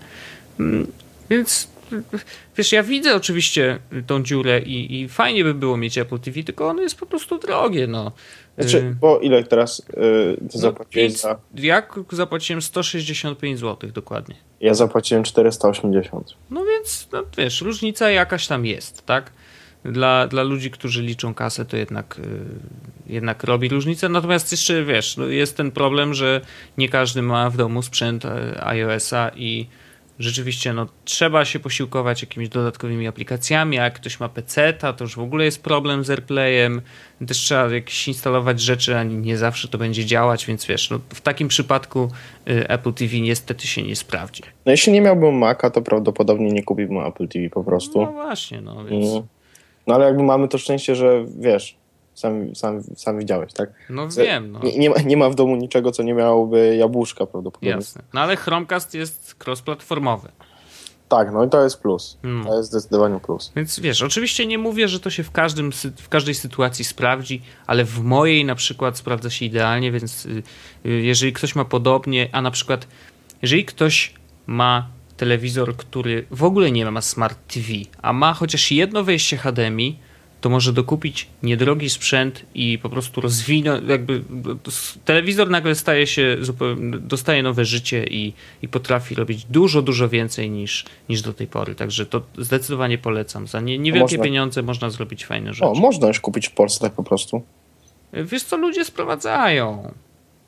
Mm, 0.59 0.87
Więc 1.29 1.67
wiesz, 2.57 2.71
ja 2.71 2.83
widzę 2.83 3.15
oczywiście 3.15 3.79
tą 4.07 4.23
dziurę 4.23 4.59
i, 4.59 5.01
i 5.01 5.09
fajnie 5.09 5.43
by 5.43 5.53
było 5.53 5.77
mieć 5.77 5.97
Apple 5.97 6.19
TV, 6.19 6.43
tylko 6.43 6.67
ono 6.67 6.81
jest 6.81 6.99
po 6.99 7.05
prostu 7.05 7.37
drogie, 7.39 7.87
no. 7.87 8.11
Znaczy, 8.57 8.77
Y, 8.77 8.95
bo 9.01 9.19
ile 9.19 9.43
teraz 9.43 9.79
y, 9.79 10.49
ty 10.51 10.57
zapłaciłeś 10.59 11.11
pięć- 11.11 11.21
za... 11.21 11.39
Ja 11.55 11.83
zapłaciłem 12.11 12.61
165 12.61 13.59
zł 13.59 13.91
dokładnie. 13.91 14.35
Ja 14.59 14.73
zapłaciłem 14.73 15.23
480. 15.23 16.33
No 16.49 16.65
więc, 16.65 17.07
no 17.11 17.23
wiesz, 17.37 17.61
różnica 17.61 18.09
jakaś 18.09 18.47
tam 18.47 18.65
jest, 18.65 19.05
tak? 19.05 19.31
Dla, 19.85 20.27
dla 20.27 20.43
ludzi, 20.43 20.71
którzy 20.71 21.01
liczą 21.01 21.33
kasę, 21.33 21.65
to 21.65 21.77
jednak, 21.77 22.19
y, 22.19 23.13
jednak 23.13 23.43
robi 23.43 23.69
różnicę. 23.69 24.09
Natomiast 24.09 24.51
jeszcze, 24.51 24.83
wiesz, 24.85 25.17
no 25.17 25.25
jest 25.25 25.57
ten 25.57 25.71
problem, 25.71 26.13
że 26.13 26.41
nie 26.77 26.89
każdy 26.89 27.21
ma 27.21 27.49
w 27.49 27.57
domu 27.57 27.81
sprzęt 27.81 28.25
e, 28.25 28.63
iOS-a 28.65 29.31
i 29.35 29.67
rzeczywiście 30.21 30.73
no, 30.73 30.87
trzeba 31.05 31.45
się 31.45 31.59
posiłkować 31.59 32.21
jakimiś 32.21 32.49
dodatkowymi 32.49 33.07
aplikacjami, 33.07 33.79
a 33.79 33.83
jak 33.83 33.93
ktoś 33.93 34.19
ma 34.19 34.29
PC, 34.29 34.73
to 34.73 34.95
już 34.99 35.15
w 35.15 35.19
ogóle 35.19 35.45
jest 35.45 35.63
problem 35.63 36.03
z 36.03 36.09
AirPlayem. 36.09 36.81
Też 37.27 37.37
trzeba 37.37 37.69
jakieś 37.69 38.07
instalować 38.07 38.61
rzeczy, 38.61 38.97
a 38.97 39.03
nie 39.03 39.37
zawsze 39.37 39.67
to 39.67 39.77
będzie 39.77 40.05
działać, 40.05 40.45
więc 40.45 40.65
wiesz, 40.65 40.89
no, 40.89 40.99
w 41.09 41.21
takim 41.21 41.47
przypadku 41.47 42.09
y, 42.49 42.67
Apple 42.67 42.93
TV 42.93 43.19
niestety 43.19 43.67
się 43.67 43.83
nie 43.83 43.95
sprawdzi. 43.95 44.43
No 44.65 44.71
jeśli 44.71 44.93
nie 44.93 45.01
miałbym 45.01 45.35
Maca, 45.35 45.69
to 45.69 45.81
prawdopodobnie 45.81 46.51
nie 46.51 46.63
kupiłbym 46.63 47.05
Apple 47.05 47.27
TV 47.27 47.49
po 47.49 47.63
prostu. 47.63 48.01
No 48.01 48.11
właśnie, 48.11 48.61
no 48.61 48.85
więc... 48.85 49.11
Mm. 49.11 49.23
No 49.87 49.95
ale 49.95 50.05
jakby 50.05 50.23
mamy 50.23 50.47
to 50.47 50.57
szczęście, 50.57 50.95
że 50.95 51.25
wiesz, 51.39 51.75
sam, 52.21 52.55
sam, 52.55 52.83
sam 52.95 53.19
widziałeś, 53.19 53.53
tak? 53.53 53.69
No 53.89 54.07
wiem, 54.07 54.51
no. 54.51 54.59
Nie, 54.63 54.77
nie, 54.77 54.89
ma, 54.89 54.95
nie 55.05 55.17
ma 55.17 55.29
w 55.29 55.35
domu 55.35 55.55
niczego, 55.55 55.91
co 55.91 56.03
nie 56.03 56.13
miałoby 56.13 56.75
jabłuszka 56.75 57.25
prawdopodobnie. 57.25 57.69
Jasne. 57.69 58.01
No 58.13 58.21
ale 58.21 58.35
Chromecast 58.35 58.93
jest 58.93 59.35
cross-platformowy. 59.45 60.27
Tak, 61.09 61.33
no 61.33 61.45
i 61.45 61.49
to 61.49 61.63
jest 61.63 61.81
plus. 61.81 62.17
Mm. 62.23 62.45
To 62.45 62.57
jest 62.57 62.69
zdecydowanie 62.69 63.19
plus. 63.19 63.51
Więc 63.55 63.79
wiesz, 63.79 64.01
oczywiście 64.01 64.45
nie 64.45 64.57
mówię, 64.57 64.87
że 64.87 64.99
to 64.99 65.09
się 65.09 65.23
w, 65.23 65.31
każdym, 65.31 65.71
w 65.97 66.09
każdej 66.09 66.35
sytuacji 66.35 66.85
sprawdzi, 66.85 67.41
ale 67.67 67.85
w 67.85 67.99
mojej 67.99 68.45
na 68.45 68.55
przykład 68.55 68.97
sprawdza 68.97 69.29
się 69.29 69.45
idealnie, 69.45 69.91
więc 69.91 70.25
y, 70.25 70.43
y, 70.85 70.89
jeżeli 70.89 71.33
ktoś 71.33 71.55
ma 71.55 71.65
podobnie, 71.65 72.29
a 72.31 72.41
na 72.41 72.51
przykład 72.51 72.87
jeżeli 73.41 73.65
ktoś 73.65 74.13
ma 74.47 74.87
telewizor, 75.17 75.75
który 75.75 76.25
w 76.31 76.43
ogóle 76.43 76.71
nie 76.71 76.91
ma 76.91 77.01
Smart 77.01 77.37
TV, 77.53 77.67
a 78.01 78.13
ma 78.13 78.33
chociaż 78.33 78.71
jedno 78.71 79.03
wejście 79.03 79.37
HDMI, 79.37 79.99
to 80.41 80.49
może 80.49 80.73
dokupić 80.73 81.27
niedrogi 81.43 81.89
sprzęt 81.89 82.45
i 82.55 82.79
po 82.79 82.89
prostu 82.89 83.21
rozwinąć, 83.21 83.89
jakby 83.89 84.23
telewizor 85.05 85.49
nagle 85.49 85.75
staje 85.75 86.07
się, 86.07 86.37
dostaje 86.99 87.43
nowe 87.43 87.65
życie 87.65 88.03
i, 88.03 88.33
i 88.61 88.67
potrafi 88.67 89.15
robić 89.15 89.45
dużo, 89.45 89.81
dużo 89.81 90.09
więcej 90.09 90.49
niż, 90.49 90.85
niż 91.09 91.21
do 91.21 91.33
tej 91.33 91.47
pory. 91.47 91.75
Także 91.75 92.05
to 92.05 92.21
zdecydowanie 92.37 92.97
polecam. 92.97 93.47
Za 93.47 93.61
nie, 93.61 93.77
niewielkie 93.77 94.17
Można- 94.17 94.23
pieniądze 94.23 94.61
można 94.61 94.89
zrobić 94.89 95.25
fajne 95.25 95.53
rzeczy. 95.53 95.65
O, 95.65 95.73
można 95.73 96.07
już 96.07 96.19
kupić 96.19 96.47
w 96.47 96.51
Polsce 96.51 96.79
tak 96.79 96.93
po 96.93 97.03
prostu. 97.03 97.41
Wiesz 98.13 98.43
co, 98.43 98.57
ludzie 98.57 98.85
sprowadzają. 98.85 99.93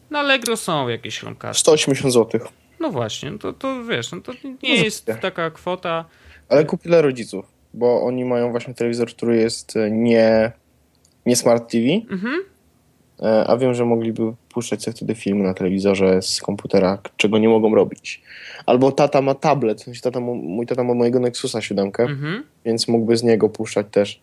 Na 0.10 0.20
Allegro 0.20 0.58
są 0.58 0.88
jakieś 0.88 1.20
Chromecasty. 1.20 1.60
180 1.60 2.14
zł. 2.14 2.42
No 2.80 2.92
właśnie, 2.92 3.32
no 3.32 3.38
to, 3.38 3.54
to 3.54 3.84
wiesz, 3.84 4.12
no 4.12 4.22
to 4.22 4.34
nie 4.44 4.78
No 4.78 4.84
jest 4.84 5.06
taka 5.22 5.52
kwota. 5.52 6.06
Ale 6.50 6.66
kup 6.66 6.82
dla 6.84 7.02
rodziców, 7.02 7.46
bo 7.74 8.04
oni 8.04 8.26
mają 8.26 8.52
właśnie 8.52 8.74
telewizor, 8.74 9.08
który 9.10 9.38
jest 9.38 9.76
e, 9.78 9.92
nie, 9.92 10.52
nie 11.26 11.36
Smart 11.36 11.72
TV, 11.72 11.84
Mhm. 12.12 12.44
e, 13.22 13.48
a 13.48 13.58
wiem, 13.58 13.74
że 13.74 13.86
mogliby 13.86 14.34
puszczać 14.50 14.84
sobie 14.84 14.96
wtedy 14.96 15.16
filmy 15.16 15.44
na 15.44 15.54
telewizorze 15.54 16.22
z 16.22 16.42
komputera, 16.42 16.98
czego 17.18 17.38
nie 17.38 17.50
mogą 17.50 17.76
robić. 17.76 18.22
Albo 18.66 18.92
tata 18.92 19.22
ma 19.22 19.36
tablet, 19.36 19.82
w 19.82 19.84
sensie 19.84 20.02
tata, 20.02 20.20
mój 20.20 20.66
tata 20.66 20.84
ma 20.84 20.94
mojego 20.94 21.20
Nexusa 21.20 21.62
7, 21.62 21.92
Mhm. 22.00 22.44
więc 22.66 22.88
mógłby 22.88 23.18
z 23.18 23.24
niego 23.24 23.50
puszczać 23.50 23.88
też 23.92 24.22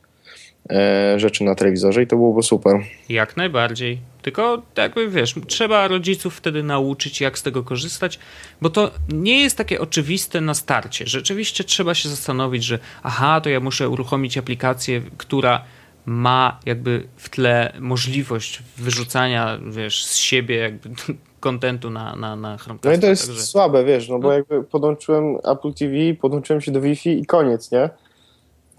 rzeczy 1.16 1.44
na 1.44 1.54
telewizorze 1.54 2.02
i 2.02 2.06
to 2.06 2.16
byłoby 2.16 2.42
super. 2.42 2.76
Jak 3.08 3.36
najbardziej. 3.36 3.98
Tylko 4.22 4.62
jakby 4.76 5.08
wiesz, 5.08 5.34
trzeba 5.46 5.88
rodziców 5.88 6.34
wtedy 6.36 6.62
nauczyć, 6.62 7.20
jak 7.20 7.38
z 7.38 7.42
tego 7.42 7.62
korzystać, 7.62 8.18
bo 8.60 8.70
to 8.70 8.90
nie 9.08 9.40
jest 9.40 9.56
takie 9.56 9.80
oczywiste 9.80 10.40
na 10.40 10.54
starcie. 10.54 11.06
Rzeczywiście 11.06 11.64
trzeba 11.64 11.94
się 11.94 12.08
zastanowić, 12.08 12.64
że 12.64 12.78
aha, 13.02 13.40
to 13.40 13.50
ja 13.50 13.60
muszę 13.60 13.88
uruchomić 13.88 14.38
aplikację, 14.38 15.02
która 15.16 15.64
ma 16.06 16.58
jakby 16.66 17.08
w 17.16 17.28
tle 17.28 17.72
możliwość 17.80 18.62
wyrzucania, 18.76 19.58
wiesz, 19.70 20.04
z 20.04 20.16
siebie 20.16 20.56
jakby 20.56 20.90
kontentu 21.40 21.90
na, 21.90 22.16
na, 22.16 22.36
na 22.36 22.56
Chromecasta. 22.58 22.88
No 22.90 22.94
i 22.96 22.98
to 22.98 23.06
jest 23.06 23.26
Także- 23.26 23.42
słabe, 23.42 23.84
wiesz, 23.84 24.08
no 24.08 24.18
bo 24.18 24.28
No. 24.28 24.34
jakby 24.34 24.64
podłączyłem 24.64 25.36
Apple 25.36 25.72
TV, 25.74 25.94
podłączyłem 26.20 26.60
się 26.62 26.72
do 26.72 26.80
Wi-Fi 26.80 27.18
i 27.18 27.26
koniec, 27.26 27.70
nie? 27.72 27.88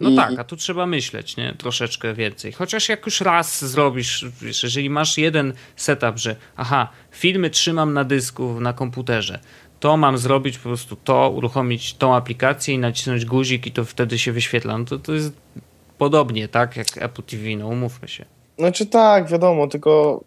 No 0.01 0.09
I, 0.09 0.15
tak, 0.15 0.39
a 0.39 0.43
tu 0.43 0.55
trzeba 0.55 0.85
myśleć, 0.85 1.37
nie? 1.37 1.55
Troszeczkę 1.57 2.13
więcej. 2.13 2.51
Chociaż 2.51 2.89
jak 2.89 3.05
już 3.05 3.21
raz 3.21 3.65
zrobisz, 3.65 4.25
wiesz, 4.41 4.63
jeżeli 4.63 4.89
masz 4.89 5.17
jeden 5.17 5.53
setup, 5.75 6.17
że 6.17 6.35
aha, 6.55 6.87
filmy 7.11 7.49
trzymam 7.49 7.93
na 7.93 8.03
dysku, 8.03 8.59
na 8.59 8.73
komputerze, 8.73 9.39
to 9.79 9.97
mam 9.97 10.17
zrobić 10.17 10.57
po 10.57 10.63
prostu 10.63 10.95
to, 10.95 11.29
uruchomić 11.29 11.93
tą 11.93 12.15
aplikację 12.15 12.73
i 12.73 12.77
nacisnąć 12.77 13.25
guzik 13.25 13.67
i 13.67 13.71
to 13.71 13.85
wtedy 13.85 14.19
się 14.19 14.31
wyświetla. 14.31 14.77
No 14.77 14.85
to, 14.85 14.99
to 14.99 15.13
jest 15.13 15.33
podobnie, 15.97 16.47
tak? 16.47 16.77
Jak 16.77 16.87
Apple 16.97 17.23
TV, 17.23 17.43
no 17.57 17.67
umówmy 17.67 18.07
się. 18.07 18.25
Znaczy 18.57 18.85
tak, 18.85 19.29
wiadomo, 19.29 19.67
tylko 19.67 20.23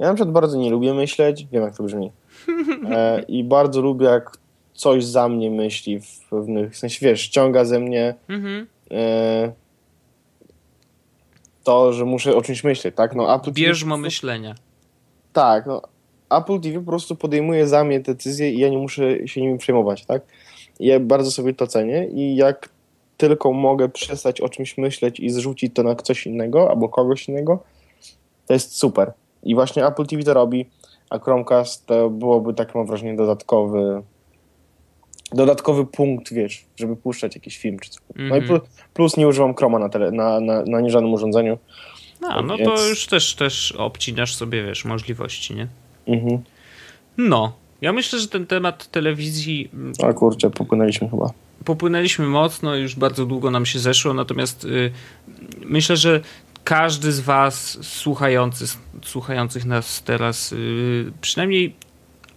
ja 0.00 0.06
na 0.06 0.14
przykład 0.14 0.32
bardzo 0.32 0.58
nie 0.58 0.70
lubię 0.70 0.94
myśleć, 0.94 1.46
wiem 1.52 1.62
jak 1.62 1.76
to 1.76 1.82
brzmi, 1.82 2.12
e, 2.90 3.22
i 3.22 3.44
bardzo 3.44 3.80
lubię 3.80 4.06
jak 4.06 4.38
coś 4.78 5.04
za 5.04 5.28
mnie 5.28 5.50
myśli 5.50 6.00
w 6.00 6.20
pewnych, 6.30 6.72
w 6.72 6.76
sensie 6.76 7.06
wiesz, 7.06 7.20
ściąga 7.20 7.64
ze 7.64 7.80
mnie 7.80 8.14
Mhm. 8.28 8.66
e, 8.90 9.52
to, 11.64 11.92
że 11.92 12.04
muszę 12.04 12.36
o 12.36 12.42
czymś 12.42 12.64
myśleć, 12.64 12.94
tak? 12.94 13.14
No 13.14 13.34
Apple 13.34 13.52
Bierzmo 13.52 13.94
TV, 13.94 14.02
myślenia. 14.02 14.54
Tak, 15.32 15.66
no 15.66 15.82
Apple 16.30 16.60
TV 16.60 16.80
po 16.80 16.86
prostu 16.86 17.16
podejmuje 17.16 17.66
za 17.66 17.84
mnie 17.84 18.00
decyzje 18.00 18.50
i 18.50 18.58
ja 18.58 18.68
nie 18.68 18.78
muszę 18.78 19.28
się 19.28 19.40
nimi 19.40 19.58
przejmować, 19.58 20.04
tak? 20.06 20.22
I 20.80 20.86
ja 20.86 21.00
bardzo 21.00 21.30
sobie 21.30 21.54
to 21.54 21.66
cenię 21.66 22.08
i 22.08 22.36
jak 22.36 22.68
tylko 23.16 23.52
mogę 23.52 23.88
przestać 23.88 24.40
o 24.40 24.48
czymś 24.48 24.78
myśleć 24.78 25.20
i 25.20 25.30
zrzucić 25.30 25.74
to 25.74 25.82
na 25.82 25.94
coś 25.94 26.26
innego 26.26 26.70
albo 26.70 26.88
kogoś 26.88 27.28
innego, 27.28 27.62
to 28.46 28.52
jest 28.52 28.76
super. 28.76 29.12
I 29.42 29.54
właśnie 29.54 29.86
Apple 29.86 30.06
TV 30.06 30.22
to 30.22 30.34
robi, 30.34 30.66
a 31.10 31.18
Chromecast 31.18 31.86
to 31.86 32.10
byłoby, 32.10 32.54
tak 32.54 32.74
mam 32.74 32.86
wrażenie, 32.86 33.16
dodatkowy 33.16 34.02
dodatkowy 35.32 35.86
punkt, 35.86 36.32
wiesz, 36.32 36.64
żeby 36.76 36.96
puszczać 36.96 37.34
jakiś 37.34 37.58
film 37.58 37.78
czy 37.78 37.90
coś. 37.90 38.00
No 38.16 38.36
i 38.36 38.38
Mhm. 38.38 38.46
plus, 38.46 38.60
plus 38.94 39.16
nie 39.16 39.28
używam 39.28 39.54
Chroma 39.54 39.78
na, 39.78 39.88
tele, 39.88 40.10
na, 40.12 40.40
na, 40.40 40.62
na 40.62 40.80
nie 40.80 40.90
żadnym 40.90 41.12
urządzeniu. 41.14 41.58
A, 42.28 42.42
no 42.42 42.58
to 42.58 42.64
Więc- 42.64 42.88
już 42.88 43.06
też, 43.06 43.34
też 43.34 43.72
obcinasz 43.72 44.34
sobie, 44.34 44.64
wiesz, 44.64 44.84
możliwości, 44.84 45.54
nie? 45.54 45.66
Mhm. 46.06 46.42
No, 47.18 47.52
ja 47.80 47.92
myślę, 47.92 48.18
że 48.18 48.28
ten 48.28 48.46
temat 48.46 48.90
telewizji 48.90 49.68
mm, 49.74 49.92
A 50.08 50.12
kurczę, 50.12 50.50
popłynęliśmy 50.50 51.08
chyba. 51.08 51.30
popłynęliśmy 51.64 52.26
mocno, 52.26 52.74
już 52.76 52.94
bardzo 52.96 53.26
długo 53.26 53.50
nam 53.50 53.66
się 53.66 53.78
zeszło, 53.78 54.14
natomiast 54.14 54.64
y, 54.64 54.90
myślę, 55.64 55.96
że 55.96 56.20
każdy 56.64 57.12
z 57.12 57.20
Was 57.20 57.78
słuchający, 57.86 58.64
słuchających 59.04 59.64
nas 59.64 60.02
teraz 60.02 60.52
y, 60.52 61.12
przynajmniej 61.20 61.74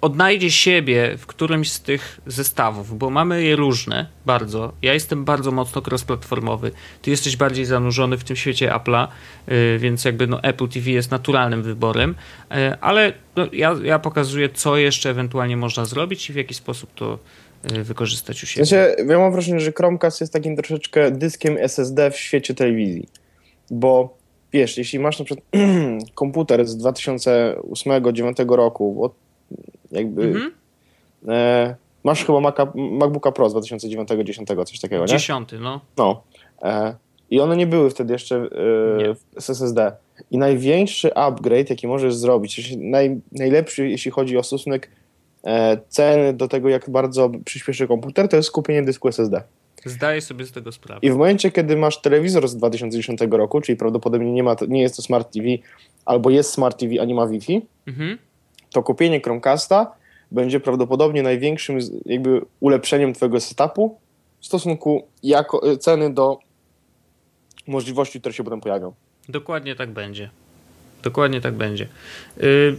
odnajdzie 0.02 0.52
siebie 0.52 1.18
w 1.18 1.26
którymś 1.26 1.72
z 1.72 1.82
tych 1.82 2.22
zestawów, 2.28 2.98
bo 2.98 3.10
mamy 3.10 3.44
je 3.44 3.56
różne 3.56 4.08
bardzo. 4.26 4.74
Ja 4.82 4.94
jestem 4.94 5.26
bardzo 5.26 5.52
mocno 5.52 5.82
cross-platformowy. 5.82 6.72
Ty 7.02 7.12
jesteś 7.12 7.38
bardziej 7.38 7.66
zanurzony 7.66 8.18
w 8.18 8.24
tym 8.24 8.36
świecie 8.36 8.70
Apple'a, 8.70 9.08
y, 9.52 9.80
więc 9.80 10.06
jakby 10.06 10.28
no 10.28 10.42
Apple 10.44 10.68
TV 10.68 10.90
jest 10.90 11.12
naturalnym 11.12 11.64
wyborem, 11.64 12.16
y, 12.52 12.56
ale 12.82 13.14
no, 13.36 13.48
ja, 13.54 13.76
ja 13.84 14.00
pokazuję, 14.00 14.50
co 14.50 14.78
jeszcze 14.78 15.10
ewentualnie 15.10 15.58
można 15.58 15.86
zrobić 15.86 16.30
i 16.30 16.34
w 16.34 16.36
jaki 16.36 16.54
sposób 16.54 16.90
to 16.96 17.20
y, 17.72 17.84
wykorzystać 17.84 18.44
u 18.44 18.46
siebie. 18.46 18.68
ja 19.08 19.20
mam 19.20 19.32
wrażenie, 19.32 19.60
że 19.60 19.72
Chromecast 19.72 20.22
jest 20.22 20.34
takim 20.34 20.56
troszeczkę 20.56 21.12
dyskiem 21.12 21.58
SSD 21.58 22.12
w 22.12 22.18
świecie 22.18 22.54
telewizji. 22.54 23.08
Bo 23.72 24.18
wiesz, 24.54 24.78
jeśli 24.78 25.00
masz 25.00 25.20
na 25.20 25.26
przykład 25.26 25.48
komputer 26.16 26.68
z 26.68 26.78
2008-2009 26.78 28.56
roku, 28.56 29.12
jakby 29.92 30.24
Mhm. 30.24 30.52
e, 31.28 31.76
masz 32.04 32.26
chyba 32.26 32.40
Maca, 32.40 32.72
MacBooka 32.76 33.32
Pro 33.32 33.50
z 33.50 33.54
2009-10, 33.54 34.66
coś 34.66 34.80
takiego, 34.80 35.02
nie? 35.02 35.08
Dziesiąty, 35.08 35.60
no. 35.60 35.82
No. 35.98 36.24
E, 36.64 36.96
I 37.30 37.40
one 37.40 37.58
nie 37.58 37.68
były 37.68 37.90
wtedy 37.90 38.14
jeszcze 38.14 38.36
e, 38.36 39.42
z 39.42 39.50
SSD. 39.50 39.92
I 40.32 40.38
największy 40.38 41.14
upgrade, 41.16 41.70
jaki 41.70 41.88
możesz 41.88 42.16
zrobić, 42.16 42.76
naj, 42.78 43.20
najlepszy, 43.32 43.90
jeśli 43.90 44.12
chodzi 44.12 44.38
o 44.38 44.44
stosunek 44.44 44.90
e, 45.44 45.78
ceny 45.90 46.34
do 46.34 46.48
tego, 46.48 46.70
jak 46.70 46.90
bardzo 46.90 47.32
przyspieszy 47.46 47.88
komputer, 47.88 48.28
to 48.28 48.36
jest 48.38 48.52
kupienie 48.52 48.84
dysku 48.84 49.08
SSD. 49.08 49.44
Zdaję 49.86 50.22
sobie 50.22 50.46
z 50.46 50.52
tego 50.52 50.72
sprawę. 50.72 51.00
I 51.04 51.12
w 51.12 51.16
momencie, 51.16 51.52
kiedy 51.52 51.78
masz 51.78 52.02
telewizor 52.02 52.48
z 52.48 52.56
2010 52.58 53.20
roku, 53.32 53.62
czyli 53.62 53.76
prawdopodobnie 53.78 54.32
nie, 54.32 54.44
ma, 54.44 54.56
to- 54.56 54.66
nie 54.66 54.82
jest 54.82 54.96
to 54.96 55.02
Smart 55.02 55.34
TV, 55.34 55.46
albo 56.06 56.30
jest 56.30 56.52
Smart 56.54 56.80
TV, 56.80 57.02
a 57.02 57.06
nie 57.06 57.16
ma 57.16 57.28
Wi-Fi, 57.28 57.62
Mhm. 57.88 58.18
To 58.72 58.84
kupienie 58.84 59.22
Chromecasta 59.22 59.92
będzie 60.32 60.60
prawdopodobnie 60.60 61.24
największym 61.24 61.80
jakby 62.06 62.42
ulepszeniem 62.60 63.14
twojego 63.14 63.40
setupu 63.40 64.00
w 64.40 64.46
stosunku 64.46 65.08
jako, 65.24 65.78
ceny 65.78 66.14
do 66.14 66.40
możliwości, 67.68 68.20
które 68.20 68.34
się 68.34 68.44
potem 68.44 68.62
pojawią. 68.62 68.94
Dokładnie 69.30 69.76
tak 69.76 69.92
będzie. 69.92 70.30
Dokładnie 71.04 71.42
tak 71.42 71.54
będzie. 71.54 71.88
Y, 72.44 72.76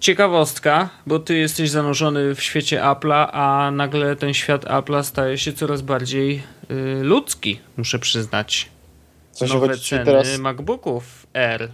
Ciekawostka, 0.00 0.90
bo 1.06 1.18
ty 1.18 1.38
jesteś 1.38 1.70
zanurzony 1.70 2.34
w 2.34 2.42
świecie 2.42 2.80
Apple'a, 2.80 3.28
a 3.32 3.70
nagle 3.70 4.16
ten 4.16 4.34
świat 4.34 4.64
Apple'a 4.64 5.02
staje 5.02 5.38
się 5.38 5.52
coraz 5.52 5.82
bardziej 5.82 6.42
y, 6.70 7.02
ludzki, 7.02 7.60
muszę 7.76 7.98
przyznać. 7.98 8.68
Sensie 9.32 9.54
Nowe 9.54 9.78
ceny 9.78 10.04
teraz, 10.04 10.38
MacBooków 10.38 11.26
R. 11.34 11.70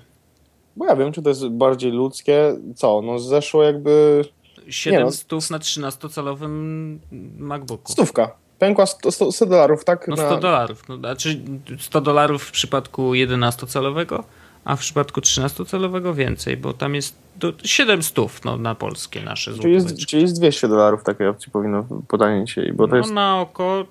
bo 0.76 0.86
ja 0.86 0.96
wiem, 0.96 1.12
czy 1.12 1.22
to 1.22 1.28
jest 1.28 1.48
bardziej 1.48 1.92
ludzkie, 1.92 2.56
co, 2.74 3.02
no 3.02 3.18
zeszło 3.18 3.62
jakby 3.62 4.24
700 4.68 5.32
no. 5.32 5.38
na 5.50 5.58
13-calowym 5.58 6.98
MacBooku. 7.38 7.92
stówka. 7.92 8.30
Pękła 8.58 8.86
100, 8.86 9.12
100, 9.12 9.32
100 9.32 9.46
dolarów, 9.46 9.84
tak? 9.84 10.08
No 10.08 10.16
na- 10.16 10.26
100 10.26 10.36
dolarów. 10.36 10.88
No, 10.88 10.96
znaczy 10.96 11.40
100 11.78 12.00
dolarów 12.00 12.42
w 12.42 12.50
przypadku 12.50 13.02
11-calowego, 13.02 14.22
a 14.64 14.76
w 14.76 14.80
przypadku 14.80 15.20
13-calowego 15.20 16.14
więcej, 16.14 16.56
bo 16.56 16.72
tam 16.72 16.94
jest 16.94 17.16
do 17.36 17.52
700 17.64 18.44
no, 18.44 18.56
na 18.56 18.74
polskie 18.74 19.20
nasze 19.20 19.54
Czyli 19.54 19.72
jest, 19.72 20.06
czyli 20.06 20.22
jest 20.22 20.36
200 20.38 20.68
dolarów 20.68 21.02
takiej 21.04 21.28
opcji 21.28 21.52
powinno 21.52 21.86
podanie 22.08 22.46
się, 22.46 22.72
bo 22.74 22.84
to 22.84 22.90
No 22.90 22.96
jest, 22.96 23.10
na 23.10 23.40
około 23.40 23.84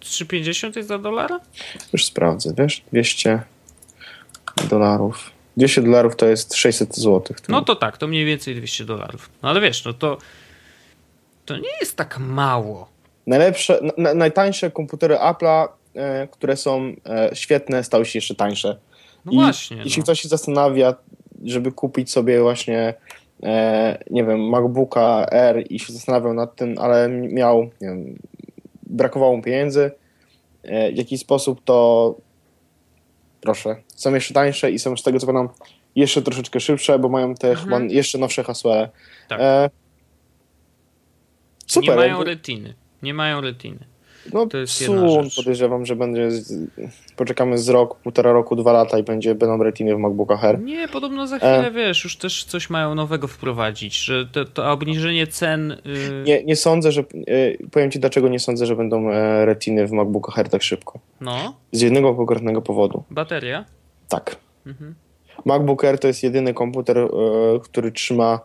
3,50 0.00 0.76
jest 0.76 0.88
za 0.88 0.98
dolara? 0.98 1.40
już 1.92 2.04
sprawdzę, 2.04 2.54
wiesz, 2.58 2.82
200, 2.92 3.42
dolarów. 4.70 5.30
200 5.56 5.82
dolarów 5.82 6.16
to 6.16 6.26
jest 6.26 6.54
600 6.54 6.96
zł. 6.96 7.36
No 7.48 7.62
to 7.62 7.76
tak, 7.76 7.98
to 7.98 8.06
mniej 8.06 8.24
więcej 8.24 8.54
200 8.54 8.84
dolarów. 8.84 9.30
No 9.42 9.48
ale 9.48 9.60
wiesz, 9.60 9.84
no 9.84 9.92
to 9.92 10.18
to 11.44 11.56
nie 11.56 11.70
jest 11.80 11.96
tak 11.96 12.18
mało. 12.18 12.88
Najlepsze, 13.26 13.80
na, 13.98 14.14
najtańsze 14.14 14.70
komputery 14.70 15.14
Apple'a, 15.14 15.68
e, 15.94 16.28
które 16.28 16.56
są 16.56 16.92
e, 17.06 17.30
świetne, 17.32 17.84
stały 17.84 18.04
się 18.06 18.18
jeszcze 18.18 18.34
tańsze. 18.34 18.76
No 19.24 19.32
I 19.32 19.34
właśnie. 19.34 19.76
Jeśli 19.76 20.00
no. 20.00 20.04
ktoś 20.04 20.20
się 20.20 20.28
zastanawia, 20.28 20.94
żeby 21.44 21.72
kupić 21.72 22.10
sobie 22.10 22.42
właśnie, 22.42 22.94
e, 23.42 24.04
nie 24.10 24.24
wiem, 24.24 24.48
MacBooka 24.48 25.26
R 25.30 25.64
i 25.70 25.78
się 25.78 25.92
zastanawiał 25.92 26.34
nad 26.34 26.56
tym, 26.56 26.74
ale 26.78 27.08
miał, 27.08 27.62
nie 27.62 27.88
wiem, 27.88 28.18
brakowało 28.82 29.36
mu 29.36 29.42
pieniędzy, 29.42 29.90
e, 30.62 30.92
w 30.92 30.96
jaki 30.96 31.18
sposób 31.18 31.64
to 31.64 32.14
proszę, 33.44 33.76
są 33.96 34.14
jeszcze 34.14 34.34
tańsze 34.34 34.70
i 34.70 34.78
są 34.78 34.96
z 34.96 35.02
tego 35.02 35.18
co 35.18 35.26
pamiętam 35.26 35.56
jeszcze 35.94 36.22
troszeczkę 36.22 36.60
szybsze, 36.60 36.98
bo 36.98 37.08
mają 37.08 37.34
te 37.34 37.50
Mhm. 37.50 37.68
chyba 37.82 37.94
jeszcze 37.94 38.18
nowsze 38.18 38.44
hasła. 38.44 38.88
Tak. 39.28 39.40
E, 39.40 39.70
super. 41.66 41.88
nie 41.90 41.96
mają 41.96 42.24
retiny. 42.24 42.74
Nie 43.02 43.14
mają 43.14 43.40
retiny. 43.40 43.86
No, 44.32 44.46
to 44.46 44.58
jest 44.58 44.80
jedna 44.80 45.08
sun, 45.08 45.24
rzecz. 45.24 45.36
podejrzewam, 45.36 45.86
że 45.86 45.96
będzie. 45.96 46.30
Z, 46.30 46.52
poczekamy 47.16 47.58
z 47.58 47.68
rok, 47.68 47.94
półtora 47.98 48.32
roku, 48.32 48.56
dwa 48.56 48.72
lata 48.72 48.98
i 48.98 49.02
będzie 49.02 49.34
będą 49.34 49.62
retiny 49.64 49.94
w 49.94 49.98
MacBookach 49.98 50.44
R. 50.44 50.60
Nie, 50.62 50.88
podobno 50.88 51.26
za 51.26 51.36
E. 51.36 51.38
chwilę, 51.38 51.70
wiesz, 51.70 52.04
już 52.04 52.16
też 52.16 52.44
coś 52.44 52.70
mają 52.70 52.94
nowego 52.94 53.28
wprowadzić, 53.28 53.96
że 54.04 54.26
to, 54.26 54.44
to 54.44 54.70
obniżenie 54.72 55.26
cen... 55.26 55.70
y, 55.72 55.78
Nie, 56.26 56.44
nie 56.44 56.56
sądzę, 56.56 56.92
że. 56.92 57.00
E, 57.00 57.68
powiem 57.70 57.90
ci, 57.90 57.98
dlaczego 58.00 58.28
nie 58.28 58.40
sądzę, 58.40 58.66
że 58.66 58.76
będą 58.76 59.10
e, 59.10 59.44
retiny 59.44 59.86
w 59.86 59.92
MacBookach 59.92 60.38
R 60.38 60.48
tak 60.48 60.62
szybko. 60.62 60.98
No, 61.20 61.54
Z 61.72 61.80
jednego 61.80 62.14
konkretnego 62.14 62.62
powodu. 62.62 63.04
bateria. 63.10 63.64
Tak. 64.08 64.36
Mhm. 64.66 64.94
MacBook 65.44 65.84
Air 65.84 65.98
to 65.98 66.08
jest 66.08 66.22
jedyny 66.22 66.54
komputer, 66.54 66.98
e, 66.98 67.08
który 67.62 67.92
trzyma 67.92 68.40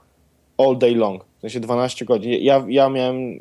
all 0.57 0.77
day 0.77 0.95
long. 0.95 1.25
W 1.39 1.41
sensie 1.41 1.59
12 1.59 2.05
godzin. 2.05 2.31
Ja, 2.41 2.65
ja 2.67 2.89
miałem 2.89 3.39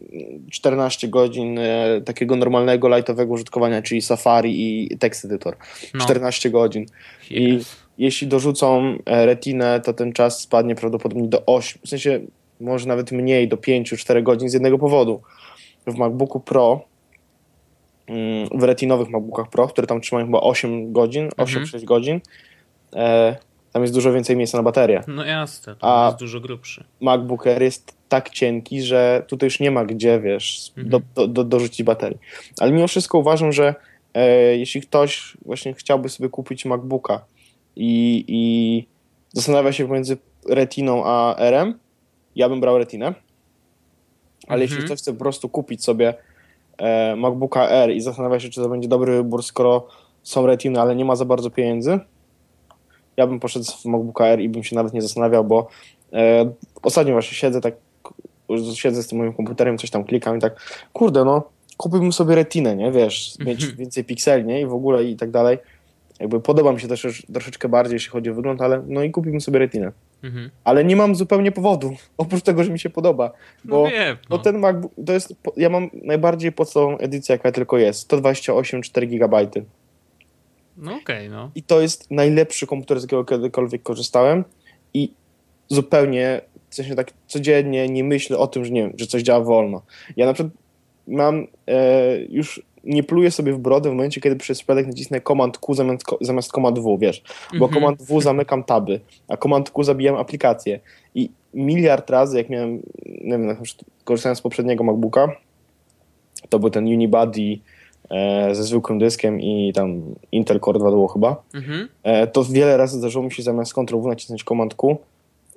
14 0.50 1.08
godzin 1.08 1.58
e, 1.58 2.00
takiego 2.04 2.36
normalnego, 2.36 2.88
lightowego 2.88 3.32
użytkowania, 3.32 3.82
czyli 3.82 4.02
Safari 4.02 4.84
i 4.84 4.98
Text 4.98 5.24
Editor. 5.24 5.56
No. 5.94 6.04
14 6.04 6.50
godzin. 6.50 6.86
I 7.30 7.58
jeśli 7.98 8.26
dorzucą 8.26 8.98
e, 9.06 9.26
retinę, 9.26 9.80
to 9.80 9.92
ten 9.92 10.12
czas 10.12 10.40
spadnie 10.40 10.74
prawdopodobnie 10.74 11.28
do 11.28 11.46
8, 11.46 11.80
w 11.84 11.88
sensie 11.88 12.20
może 12.60 12.88
nawet 12.88 13.12
mniej, 13.12 13.48
do 13.48 13.56
5-4 13.56 14.22
godzin 14.22 14.48
z 14.48 14.52
jednego 14.52 14.78
powodu. 14.78 15.20
W 15.86 15.96
MacBooku 15.96 16.40
Pro, 16.40 16.84
mm, 18.06 18.48
w 18.54 18.62
retinowych 18.62 19.10
MacBookach 19.10 19.48
Pro, 19.48 19.68
które 19.68 19.86
tam 19.86 20.00
trzymają 20.00 20.26
chyba 20.26 20.40
8 20.40 20.92
godzin, 20.92 21.28
8-6 21.36 21.84
godzin, 21.84 22.20
e, 22.96 23.36
tam 23.72 23.82
jest 23.82 23.94
dużo 23.94 24.12
więcej 24.12 24.36
miejsca 24.36 24.58
na 24.58 24.62
baterię. 24.64 25.02
No 25.06 25.24
jasne, 25.24 25.76
to 25.76 26.06
jest 26.06 26.18
dużo 26.18 26.40
grubszy. 26.40 26.84
MacBook 27.00 27.46
Air 27.46 27.62
jest 27.62 27.96
tak 28.08 28.30
cienki, 28.30 28.82
że 28.82 29.22
tutaj 29.28 29.46
już 29.46 29.60
nie 29.60 29.70
ma 29.70 29.84
gdzie, 29.84 30.20
wiesz, 30.20 30.72
Mhm. 30.76 30.88
do, 30.88 31.00
do, 31.14 31.28
do, 31.28 31.44
dorzucić 31.44 31.82
baterii. 31.82 32.18
Ale 32.60 32.72
mimo 32.72 32.88
wszystko 32.88 33.18
uważam, 33.18 33.52
że 33.52 33.74
e, 34.14 34.56
jeśli 34.56 34.80
ktoś 34.80 35.36
właśnie 35.44 35.74
chciałby 35.74 36.08
sobie 36.08 36.28
kupić 36.28 36.64
MacBooka 36.64 37.24
i, 37.76 38.24
i 38.28 38.86
zastanawia 39.32 39.72
się 39.72 39.86
pomiędzy 39.88 40.16
Retiną 40.48 41.02
a 41.04 41.34
RM, 41.38 41.78
ja 42.36 42.48
bym 42.48 42.60
brał 42.60 42.78
Retinę. 42.78 43.14
Ale 44.48 44.62
jeśli 44.62 44.76
Mhm. 44.76 44.86
ktoś 44.88 44.98
chce 44.98 45.12
po 45.12 45.18
prostu 45.18 45.48
kupić 45.48 45.84
sobie 45.84 46.14
e, 46.78 47.16
MacBooka 47.16 47.68
R 47.68 47.90
i 47.90 48.00
zastanawia 48.00 48.40
się, 48.40 48.48
czy 48.48 48.62
to 48.62 48.68
będzie 48.68 48.88
dobry 48.88 49.16
wybór, 49.16 49.42
skoro 49.42 49.88
są 50.22 50.46
Retiny, 50.46 50.80
ale 50.80 50.96
nie 50.96 51.04
ma 51.04 51.16
za 51.16 51.24
bardzo 51.24 51.50
pieniędzy, 51.50 51.98
ja 53.18 53.26
bym 53.26 53.40
poszedł 53.40 53.64
w 53.64 53.84
MacBooka 53.84 54.26
R 54.26 54.40
i 54.40 54.48
bym 54.48 54.64
się 54.64 54.76
nawet 54.76 54.92
nie 54.94 55.02
zastanawiał, 55.02 55.44
bo 55.44 55.68
e, 56.12 56.50
ostatnio 56.82 57.12
właśnie 57.12 57.36
siedzę 57.36 57.60
tak, 57.60 57.74
siedzę 58.74 59.02
z 59.02 59.06
tym 59.06 59.18
moim 59.18 59.32
komputerem, 59.32 59.78
coś 59.78 59.90
tam 59.90 60.04
klikam 60.04 60.36
i 60.36 60.40
tak, 60.40 60.60
kurde 60.92 61.24
no, 61.24 61.42
kupiłbym 61.76 62.12
sobie 62.12 62.34
retinę, 62.34 62.76
nie, 62.76 62.92
wiesz, 62.92 63.36
mieć 63.38 63.62
Mhm. 63.62 63.76
więcej 63.78 64.04
pikseli, 64.04 64.44
nie, 64.44 64.60
i 64.60 64.66
w 64.66 64.72
ogóle 64.72 65.04
i 65.04 65.16
tak 65.16 65.30
dalej. 65.30 65.58
Jakby 66.20 66.40
podoba 66.40 66.72
mi 66.72 66.80
się 66.80 66.88
też 66.88 67.26
troszeczkę 67.32 67.68
bardziej, 67.68 67.94
jeśli 67.94 68.10
chodzi 68.10 68.30
o 68.30 68.34
wygląd, 68.34 68.62
ale 68.62 68.82
no 68.86 69.02
i 69.02 69.10
kupiłbym 69.10 69.40
sobie 69.40 69.58
retinę. 69.58 69.92
Mhm. 70.22 70.50
Ale 70.64 70.84
nie 70.84 70.96
mam 70.96 71.14
zupełnie 71.14 71.52
powodu, 71.52 71.92
oprócz 72.16 72.42
tego, 72.42 72.64
że 72.64 72.70
mi 72.72 72.78
się 72.78 72.90
podoba, 72.90 73.30
No 73.64 73.76
bo 73.76 73.86
wiem, 73.86 74.16
no 74.30 74.36
no. 74.36 74.42
ten 74.42 74.58
MacBook, 74.58 74.92
to 75.06 75.12
jest, 75.12 75.34
ja 75.56 75.68
mam 75.68 75.90
najbardziej 75.92 76.52
podstawową 76.52 76.98
edycję, 76.98 77.32
jaka 77.32 77.52
tylko 77.52 77.78
jest, 77.78 78.00
128 78.00 78.82
4 78.82 79.06
GB. 79.06 79.46
No 80.78 80.94
okej, 80.94 81.30
no. 81.30 81.50
I 81.54 81.62
to 81.62 81.80
jest 81.80 82.10
najlepszy 82.10 82.66
komputer, 82.66 83.00
z 83.00 83.02
jakiego 83.02 83.24
kiedykolwiek 83.24 83.82
korzystałem 83.82 84.44
i 84.94 85.12
zupełnie, 85.68 86.40
w 86.70 86.74
sensie 86.74 86.94
tak 86.94 87.12
codziennie 87.26 87.88
nie 87.88 88.04
myślę 88.04 88.38
o 88.38 88.46
tym, 88.46 88.64
że 88.64 88.70
nie 88.70 88.82
wiem, 88.82 88.92
że 88.96 89.06
coś 89.06 89.22
działa 89.22 89.44
wolno. 89.44 89.82
Ja 90.16 90.26
na 90.26 90.32
przykład 90.32 90.54
mam, 91.06 91.46
e, 91.66 92.18
już 92.28 92.62
nie 92.84 93.02
pluję 93.02 93.30
sobie 93.30 93.52
w 93.52 93.58
brodę 93.58 93.90
w 93.90 93.92
momencie, 93.92 94.20
kiedy 94.20 94.36
przez 94.36 94.58
przypadek 94.58 94.86
nacisnę 94.86 95.20
Command 95.20 95.58
Q 95.58 95.74
zamiast, 95.74 96.04
zamiast 96.20 96.52
Command 96.52 96.78
W, 96.78 96.98
wiesz, 96.98 97.22
bo 97.58 97.66
Mhm. 97.66 97.72
Command 97.72 98.02
W 98.02 98.20
zamykam 98.20 98.64
taby, 98.64 99.00
a 99.28 99.36
Command 99.36 99.70
Q 99.70 99.84
zabijam 99.84 100.16
aplikację 100.16 100.80
i 101.14 101.30
miliard 101.54 102.10
razy, 102.10 102.36
jak 102.38 102.50
miałem, 102.50 102.82
nie 103.06 103.30
wiem, 103.30 103.46
na 103.46 103.54
przykład 103.54 103.90
korzystałem 104.04 104.36
z 104.36 104.40
poprzedniego 104.40 104.84
MacBooka, 104.84 105.28
to 106.48 106.58
był 106.58 106.70
ten 106.70 106.84
Unibody 106.84 107.58
ze 108.54 108.64
zwykłym 108.64 108.98
dyskiem 108.98 109.40
i 109.40 109.72
tam 109.74 110.02
Intel 110.32 110.60
Core 110.60 110.78
2 110.78 110.90
było 110.90 111.08
chyba, 111.08 111.42
Mhm. 111.54 111.88
E, 112.02 112.26
to 112.26 112.44
wiele 112.44 112.76
razy 112.76 112.98
zdarzyło 112.98 113.24
mi 113.24 113.32
się 113.32 113.42
zamiast 113.42 113.72
Ctrl 113.74 113.98
W 114.00 114.06
nacisnąć 114.06 114.44
Command 114.44 114.74
Q, 114.74 114.96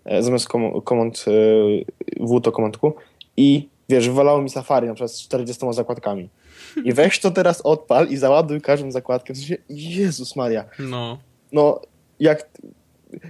e, 0.05 0.23
zamiast 0.23 0.47
kom- 0.47 0.81
Command 0.81 1.25
e, 1.27 1.31
W 2.19 2.41
to 2.41 2.51
Command 2.51 2.77
Q 2.77 2.93
i 3.37 3.67
wiesz, 3.89 4.07
wywalało 4.09 4.41
mi 4.41 4.49
Safari 4.49 4.87
na 4.87 4.93
przykład 4.93 5.11
z 5.11 5.21
40 5.21 5.73
zakładkami. 5.73 6.29
I 6.83 6.93
weź 6.99 7.19
to 7.19 7.31
teraz 7.31 7.61
odpal 7.61 8.07
i 8.07 8.17
załaduj 8.17 8.61
każdą 8.61 8.91
zakładkę. 8.91 9.33
W 9.33 9.37
sensie, 9.37 9.57
Jezus 9.69 10.35
Maria. 10.35 10.65
No. 10.79 11.17
No, 11.51 11.79
jak, 12.19 12.49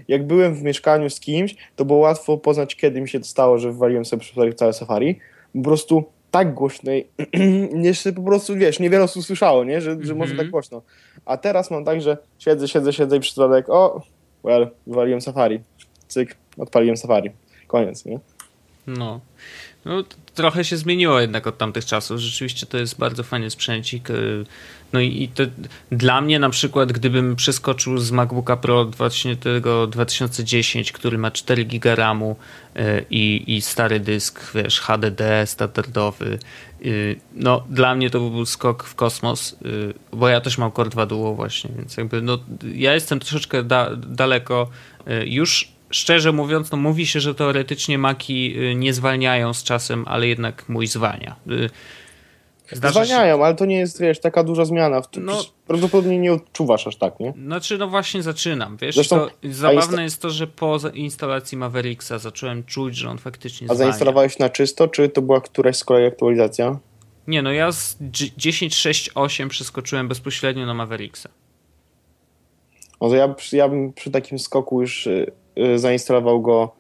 jak 0.08 0.28
byłem 0.28 0.56
w 0.56 0.64
mieszkaniu 0.64 1.10
z 1.10 1.20
kimś, 1.20 1.56
to 1.76 1.86
było 1.86 2.00
łatwo 2.00 2.38
poznać, 2.38 2.76
kiedy 2.76 3.02
mi 3.02 3.10
się 3.10 3.20
to 3.20 3.26
stało, 3.26 3.58
że 3.58 3.72
wywaliłem 3.72 4.06
sobie 4.06 4.20
przez 4.20 4.56
całe 4.56 4.74
Safari. 4.74 5.20
Po 5.54 5.62
prostu 5.62 6.04
tak 6.32 6.54
głośnej, 6.54 7.08
jeszcze 7.74 8.14
po 8.14 8.22
prostu, 8.22 8.56
wiesz, 8.56 8.80
niewiele 8.80 9.04
osób 9.04 9.24
słyszało, 9.26 9.64
nie? 9.64 9.82
Że, 9.82 9.98
że 10.02 10.16
może 10.16 10.32
Mhm. 10.32 10.38
tak 10.38 10.50
głośno. 10.50 10.82
A 11.26 11.38
teraz 11.38 11.72
mam 11.72 11.86
tak, 11.86 12.02
że 12.02 12.18
siedzę, 12.40 12.68
siedzę, 12.68 12.94
siedzę 12.94 13.18
i 13.18 13.20
przy 13.20 13.32
przypadek, 13.32 13.70
o, 13.70 14.02
well, 14.44 14.70
wywaliłem 14.88 15.22
Safari. 15.22 15.60
Cyk, 16.08 16.36
odpaliłem 16.58 16.98
Safari. 16.98 17.32
Koniec, 17.68 18.06
nie? 18.06 18.20
No. 18.88 19.22
No, 19.86 20.04
trochę 20.36 20.64
się 20.64 20.78
zmieniło 20.78 21.20
jednak 21.20 21.48
od 21.48 21.58
tamtych 21.58 21.86
czasów. 21.86 22.20
Rzeczywiście 22.20 22.66
to 22.66 22.78
jest 22.78 22.98
bardzo 22.98 23.24
fajny 23.24 23.50
sprzęcik. 23.50 24.10
y, 24.10 24.46
No 24.94 25.00
i, 25.00 25.24
i 25.24 25.28
to 25.28 25.44
dla 25.92 26.22
mnie 26.22 26.40
na 26.40 26.50
przykład, 26.50 26.92
gdybym 26.92 27.36
przeskoczył 27.36 27.98
z 27.98 28.12
MacBooka 28.12 28.58
Pro 28.58 28.86
właśnie 28.86 29.36
tego 29.36 29.88
2010, 29.88 30.92
który 30.92 31.18
ma 31.18 31.32
4 31.32 31.66
GB 31.66 31.96
RAMu 31.96 32.36
y, 32.76 33.06
i, 33.10 33.44
i 33.48 33.62
stary 33.62 34.00
dysk, 34.00 34.54
wiesz, 34.54 34.80
HDD 34.80 35.22
standardowy, 35.46 36.40
y, 36.86 37.20
no 37.36 37.64
dla 37.70 37.96
mnie 37.96 38.10
to 38.10 38.20
był 38.20 38.46
skok 38.46 38.84
w 38.84 38.96
kosmos, 38.96 39.56
bo 40.14 40.28
ja 40.28 40.42
też 40.42 40.58
mam 40.58 40.72
Core 40.72 40.90
2 40.90 41.06
Duo 41.06 41.34
właśnie, 41.34 41.70
więc 41.78 41.98
jakby 41.98 42.22
no 42.22 42.40
ja 42.76 42.94
jestem 42.94 43.20
troszeczkę 43.20 43.64
da, 43.64 43.96
daleko 43.96 44.70
już 45.26 45.72
szczerze 45.92 46.32
mówiąc, 46.32 46.72
no 46.72 46.78
mówi 46.78 47.06
się, 47.08 47.20
że 47.20 47.36
teoretycznie 47.36 47.98
maki 47.98 48.60
y, 48.60 48.76
nie 48.76 48.94
zwalniają 48.94 49.54
z 49.54 49.64
czasem, 49.64 50.06
ale 50.08 50.28
jednak 50.28 50.70
mój 50.70 50.88
zwalnia. 50.88 51.36
Y, 51.52 51.70
zdarza 52.72 53.00
się- 53.00 53.06
Zwalniają, 53.06 53.46
ale 53.46 53.56
to 53.56 53.66
nie 53.66 53.78
jest, 53.80 54.02
wiesz, 54.02 54.20
taka 54.20 54.44
duża 54.44 54.66
zmiana. 54.66 55.02
No. 55.18 55.44
Prawdopodobnie 55.68 56.20
nie 56.20 56.34
odczuwasz 56.34 56.88
aż 56.88 56.96
tak, 56.96 57.20
nie? 57.20 57.34
Znaczy, 57.46 57.78
no 57.78 57.88
właśnie 57.88 58.24
zaczynam, 58.24 58.78
wiesz, 58.78 58.96
Zresztą, 58.96 59.20
to 59.20 59.30
zabawne 59.44 60.04
jest 60.04 60.22
to, 60.22 60.30
że 60.30 60.48
po 60.48 60.78
instalacji 60.94 61.58
Mavericksa 61.58 62.20
zacząłem 62.20 62.64
czuć, 62.64 62.96
że 62.98 63.10
on 63.10 63.18
faktycznie 63.18 63.66
A 63.66 63.74
zwalnia. 63.74 63.92
zainstalowałeś 63.92 64.40
na 64.40 64.50
czysto, 64.50 64.88
czy 64.88 65.10
to 65.10 65.22
była 65.22 65.42
któraś 65.42 65.76
z 65.78 65.84
kolei 65.84 66.06
aktualizacja? 66.08 66.80
Nie, 67.28 67.42
no 67.42 67.52
ja 67.52 67.72
z 67.72 67.98
dż- 68.02 68.32
10.6.8 68.38 69.48
przeskoczyłem 69.50 70.08
bezpośrednio 70.08 70.66
na 70.66 70.74
Mavericksa. 70.74 71.30
No 73.02 73.10
to 73.10 73.16
ja, 73.16 73.36
ja 73.52 73.70
bym 73.70 73.94
przy 73.94 74.12
takim 74.12 74.40
skoku 74.40 74.82
już 74.82 75.08
y, 75.08 75.32
zainstalował 75.76 76.42
go 76.42 76.72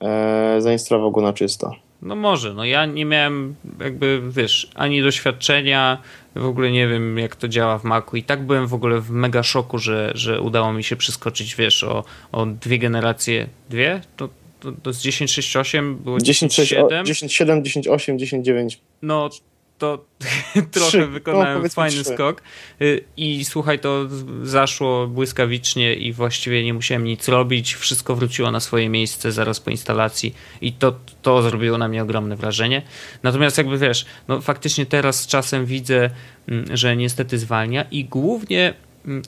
e, 0.00 0.56
zainstalował 0.60 1.10
go 1.10 1.20
na 1.20 1.32
czysto. 1.32 1.72
No 2.02 2.16
może, 2.16 2.54
no 2.54 2.64
ja 2.64 2.86
nie 2.86 3.04
miałem 3.04 3.54
jakby, 3.80 4.22
wiesz, 4.30 4.70
ani 4.74 5.02
doświadczenia, 5.02 5.98
w 6.34 6.44
ogóle 6.46 6.70
nie 6.70 6.88
wiem 6.88 7.18
jak 7.18 7.36
to 7.36 7.48
działa 7.48 7.78
w 7.78 7.84
Macu 7.84 8.16
i 8.16 8.22
tak 8.22 8.42
byłem 8.42 8.66
w 8.66 8.74
ogóle 8.74 9.00
w 9.00 9.10
mega 9.10 9.42
szoku, 9.42 9.78
że, 9.78 10.12
że 10.14 10.40
udało 10.40 10.72
mi 10.72 10.84
się 10.84 10.96
przeskoczyć, 10.96 11.56
wiesz, 11.56 11.84
o, 11.84 12.04
o 12.32 12.46
dwie 12.46 12.78
generacje, 12.78 13.48
dwie? 13.70 14.00
To, 14.16 14.28
to, 14.60 14.72
to 14.82 14.92
z 14.92 15.02
10.6.8 15.02 15.94
było 15.94 16.18
10.6, 16.18 16.76
10.7? 16.88 17.02
10.7, 17.02 17.62
10.8, 17.62 18.16
10.9. 18.42 18.76
No 19.02 19.30
to 19.78 20.04
trochę 20.72 20.88
Trzy. 20.88 21.06
wykonałem 21.06 21.62
No, 21.62 21.68
fajny 21.68 22.04
trzy. 22.04 22.14
skok. 22.14 22.42
Y, 22.82 23.04
I 23.16 23.44
słuchaj, 23.44 23.78
to 23.78 24.08
zaszło 24.42 25.06
błyskawicznie 25.06 25.94
i 25.94 26.12
właściwie 26.12 26.64
nie 26.64 26.74
musiałem 26.74 27.04
nic 27.04 27.28
robić. 27.28 27.74
Wszystko 27.74 28.16
wróciło 28.16 28.50
na 28.50 28.60
swoje 28.60 28.88
miejsce 28.88 29.32
zaraz 29.32 29.60
po 29.60 29.70
instalacji 29.70 30.34
i 30.60 30.72
to, 30.72 30.94
to 31.22 31.42
zrobiło 31.42 31.78
na 31.78 31.88
mnie 31.88 32.02
ogromne 32.02 32.36
wrażenie. 32.36 32.82
Natomiast 33.22 33.58
jakby 33.58 33.78
wiesz, 33.78 34.06
no 34.28 34.40
faktycznie 34.40 34.86
teraz 34.86 35.20
z 35.20 35.26
czasem 35.26 35.66
widzę, 35.66 36.10
mm, 36.48 36.76
że 36.76 36.96
niestety 36.96 37.38
zwalnia 37.38 37.82
i 37.90 38.04
głównie 38.04 38.74
mm, 39.06 39.22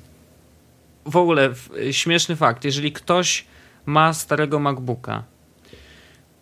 w 1.06 1.16
ogóle 1.16 1.50
w- 1.54 1.70
śmieszny 1.90 2.36
fakt, 2.36 2.64
jeżeli 2.64 2.92
ktoś 2.92 3.44
ma 3.86 4.14
starego 4.14 4.58
MacBooka, 4.58 5.24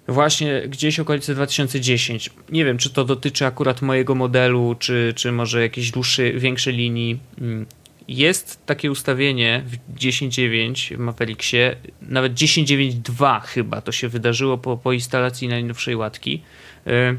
właśnie 0.08 0.62
gdzieś 0.68 1.00
okolice 1.00 1.34
2010, 1.34 2.30
nie 2.52 2.64
wiem 2.64 2.78
czy 2.78 2.90
to 2.90 3.04
dotyczy 3.04 3.46
akurat 3.46 3.82
mojego 3.82 4.14
modelu, 4.14 4.76
czy, 4.78 5.12
czy 5.16 5.32
może 5.32 5.62
jakiejś 5.62 5.90
dłuższej, 5.90 6.38
większej 6.38 6.74
linii, 6.74 7.18
mm, 7.40 7.66
jest 8.08 8.66
takie 8.66 8.90
ustawienie 8.90 9.62
w 9.66 9.98
10.9 9.98 10.96
w 10.96 10.98
Mavericksie, 10.98 11.56
nawet 12.02 12.34
10.9.2 12.34 13.40
chyba 13.40 13.80
to 13.80 13.92
się 13.92 14.08
wydarzyło 14.08 14.58
po, 14.58 14.76
po 14.76 14.92
instalacji 14.92 15.48
najnowszej 15.48 15.96
łatki. 15.96 16.42
Y, 16.86 17.16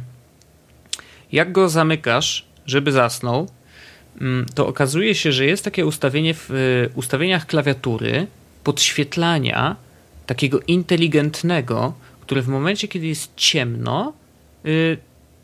Jak 1.32 1.52
go 1.52 1.70
zamykasz, 1.70 2.46
żeby 2.66 2.92
zasnął, 2.92 3.50
mm, 4.22 4.46
to 4.56 4.68
okazuje 4.68 5.16
się, 5.16 5.32
że 5.32 5.46
jest 5.46 5.64
takie 5.64 5.86
ustawienie 5.86 6.34
w 6.34 6.52
y, 6.52 6.90
ustawieniach 6.96 7.46
klawiatury 7.46 8.28
podświetlania 8.64 9.76
takiego 10.26 10.60
inteligentnego, 10.68 11.94
które 12.28 12.42
w 12.42 12.48
momencie, 12.48 12.88
kiedy 12.88 13.08
jest 13.08 13.32
ciemno, 13.36 14.14
y, 14.66 14.98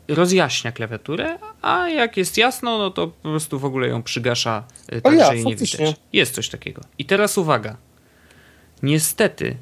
rozjaśnia 0.08 0.72
klawiaturę, 0.72 1.38
a 1.62 1.88
jak 1.88 2.16
jest 2.16 2.38
jasno, 2.38 2.78
no 2.78 2.90
to 2.90 3.06
po 3.06 3.28
prostu 3.28 3.58
w 3.58 3.64
ogóle 3.64 3.88
ją 3.88 4.02
przygasza, 4.02 4.64
tak 5.02 5.14
ja, 5.14 5.26
że 5.26 5.36
jej 5.36 5.44
nie 5.44 5.56
widać. 5.56 5.96
Jest 6.12 6.34
coś 6.34 6.48
takiego. 6.48 6.82
I 6.98 7.04
teraz 7.04 7.38
uwaga. 7.38 7.76
Niestety, 8.82 9.56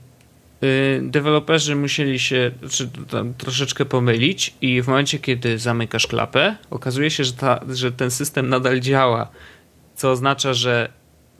y, 0.62 1.01
deweloperzy 1.03 1.77
musieli 1.77 2.18
się 2.18 2.51
czy 2.70 2.89
tam 3.11 3.35
troszeczkę 3.35 3.85
pomylić 3.85 4.55
i 4.61 4.83
w 4.83 4.89
momencie, 4.89 5.18
kiedy 5.18 5.59
zamykasz 5.59 6.07
klapę, 6.07 6.57
okazuje 6.70 7.11
się, 7.11 7.25
że, 7.25 7.33
ta, 7.33 7.61
że 7.68 7.93
ten 7.93 8.11
system 8.11 8.49
nadal 8.49 8.81
działa, 8.81 9.29
co 9.95 10.11
oznacza, 10.11 10.55
że 10.55 10.93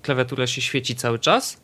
klawiatura 0.03 0.47
się 0.47 0.61
świeci 0.61 0.95
cały 0.95 1.19
czas, 1.19 1.61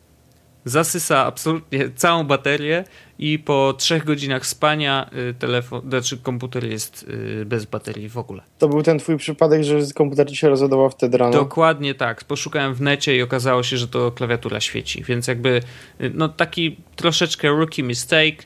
zasysa 0.65 1.27
absolutnie 1.27 1.91
całą 1.97 2.25
baterię 2.25 2.85
i 3.19 3.39
po 3.39 3.75
trzech 3.79 4.05
godzinach 4.05 4.47
spania 4.47 5.11
y, 5.31 5.35
telefon, 5.35 5.81
znaczy 5.89 6.19
komputer 6.19 6.65
jest 6.65 7.07
y, 7.09 7.45
bez 7.45 7.65
baterii 7.65 8.09
w 8.09 8.19
ogóle. 8.19 8.43
To 8.59 8.69
był 8.69 8.83
ten 8.83 8.99
twój 8.99 9.17
przypadek, 9.17 9.65
że 9.65 9.79
komputer 9.95 10.29
ci 10.29 10.37
się 10.37 10.49
rozładował 10.49 10.91
wtedy 10.91 11.19
rano. 11.19 11.33
Dokładnie 11.33 11.95
tak. 11.95 12.25
Poszukałem 12.25 12.75
w 12.75 12.81
necie 12.81 13.17
i 13.17 13.23
okazało 13.23 13.63
się, 13.63 13.77
że 13.77 13.89
to 13.89 14.13
klawiatura 14.13 14.61
świeci, 14.61 15.05
więc 15.05 15.27
jakby 15.27 15.61
y, 16.01 16.11
no 16.15 16.29
taki 16.29 16.77
troszeczkę 16.97 17.49
rookie 17.49 17.83
mistake, 17.83 18.45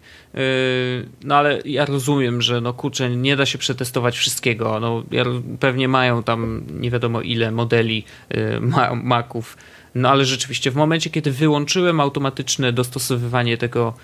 no 1.24 1.36
ale 1.36 1.60
ja 1.64 1.84
rozumiem, 1.84 2.42
że 2.42 2.60
no 2.60 2.72
kurczę, 2.72 3.10
nie 3.10 3.36
da 3.36 3.46
się 3.46 3.58
przetestować 3.58 4.16
wszystkiego. 4.16 4.80
No 4.80 5.02
pewnie 5.60 5.88
mają 5.88 6.22
tam 6.22 6.64
nie 6.70 6.90
wiadomo 6.90 7.20
ile 7.20 7.50
modeli 7.50 8.04
ma, 8.60 8.94
Maców. 8.94 9.56
No 9.94 10.10
ale 10.10 10.24
rzeczywiście 10.24 10.70
w 10.70 10.76
momencie, 10.76 11.10
kiedy 11.10 11.30
wyłączyłem 11.30 12.00
automatyczne 12.00 12.72
dostosowywanie 12.72 13.56
tego 13.56 13.94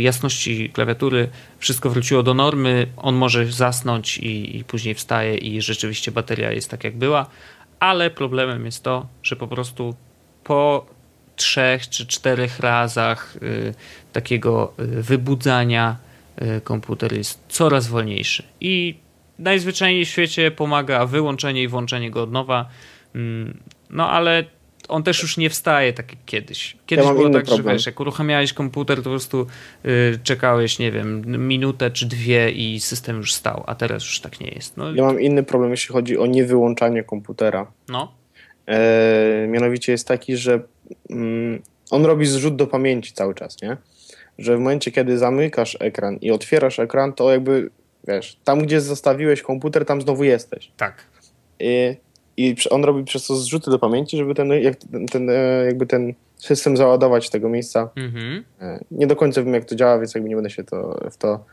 jasności 0.00 0.70
klawiatury, 0.70 1.28
wszystko 1.58 1.90
wróciło 1.90 2.22
do 2.22 2.34
normy, 2.34 2.86
on 2.96 3.14
może 3.14 3.46
zasnąć 3.46 4.18
i, 4.18 4.56
i 4.56 4.64
później 4.64 4.94
wstaje 4.94 5.36
i 5.36 5.62
rzeczywiście 5.62 6.12
bateria 6.12 6.52
jest 6.52 6.70
tak 6.70 6.84
jak 6.84 6.96
była, 6.96 7.26
ale 7.80 8.10
problemem 8.10 8.64
jest 8.64 8.84
to, 8.84 9.06
że 9.22 9.36
po 9.36 9.48
prostu 9.48 9.94
po 10.44 10.86
trzech 11.36 11.88
czy 11.88 12.06
czterech 12.06 12.60
razach 12.60 13.36
y, 13.42 13.74
takiego 14.12 14.72
y, 14.80 15.02
wybudzania 15.02 15.96
y, 16.42 16.60
komputer 16.60 17.12
jest 17.12 17.40
coraz 17.48 17.88
wolniejszy. 17.88 18.42
I 18.60 18.98
najzwyczajniej 19.38 20.04
w 20.04 20.08
świecie 20.08 20.50
pomaga 20.50 21.06
wyłączenie 21.06 21.62
i 21.62 21.68
włączenie 21.68 22.10
go 22.10 22.22
od 22.22 22.32
nowa, 22.32 22.68
Mm, 23.14 23.62
no 23.90 24.10
ale 24.10 24.44
on 24.90 25.02
też 25.02 25.22
już 25.22 25.36
nie 25.36 25.50
wstaje 25.50 25.92
tak 25.92 26.10
jak 26.10 26.24
kiedyś. 26.26 26.76
Kiedyś 26.86 27.06
mam 27.06 27.16
było 27.16 27.30
tak, 27.30 27.46
że 27.46 27.54
problem. 27.54 27.76
wiesz, 27.76 27.86
jak 27.86 28.00
uruchamiałeś 28.00 28.52
komputer, 28.52 28.96
to 28.98 29.02
po 29.02 29.10
prostu 29.10 29.46
y, 29.86 30.18
czekałeś, 30.22 30.78
nie 30.78 30.92
wiem, 30.92 31.22
minutę 31.48 31.90
czy 31.90 32.06
dwie 32.06 32.50
i 32.50 32.80
system 32.80 33.16
już 33.16 33.34
stał, 33.34 33.64
a 33.66 33.74
teraz 33.74 34.02
już 34.02 34.20
tak 34.20 34.40
nie 34.40 34.48
jest. 34.48 34.76
No, 34.76 34.94
Ja 34.94 35.04
mam 35.04 35.20
inny 35.20 35.42
problem, 35.42 35.70
jeśli 35.70 35.92
chodzi 35.92 36.18
o 36.18 36.26
niewyłączanie 36.26 37.02
komputera. 37.04 37.72
no. 37.88 38.12
E, 38.66 39.46
mianowicie 39.48 39.92
jest 39.92 40.08
taki, 40.08 40.36
że 40.36 40.60
mm, 41.10 41.62
on 41.90 42.04
robi 42.04 42.26
zrzut 42.26 42.56
do 42.56 42.66
pamięci 42.66 43.12
cały 43.12 43.34
czas, 43.34 43.62
nie? 43.62 43.76
Że 44.38 44.56
w 44.56 44.58
momencie, 44.58 44.92
kiedy 44.92 45.18
zamykasz 45.18 45.76
ekran 45.80 46.16
i 46.16 46.30
otwierasz 46.30 46.78
ekran, 46.78 47.12
to 47.12 47.30
jakby, 47.32 47.70
wiesz, 48.08 48.36
tam 48.44 48.62
gdzie 48.62 48.80
zostawiłeś 48.80 49.42
komputer, 49.42 49.84
tam 49.84 50.00
znowu 50.00 50.24
jesteś. 50.24 50.70
tak. 50.76 51.04
I, 51.60 51.96
i 52.36 52.56
on 52.70 52.84
robi 52.84 53.04
przez 53.04 53.26
to 53.26 53.36
zrzuty 53.36 53.70
do 53.70 53.78
pamięci, 53.78 54.16
żeby 54.16 54.34
ten, 54.34 54.50
jak, 54.50 54.76
ten, 55.10 55.30
e, 55.30 55.64
jakby 55.64 55.86
ten 55.86 56.14
system 56.36 56.76
załadować 56.76 57.30
tego 57.30 57.48
miejsca. 57.48 57.90
Mhm. 57.96 58.44
E, 58.60 58.84
Nie 58.90 59.06
do 59.06 59.16
końca 59.16 59.42
wiem, 59.42 59.54
jak 59.54 59.64
to 59.64 59.74
działa, 59.74 59.98
więc 59.98 60.14
jakby 60.14 60.28
nie 60.28 60.34
będę 60.34 60.50
się 60.50 60.64
to, 60.64 61.00
w 61.10 61.16
to 61.16 61.44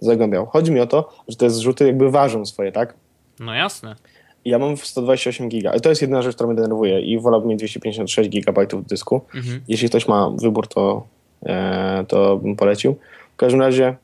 zagłębiał. 0.00 0.46
Chodzi 0.46 0.72
mi 0.72 0.80
o 0.80 0.86
to, 0.86 1.16
że 1.28 1.36
te 1.36 1.50
zrzuty 1.50 1.86
jakby 1.86 2.10
ważą 2.10 2.46
swoje, 2.46 2.72
tak? 2.72 2.94
No 3.40 3.54
jasne. 3.54 3.96
Ja 4.44 4.58
mam 4.58 4.76
128 4.76 5.48
giga. 5.48 5.70
Ale 5.70 5.80
to 5.80 5.88
jest 5.88 6.02
jedyna 6.02 6.22
rzecz, 6.22 6.34
która 6.34 6.46
mnie 6.46 6.56
denerwuje 6.56 7.00
i 7.00 7.18
wolałbym 7.18 7.50
mieć 7.50 7.58
256 7.58 8.30
gigabajtów 8.30 8.86
dysku. 8.86 9.20
Mhm. 9.34 9.60
Jeśli 9.68 9.88
ktoś 9.88 10.08
ma 10.08 10.30
wybór, 10.30 10.68
to, 10.68 11.06
e, 11.46 12.04
to 12.08 12.36
bym 12.36 12.56
polecił. 12.56 12.96
W 13.34 13.36
każdym 13.36 13.60
razie 13.60 13.96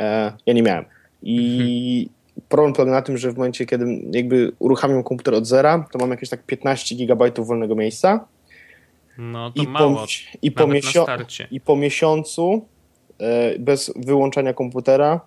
e, 0.00 0.32
ja 0.46 0.54
nie 0.54 0.62
miałem. 0.62 0.84
I 1.22 2.08
problem 2.48 2.72
polega 2.72 2.92
na 2.92 3.02
tym, 3.02 3.18
że 3.18 3.32
w 3.32 3.36
momencie, 3.36 3.66
kiedy 3.66 3.84
jakby 4.12 4.52
uruchamiam 4.58 5.02
komputer 5.02 5.34
od 5.34 5.46
zera, 5.46 5.86
to 5.92 5.98
mam 5.98 6.10
jakieś 6.10 6.28
tak 6.28 6.42
15 6.46 6.94
gigabajtów 6.94 7.48
wolnego 7.48 7.74
miejsca 7.74 8.26
No 9.18 9.50
to 9.50 9.62
i 9.62 9.66
mało. 9.66 9.94
po, 9.94 10.06
i, 10.42 10.50
po 10.50 10.66
i 11.50 11.60
po 11.60 11.76
miesiącu 11.76 12.66
e, 13.18 13.58
bez 13.58 13.92
wyłączania 13.96 14.54
komputera 14.54 15.20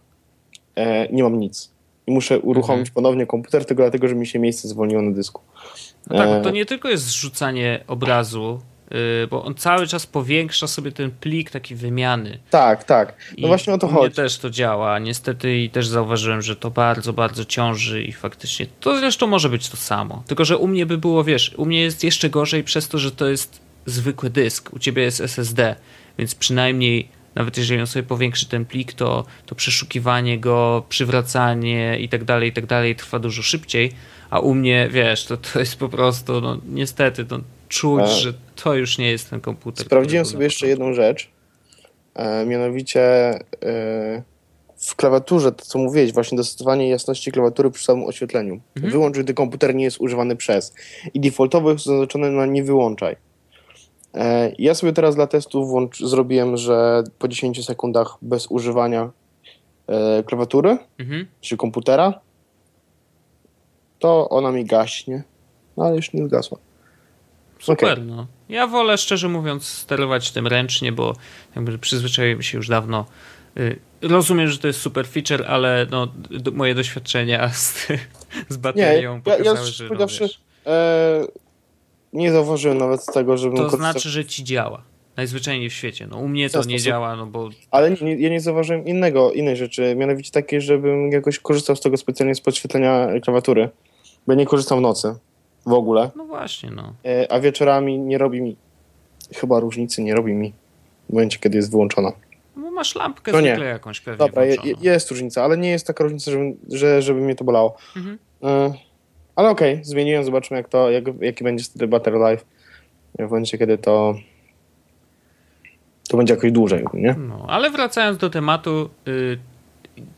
e, 0.75 1.13
nie 1.13 1.23
mam 1.23 1.39
nic. 1.39 1.71
I 2.07 2.11
muszę 2.11 2.39
uruchomić 2.39 2.79
Mhm. 2.89 2.93
ponownie 2.93 3.25
komputer 3.25 3.65
tylko 3.65 3.83
dlatego, 3.83 4.07
że 4.07 4.15
mi 4.15 4.27
się 4.27 4.39
miejsce 4.39 4.67
zwolniło 4.67 5.01
na 5.01 5.11
dysku. 5.11 5.41
No 6.09 6.17
tak, 6.17 6.27
bo 6.27 6.35
E, 6.35 6.41
to 6.41 6.49
nie 6.51 6.65
tylko 6.65 6.89
jest 6.89 7.03
zrzucanie 7.03 7.83
obrazu, 7.87 8.59
bo 9.29 9.43
on 9.43 9.55
cały 9.55 9.87
czas 9.87 10.05
powiększa 10.05 10.67
sobie 10.67 10.91
ten 10.91 11.11
plik 11.11 11.49
taki 11.51 11.75
wymiany. 11.75 12.39
Tak, 12.49 12.83
tak. 12.83 13.15
No 13.31 13.35
I 13.37 13.47
właśnie 13.47 13.73
o 13.73 13.77
to 13.77 13.87
u 13.87 13.91
mnie 13.91 13.99
chodzi. 13.99 14.15
też 14.15 14.37
to 14.37 14.49
działa, 14.49 14.99
niestety 14.99 15.57
i 15.57 15.69
też 15.69 15.87
zauważyłem, 15.87 16.41
że 16.41 16.55
to 16.55 16.71
bardzo, 16.71 17.13
bardzo 17.13 17.45
ciąży 17.45 18.03
i 18.03 18.11
faktycznie 18.11 18.65
to 18.79 18.99
zresztą 18.99 19.27
może 19.27 19.49
być 19.49 19.69
to 19.69 19.77
samo. 19.77 20.23
Tylko, 20.27 20.45
że 20.45 20.57
u 20.57 20.67
mnie 20.67 20.85
by 20.85 20.97
było, 20.97 21.23
wiesz, 21.23 21.53
u 21.57 21.65
mnie 21.65 21.81
jest 21.81 22.03
jeszcze 22.03 22.29
gorzej 22.29 22.63
przez 22.63 22.87
to, 22.87 22.97
że 22.97 23.11
to 23.11 23.29
jest 23.29 23.59
zwykły 23.85 24.29
dysk, 24.29 24.73
u 24.73 24.79
ciebie 24.79 25.03
jest 25.03 25.21
SSD, 25.21 25.75
więc 26.17 26.35
przynajmniej 26.35 27.07
nawet 27.35 27.57
jeżeli 27.57 27.79
on 27.81 27.87
sobie 27.87 28.03
powiększy 28.03 28.45
ten 28.45 28.65
plik, 28.65 28.93
to, 28.93 29.25
to 29.45 29.55
przeszukiwanie 29.55 30.39
go, 30.39 30.83
przywracanie 30.89 31.99
i 31.99 32.09
tak 32.09 32.23
dalej, 32.23 32.49
i 32.49 32.53
tak 32.53 32.65
dalej 32.65 32.95
trwa 32.95 33.19
dużo 33.19 33.41
szybciej, 33.41 33.91
a 34.29 34.39
u 34.39 34.53
mnie, 34.53 34.87
wiesz, 34.91 35.25
to, 35.25 35.37
to 35.37 35.59
jest 35.59 35.75
po 35.79 35.89
prostu, 35.89 36.41
no 36.41 36.57
niestety, 36.65 37.25
to 37.25 37.39
czuć, 37.69 38.01
A- 38.03 38.07
że 38.07 38.33
to 38.63 38.73
już 38.73 38.97
nie 38.97 39.11
jest 39.11 39.29
ten 39.29 39.41
komputer. 39.41 39.85
Sprawdziłem 39.85 40.25
sobie 40.25 40.43
jeszcze 40.43 40.67
jedną 40.67 40.93
rzecz. 40.93 41.29
E, 42.13 42.45
mianowicie 42.45 43.01
e, 43.01 44.23
w 44.77 44.95
klawiaturze, 44.95 45.51
to 45.51 45.65
co 45.65 45.79
mówiłeś, 45.79 46.13
właśnie 46.13 46.35
dostosowanie 46.35 46.89
jasności 46.89 47.31
klawiatury 47.31 47.71
przy 47.71 47.83
samym 47.83 48.05
oświetleniu. 48.05 48.59
Mhm. 48.75 48.91
Wyłącz, 48.91 49.17
gdy 49.17 49.33
komputer 49.33 49.75
nie 49.75 49.83
jest 49.83 50.01
używany 50.01 50.35
przez. 50.35 50.73
I 51.13 51.19
defaultowo 51.19 51.71
jest 51.71 51.85
zaznaczone 51.85 52.31
na 52.31 52.45
nie 52.45 52.63
wyłączaj. 52.63 53.15
E, 54.13 54.51
ja 54.59 54.73
sobie 54.75 54.93
teraz 54.93 55.15
dla 55.15 55.27
testu 55.27 55.65
włącz, 55.65 55.99
zrobiłem, 55.99 56.57
że 56.57 57.03
po 57.19 57.27
10 57.27 57.65
sekundach 57.65 58.17
bez 58.21 58.47
używania 58.47 59.11
e, 59.87 60.23
klawiatury, 60.23 60.77
Mhm. 60.99 61.27
czy 61.41 61.57
komputera, 61.57 62.19
to 63.99 64.29
ona 64.29 64.51
mi 64.51 64.65
gaśnie. 64.65 65.23
No 65.77 65.85
ale 65.85 65.95
już 65.95 66.13
nie 66.13 66.25
zgasła. 66.25 66.57
Super, 67.61 67.91
Okej. 67.93 68.03
no. 68.05 68.27
Ja 68.49 68.67
wolę 68.67 68.97
szczerze 68.97 69.29
mówiąc 69.29 69.65
sterować 69.67 70.31
tym 70.31 70.47
ręcznie, 70.47 70.91
bo 70.91 71.15
jakby 71.55 71.77
przyzwyczaiłem 71.77 72.41
się 72.41 72.57
już 72.57 72.67
dawno. 72.67 73.05
Y, 73.57 73.79
Rozumiem, 74.01 74.47
że 74.47 74.57
to 74.57 74.67
jest 74.67 74.81
super 74.81 75.07
feature, 75.07 75.45
ale 75.47 75.87
no, 75.91 76.07
d- 76.29 76.51
moje 76.51 76.75
doświadczenia 76.75 77.49
z, 77.53 77.87
z 78.49 78.57
baterią 78.57 79.13
Nie, 79.15 79.21
ja- 79.25 79.37
ja 79.37 79.37
pokazały, 79.37 79.57
szczerze 79.67 79.87
że 79.87 79.95
no, 79.95 80.07
wiesz, 80.07 80.41
E, 80.65 81.25
nie 82.13 82.31
zauważyłem 82.31 82.77
nawet 82.77 83.05
tego, 83.13 83.37
żebym 83.37 83.57
to 83.57 83.63
korzystał- 83.63 83.77
znaczy, 83.79 84.09
że 84.09 84.25
ci 84.25 84.43
działa. 84.43 84.83
Najzwyczajniej 85.17 85.69
w 85.69 85.73
świecie. 85.73 86.07
No, 86.11 86.17
u 86.17 86.27
mnie 86.27 86.49
to 86.49 86.63
nie 86.63 86.79
działa, 86.79 87.15
no 87.15 87.25
bo 87.25 87.49
Ale 87.71 87.91
nie, 87.91 88.15
ja 88.15 88.29
nie 88.29 88.39
zauważyłem 88.41 88.85
innego, 88.85 89.31
innej 89.31 89.55
rzeczy, 89.57 89.95
mianowicie 89.95 90.31
takiej, 90.31 90.61
żebym 90.61 91.11
jakoś 91.11 91.39
korzystał 91.39 91.75
z 91.75 91.81
tego 91.81 91.97
specjalnie 91.97 92.35
z 92.35 92.41
podświetlenia 92.41 93.07
klawiatury. 93.23 93.69
bo 94.27 94.33
ja 94.33 94.39
nie 94.39 94.45
korzystam 94.45 94.79
w 94.79 94.81
nocy 94.81 95.15
w 95.65 95.73
ogóle, 95.73 96.11
No 96.15 96.25
właśnie, 96.25 96.71
no. 96.71 96.93
e, 97.05 97.31
a 97.31 97.39
wieczorami 97.39 97.99
nie 97.99 98.17
robi 98.17 98.41
mi, 98.41 98.55
chyba 99.35 99.59
różnicy 99.59 100.01
nie 100.03 100.15
robi 100.15 100.33
mi 100.33 100.53
w 101.09 101.13
momencie, 101.13 101.39
kiedy 101.39 101.57
jest 101.57 101.71
wyłączona. 101.71 102.11
no 102.55 102.71
masz 102.71 102.95
lampkę 102.95 103.31
No 103.31 103.41
nie. 103.41 103.47
zwykle 103.47 103.65
jakąś 103.65 104.01
pewnie 104.01 104.17
Dobra, 104.17 104.45
je, 104.45 104.57
jest 104.81 105.11
różnica, 105.11 105.43
ale 105.43 105.57
nie 105.57 105.69
jest 105.69 105.87
taka 105.87 106.03
różnica, 106.03 106.31
żeby, 106.31 106.53
że, 106.69 107.01
żeby 107.01 107.21
mnie 107.21 107.35
to 107.35 107.43
bolało. 107.43 107.77
Mhm. 107.97 108.17
E, 108.43 108.73
ale 109.35 109.49
okej, 109.49 109.79
zmieniłem, 109.83 110.23
zobaczymy 110.23 110.57
jak 110.57 110.69
to, 110.69 110.91
jak, 110.91 111.03
jaki 111.21 111.43
będzie 111.43 111.63
wtedy 111.63 111.87
battery 111.87 112.17
life 112.31 112.45
w 113.19 113.21
momencie, 113.21 113.57
kiedy 113.57 113.77
to 113.77 114.15
to 116.09 116.17
będzie 116.17 116.33
jakoś 116.33 116.51
dłużej, 116.51 116.85
nie? 116.93 117.15
No, 117.19 117.45
ale 117.49 117.69
wracając 117.69 118.17
do 118.17 118.29
tematu, 118.29 118.89
y, 119.07 119.37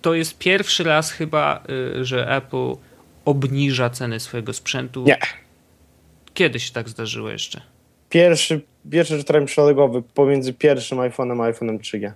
to 0.01 0.13
jest 0.13 0.37
pierwszy 0.37 0.83
raz 0.83 1.11
chyba, 1.11 1.63
y, 1.99 2.05
że 2.05 2.35
Apple 2.35 2.73
obniża 3.25 3.89
ceny 3.89 4.19
swojego 4.19 4.53
sprzętu. 4.53 5.03
Nie. 5.03 5.17
Kiedy 6.33 6.59
się 6.59 6.73
tak 6.73 6.89
zdarzyło 6.89 7.29
jeszcze? 7.29 7.61
Pierwszy, 8.09 8.61
pierwszy 8.91 9.23
trend 9.23 9.51
szeregowy 9.51 10.01
pomiędzy 10.01 10.53
pierwszym 10.53 10.97
iPhone'em 10.97 11.43
a 11.43 11.51
iPhone'em 11.51 11.79
3G. 11.79 12.11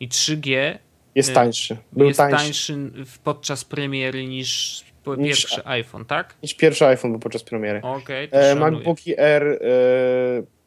I 0.00 0.08
3G 0.08 0.78
Jest 1.14 1.30
Y, 1.30 1.32
tańszy. 1.34 1.76
Był 1.92 2.06
jest 2.06 2.18
tańszy, 2.18 2.36
tańszy 2.36 2.90
podczas 3.24 3.64
premiery 3.64 4.26
niż 4.26 4.82
po- 5.04 5.16
Niż- 5.16 5.28
pierwszy 5.28 5.66
iPhone, 5.66 6.04
tak? 6.04 6.34
niż 6.42 6.54
pierwszy 6.54 6.86
iPhone 6.86 7.10
był 7.10 7.20
podczas 7.20 7.42
premiery. 7.42 7.80
Okej, 7.82 8.28
to 8.28 8.36
E. 8.36 8.54
MacBooki 8.54 9.20
Air 9.20 9.42
e, 9.46 9.58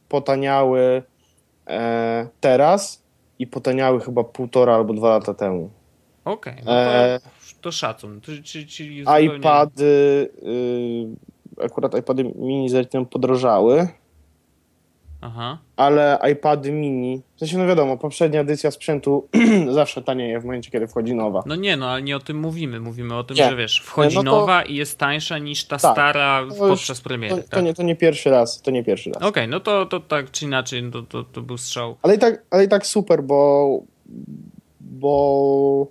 potaniały 0.09 1.03
e, 1.67 2.27
teraz 2.41 3.03
i 3.39 3.47
potaniały 3.47 4.01
chyba 4.01 4.23
półtora 4.23 4.75
albo 4.75 4.93
dwa 4.93 5.09
lata 5.09 5.33
temu. 5.33 5.69
Okej, 6.31 6.53
no 6.57 6.63
to, 6.65 6.71
E, 6.71 7.19
to 7.61 7.71
szacun. 7.71 8.21
To, 8.21 8.31
czyli, 8.43 8.67
czyli 8.67 8.99
zupełnie... 8.99 9.35
iPady, 9.37 10.29
y, 11.59 11.63
akurat 11.63 11.97
iPady 11.97 12.23
mini 12.23 12.69
z 12.69 12.73
Lightning 12.73 13.09
podrożały, 13.09 13.87
Aha. 15.21 15.57
ale 15.75 16.19
iPady 16.31 16.71
mini, 16.71 17.21
w 17.35 17.39
sensie 17.39 17.57
no 17.57 17.67
wiadomo, 17.67 17.97
poprzednia 17.97 18.41
edycja 18.41 18.71
sprzętu 18.71 19.27
zawsze 19.71 20.01
tanieje 20.01 20.39
w 20.39 20.45
momencie, 20.45 20.71
kiedy 20.71 20.87
wchodzi 20.87 21.15
nowa. 21.15 21.43
No 21.45 21.55
nie, 21.55 21.77
no 21.77 21.89
ale 21.89 22.01
nie 22.01 22.15
o 22.15 22.19
tym 22.19 22.37
mówimy. 22.39 22.79
Mówimy 22.79 23.15
o 23.17 23.23
tym, 23.23 23.37
Nie. 23.37 23.49
że 23.49 23.55
wiesz, 23.55 23.79
wchodzi 23.85 24.15
No 24.15 24.23
to- 24.23 24.31
nowa 24.39 24.63
i 24.63 24.75
jest 24.75 24.97
tańsza 24.97 25.37
niż 25.37 25.65
ta 25.65 25.77
Tak. 25.77 25.91
stara 25.93 26.39
już- 26.39 26.57
podczas 26.57 27.01
premiery. 27.01 27.35
To, 27.35 27.41
tak? 27.41 27.49
to, 27.51 27.61
nie, 27.61 27.73
to 27.73 27.83
nie 27.83 27.95
pierwszy 27.95 28.29
raz, 28.29 28.61
to 28.61 28.71
nie 28.71 28.83
pierwszy 28.83 29.11
raz. 29.11 29.23
Okej, 29.23 29.47
no 29.47 29.59
to, 29.59 29.85
to 29.85 29.99
tak 29.99 30.31
czy 30.31 30.45
inaczej, 30.45 30.83
no 30.83 30.91
to, 30.91 31.01
to, 31.03 31.23
to 31.23 31.41
był 31.41 31.57
strzał. 31.57 31.95
Ale 32.01 32.15
i 32.15 32.19
tak, 32.19 32.43
ale 32.51 32.63
i 32.63 32.67
tak 32.67 32.85
super, 32.87 33.23
bo, 33.23 33.69
bo 34.79 35.87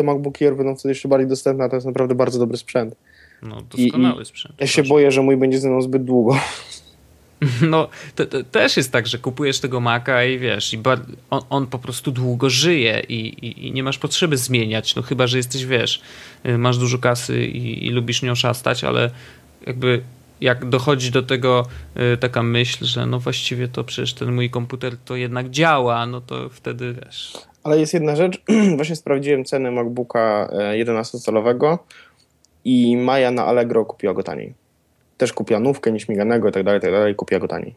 te 0.00 0.06
MacBooki 0.06 0.44
Air 0.44 0.56
będą 0.56 0.76
wtedy 0.76 0.88
jeszcze 0.88 1.08
bardziej 1.08 1.28
dostępne, 1.28 1.64
a 1.64 1.68
to 1.68 1.76
jest 1.76 1.86
naprawdę 1.86 2.14
bardzo 2.14 2.38
dobry 2.38 2.56
sprzęt. 2.56 2.94
No, 3.42 3.62
doskonały 3.62 4.24
sprzęt. 4.24 4.54
Ja 4.60 4.66
się 4.66 4.82
proszę. 4.82 4.88
boję, 4.88 5.10
że 5.10 5.22
mój 5.22 5.36
będzie 5.36 5.60
ze 5.60 5.68
mną 5.68 5.82
zbyt 5.82 6.04
długo. 6.04 6.36
No, 7.62 7.88
to, 8.14 8.26
to 8.26 8.44
też 8.44 8.76
jest 8.76 8.92
tak, 8.92 9.06
że 9.06 9.18
kupujesz 9.18 9.60
tego 9.60 9.80
Maca 9.80 10.24
i 10.24 10.38
wiesz, 10.38 10.72
i 10.72 10.78
bar- 10.78 11.06
on, 11.30 11.42
on 11.50 11.66
po 11.66 11.78
prostu 11.78 12.12
długo 12.12 12.50
żyje 12.50 13.02
i, 13.08 13.14
i, 13.14 13.66
i 13.66 13.72
nie 13.72 13.82
masz 13.82 13.98
potrzeby 13.98 14.36
zmieniać, 14.36 14.94
no 14.94 15.02
chyba, 15.02 15.26
że 15.26 15.36
jesteś, 15.36 15.66
wiesz, 15.66 16.02
y, 16.46 16.58
masz 16.58 16.78
dużo 16.78 16.98
kasy 16.98 17.46
i, 17.46 17.86
i 17.86 17.90
lubisz 17.90 18.22
nią 18.22 18.34
szastać, 18.34 18.84
ale 18.84 19.10
jakby 19.66 20.02
jak 20.40 20.68
dochodzi 20.68 21.10
do 21.10 21.22
tego 21.22 21.66
y, 22.14 22.16
taka 22.16 22.42
myśl, 22.42 22.84
że 22.84 23.06
no 23.06 23.18
właściwie 23.18 23.68
to 23.68 23.84
przecież 23.84 24.14
ten 24.14 24.34
mój 24.34 24.50
komputer 24.50 24.96
to 25.04 25.16
jednak 25.16 25.50
działa, 25.50 26.06
no 26.06 26.20
to 26.20 26.48
wtedy, 26.48 26.94
wiesz, 27.04 27.32
Ale 27.64 27.78
jest 27.80 27.94
jedna 27.94 28.16
rzecz, 28.16 28.42
właśnie 28.76 28.96
sprawdziłem 28.96 29.44
cenę 29.44 29.70
MacBooka 29.70 30.48
e, 30.52 30.84
11-calowego 30.84 31.78
i 32.64 32.96
Maja 32.96 33.30
na 33.30 33.46
Allegro 33.46 33.84
kupiła 33.84 34.14
go 34.14 34.22
taniej. 34.22 34.54
Też 35.18 35.32
kupiła 35.32 35.60
nówkę, 35.60 35.92
nieśmiganego 35.92 36.48
i 36.48 36.52
tak 36.52 36.64
dalej, 36.64 36.80
tak 36.80 36.90
dalej, 36.92 37.14
kupiła 37.14 37.40
go 37.40 37.48
taniej. 37.48 37.74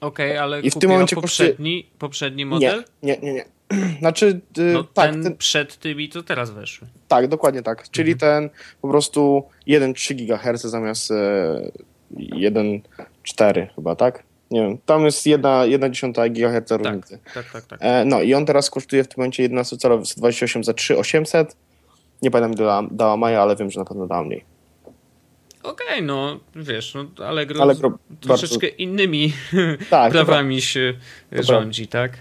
okej, 0.00 0.38
ale 0.38 0.60
I 0.60 0.70
w 0.70 0.74
tym 0.78 0.90
momencie 0.90 1.16
poprzedni, 1.16 1.86
poprzedni 1.98 2.46
model? 2.46 2.84
Nie, 3.02 3.16
nie, 3.16 3.18
nie, 3.22 3.32
nie. 3.34 3.44
Znaczy, 4.00 4.40
y, 4.58 4.62
No 4.62 4.84
tak, 4.84 5.10
ten 5.12 5.22
ten, 5.22 5.36
przed 5.36 5.76
tymi, 5.78 6.08
co 6.08 6.22
teraz 6.22 6.50
weszły. 6.50 6.88
tak, 7.08 7.28
dokładnie 7.28 7.62
tak. 7.62 7.90
Czyli 7.90 8.12
Mhm. 8.12 8.18
ten 8.50 8.50
po 8.82 8.88
prostu 8.88 9.42
1,3 9.68 10.14
GHz 10.14 10.62
zamiast 10.62 11.10
e, 11.10 11.14
1,4 12.16 13.66
chyba, 13.74 13.96
tak? 13.96 14.22
Nie 14.50 14.60
wiem, 14.62 14.78
tam 14.86 15.04
jest 15.04 15.26
1,1 15.26 16.32
GHz 16.32 16.70
różnicy. 16.70 17.18
Tak, 17.34 17.52
tak, 17.52 17.66
tak. 17.66 17.78
E, 17.82 18.04
no 18.04 18.22
i 18.22 18.34
on 18.34 18.46
teraz 18.46 18.70
kosztuje 18.70 19.04
w 19.04 19.08
tym 19.08 19.14
momencie 19.16 19.48
11-calowy 19.48 20.04
128 20.04 20.64
za 20.64 20.74
3800. 20.74 21.56
Nie 22.22 22.30
pamiętam 22.30 22.52
ile 22.52 22.64
dała, 22.66 22.88
dała 22.90 23.16
Maja, 23.16 23.42
ale 23.42 23.56
wiem, 23.56 23.70
że 23.70 23.80
na 23.80 23.84
pewno 23.86 24.06
dała 24.06 24.24
mniej. 24.24 24.44
Okej, 25.62 26.02
no 26.02 26.40
wiesz, 26.56 26.94
no 26.94 27.24
Allegro, 27.26 27.62
Allegro 27.62 27.98
troszeczkę 28.20 28.66
innymi 28.66 29.32
Tak, 29.90 30.12
prawami 30.12 30.60
się 30.60 30.94
to 31.36 31.42
rządzi, 31.42 31.86
tak? 31.88 32.12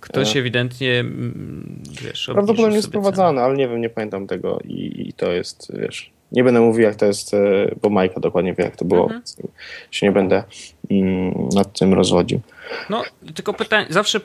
Ktoś 0.00 0.36
E. 0.36 0.40
ewidentnie, 0.40 1.00
mm, 1.00 1.82
wiesz, 2.02 2.30
Prawdopodobnie 2.32 2.82
sobie 2.82 2.82
sprowadzane, 2.82 3.42
ale 3.42 3.56
nie 3.56 3.68
wiem, 3.68 3.80
nie 3.80 3.90
pamiętam 3.90 4.26
tego 4.26 4.58
i, 4.64 5.08
i 5.08 5.12
to 5.12 5.32
jest, 5.32 5.72
wiesz, 5.78 6.12
nie 6.32 6.44
będę 6.44 6.60
mówił 6.60 6.82
jak 6.82 6.96
to 6.96 7.06
jest, 7.06 7.34
e, 7.34 7.38
bo 7.82 7.90
Majka 7.90 8.20
dokładnie 8.20 8.54
wie 8.54 8.64
jak 8.64 8.76
to 8.76 8.84
było, 8.84 9.02
Mhm. 9.02 9.20
więc 9.20 9.36
się 9.90 10.06
nie 10.06 10.12
będę 10.12 10.44
nad 11.54 11.78
tym 11.78 11.94
rozwodził. 11.94 12.40
No, 12.90 13.02
tylko 13.34 13.54
pytanie, 13.54 13.86
zawsze 13.90 14.20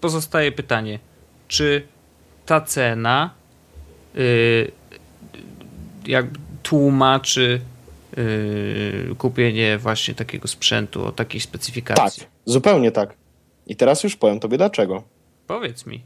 pozostaje 0.00 0.52
pytanie, 0.52 0.98
czy 1.48 1.82
ta 2.46 2.60
cena 2.60 3.30
y, 4.16 4.70
jak 6.06 6.26
tłumaczy 6.62 7.60
y, 8.18 9.14
kupienie 9.18 9.78
właśnie 9.78 10.14
takiego 10.14 10.48
sprzętu 10.48 11.04
o 11.04 11.12
takiej 11.12 11.40
Tak, 11.40 11.48
specyfikacji? 11.48 12.22
zupełnie 12.44 12.92
tak. 12.92 13.14
I 13.66 13.76
teraz 13.76 14.04
już 14.04 14.16
powiem 14.16 14.40
tobie 14.40 14.58
dlaczego. 14.58 15.02
Powiedz 15.46 15.86
mi. 15.86 16.00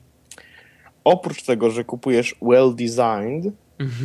Oprócz 1.04 1.42
tego, 1.42 1.70
że 1.70 1.84
kupujesz 1.84 2.34
well 2.42 2.74
designed, 2.74 3.54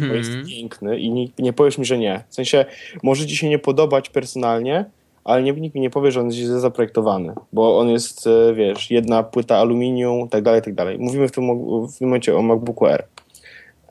bo 0.09 0.15
jest 0.15 0.29
Mhm. 0.29 0.47
piękny 0.47 0.99
i 0.99 1.11
nie, 1.11 1.27
nie 1.39 1.53
powiesz 1.53 1.77
mi, 1.77 1.85
że 1.85 1.97
nie. 1.97 2.23
W 2.29 2.35
sensie, 2.35 2.65
może 3.03 3.25
ci 3.27 3.35
się 3.37 3.49
nie 3.49 3.59
podobać 3.59 4.09
personalnie, 4.09 4.85
ale 5.27 5.43
nie, 5.43 5.51
nikt 5.53 5.75
mi 5.75 5.81
nie 5.81 5.89
powie, 5.89 6.11
że 6.11 6.19
on 6.19 6.25
jest 6.25 6.37
źle 6.37 6.59
zaprojektowany, 6.59 7.33
bo 7.53 7.79
on 7.79 7.89
jest, 7.89 8.27
e, 8.27 8.53
wiesz, 8.53 8.91
jedna 8.91 9.23
płyta 9.23 9.57
aluminium, 9.57 10.29
tak 10.29 10.43
dalej, 10.43 10.61
tak 10.61 10.75
dalej. 10.75 10.97
Mówimy 10.99 11.27
w 11.27 11.31
tym, 11.31 11.43
w 11.87 11.97
tym 11.97 12.07
momencie 12.07 12.37
o 12.37 12.41
MacBooku 12.41 12.85
Air. 12.85 13.07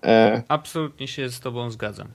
E, 0.04 0.42
Absolutnie 0.48 1.08
się 1.08 1.28
z 1.28 1.40
tobą 1.40 1.70
zgadzam. 1.70 2.08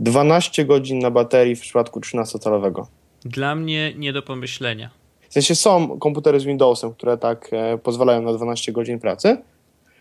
12 0.00 0.64
godzin 0.64 0.98
na 0.98 1.10
baterii 1.10 1.56
w 1.56 1.60
przypadku 1.60 2.00
13-calowego. 2.00 2.86
Dla 3.24 3.54
mnie 3.54 3.92
nie 3.96 4.12
do 4.12 4.22
pomyślenia. 4.22 4.90
W 5.28 5.32
sensie 5.32 5.54
są 5.54 5.98
komputery 5.98 6.40
z 6.40 6.44
Windowsem, 6.44 6.92
które 6.94 7.18
tak 7.18 7.48
e, 7.52 7.78
pozwalają 7.78 8.22
na 8.22 8.32
12 8.32 8.72
godzin 8.72 9.00
pracy, 9.00 9.36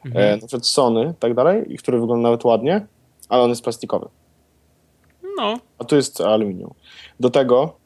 Mhm. 0.05 0.25
e, 0.25 0.31
na 0.31 0.37
przykład 0.47 0.65
Sony, 0.67 1.13
tak 1.19 1.33
dalej, 1.33 1.73
i 1.73 1.77
który 1.77 1.99
wygląda 1.99 2.23
nawet 2.29 2.43
ładnie, 2.45 2.85
ale 3.29 3.43
on 3.43 3.49
jest 3.49 3.63
plastikowy. 3.63 4.07
No, 5.37 5.59
a 5.79 5.83
tu 5.83 5.95
jest 5.95 6.21
aluminium. 6.21 6.73
Do 7.19 7.29
tego 7.29 7.63
e, 7.63 7.80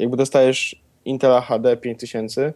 jakby 0.00 0.16
dostajesz 0.16 0.82
Intela 1.04 1.40
HD 1.40 1.76
5000, 1.76 2.52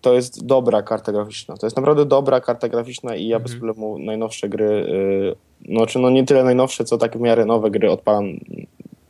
to 0.00 0.14
jest 0.14 0.46
dobra 0.46 0.82
karta 0.82 1.12
graficzna. 1.12 1.56
To 1.56 1.66
jest 1.66 1.76
naprawdę 1.76 2.06
dobra 2.06 2.40
karta 2.40 2.68
graficzna 2.68 3.16
i 3.16 3.26
ja 3.26 3.40
bez 3.40 3.52
Mhm. 3.52 3.60
problemu 3.60 3.98
najnowsze 3.98 4.48
gry, 4.48 4.64
y, 4.64 5.34
no 5.68 5.86
czy 5.86 5.98
no 5.98 6.10
nie 6.10 6.24
tyle 6.24 6.44
najnowsze, 6.44 6.84
co 6.84 6.98
tak 6.98 7.16
w 7.18 7.20
miarę 7.20 7.44
nowe 7.44 7.70
gry 7.70 7.90
odpalam, 7.90 8.24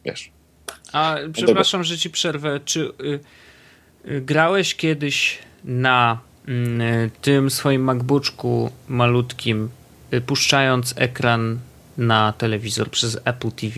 wiesz. 0.04 0.30
A 0.92 1.16
przepraszam, 1.32 1.84
że 1.84 1.98
ci 1.98 2.10
przerwę. 2.10 2.60
Czy 2.64 2.80
y, 2.80 3.20
y, 4.10 4.20
grałeś 4.20 4.74
kiedyś 4.74 5.38
na 5.64 6.18
y, 6.48 7.10
tym 7.22 7.50
swoim 7.50 7.82
MacBooku 7.84 8.70
malutkim, 8.88 9.68
y, 10.14 10.20
puszczając 10.20 10.94
ekran 10.96 11.58
na 11.98 12.32
telewizor 12.38 12.90
przez 12.90 13.18
Apple 13.24 13.50
TV? 13.50 13.74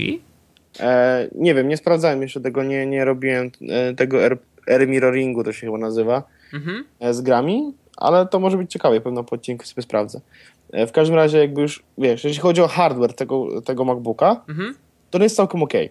E, 0.80 1.28
nie 1.34 1.54
wiem, 1.54 1.68
nie 1.68 1.76
sprawdzałem 1.76 2.22
jeszcze 2.22 2.40
tego, 2.40 2.62
nie, 2.62 2.86
nie 2.86 3.04
robiłem 3.04 3.50
e, 3.68 3.94
tego 3.94 4.22
air, 4.24 4.38
air 4.68 4.88
mirroringu, 4.88 5.44
to 5.44 5.52
się 5.52 5.66
chyba 5.66 5.78
nazywa, 5.78 6.22
Mhm. 6.54 6.84
e, 7.00 7.14
z 7.14 7.20
grami, 7.20 7.72
ale 7.96 8.26
to 8.26 8.40
może 8.40 8.56
być 8.56 8.72
ciekawe, 8.72 9.00
pewno 9.00 9.24
po 9.24 9.34
odcinku 9.36 9.64
sobie 9.66 9.82
sprawdzę. 9.82 10.20
E, 10.72 10.86
w 10.86 10.92
każdym 10.92 11.16
razie 11.16 11.38
jakby 11.38 11.62
już, 11.62 11.82
wiesz, 11.98 12.24
jeśli 12.24 12.40
chodzi 12.40 12.62
o 12.62 12.68
hardware 12.68 13.14
tego, 13.14 13.62
tego 13.62 13.84
MacBooka, 13.84 14.40
Mhm. 14.48 14.74
to 15.10 15.18
jest 15.22 15.36
całkiem 15.36 15.62
okej. 15.62 15.90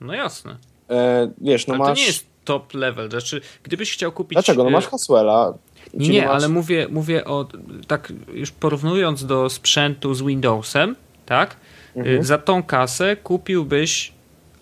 No 0.00 0.14
jasne. 0.14 0.56
E, 0.90 1.30
wiesz, 1.40 1.66
no 1.66 1.74
Ale 1.74 1.78
masz... 1.84 1.88
to 1.98 2.00
nie 2.00 2.06
jest 2.06 2.26
top 2.44 2.74
level. 2.74 3.10
Znaczy, 3.10 3.40
gdybyś 3.62 3.92
chciał 3.92 4.12
kupić. 4.12 4.36
Dlaczego? 4.36 4.62
No 4.62 4.68
y, 4.68 4.72
masz 4.72 4.86
Haswella. 4.86 5.54
Nie, 5.94 6.08
nie, 6.08 6.22
masz... 6.26 6.30
ale 6.36 6.48
mówię, 6.48 6.86
mówię 6.90 7.24
o 7.24 7.46
tak 7.86 8.12
już 8.34 8.50
porównując 8.50 9.26
do 9.26 9.50
sprzętu 9.50 10.14
z 10.14 10.22
Windowsem, 10.22 10.96
tak? 11.26 11.56
Y, 11.96 12.00
Mhm. 12.00 12.24
Za 12.24 12.38
tą 12.38 12.62
kasę 12.62 13.16
kupiłbyś 13.16 14.12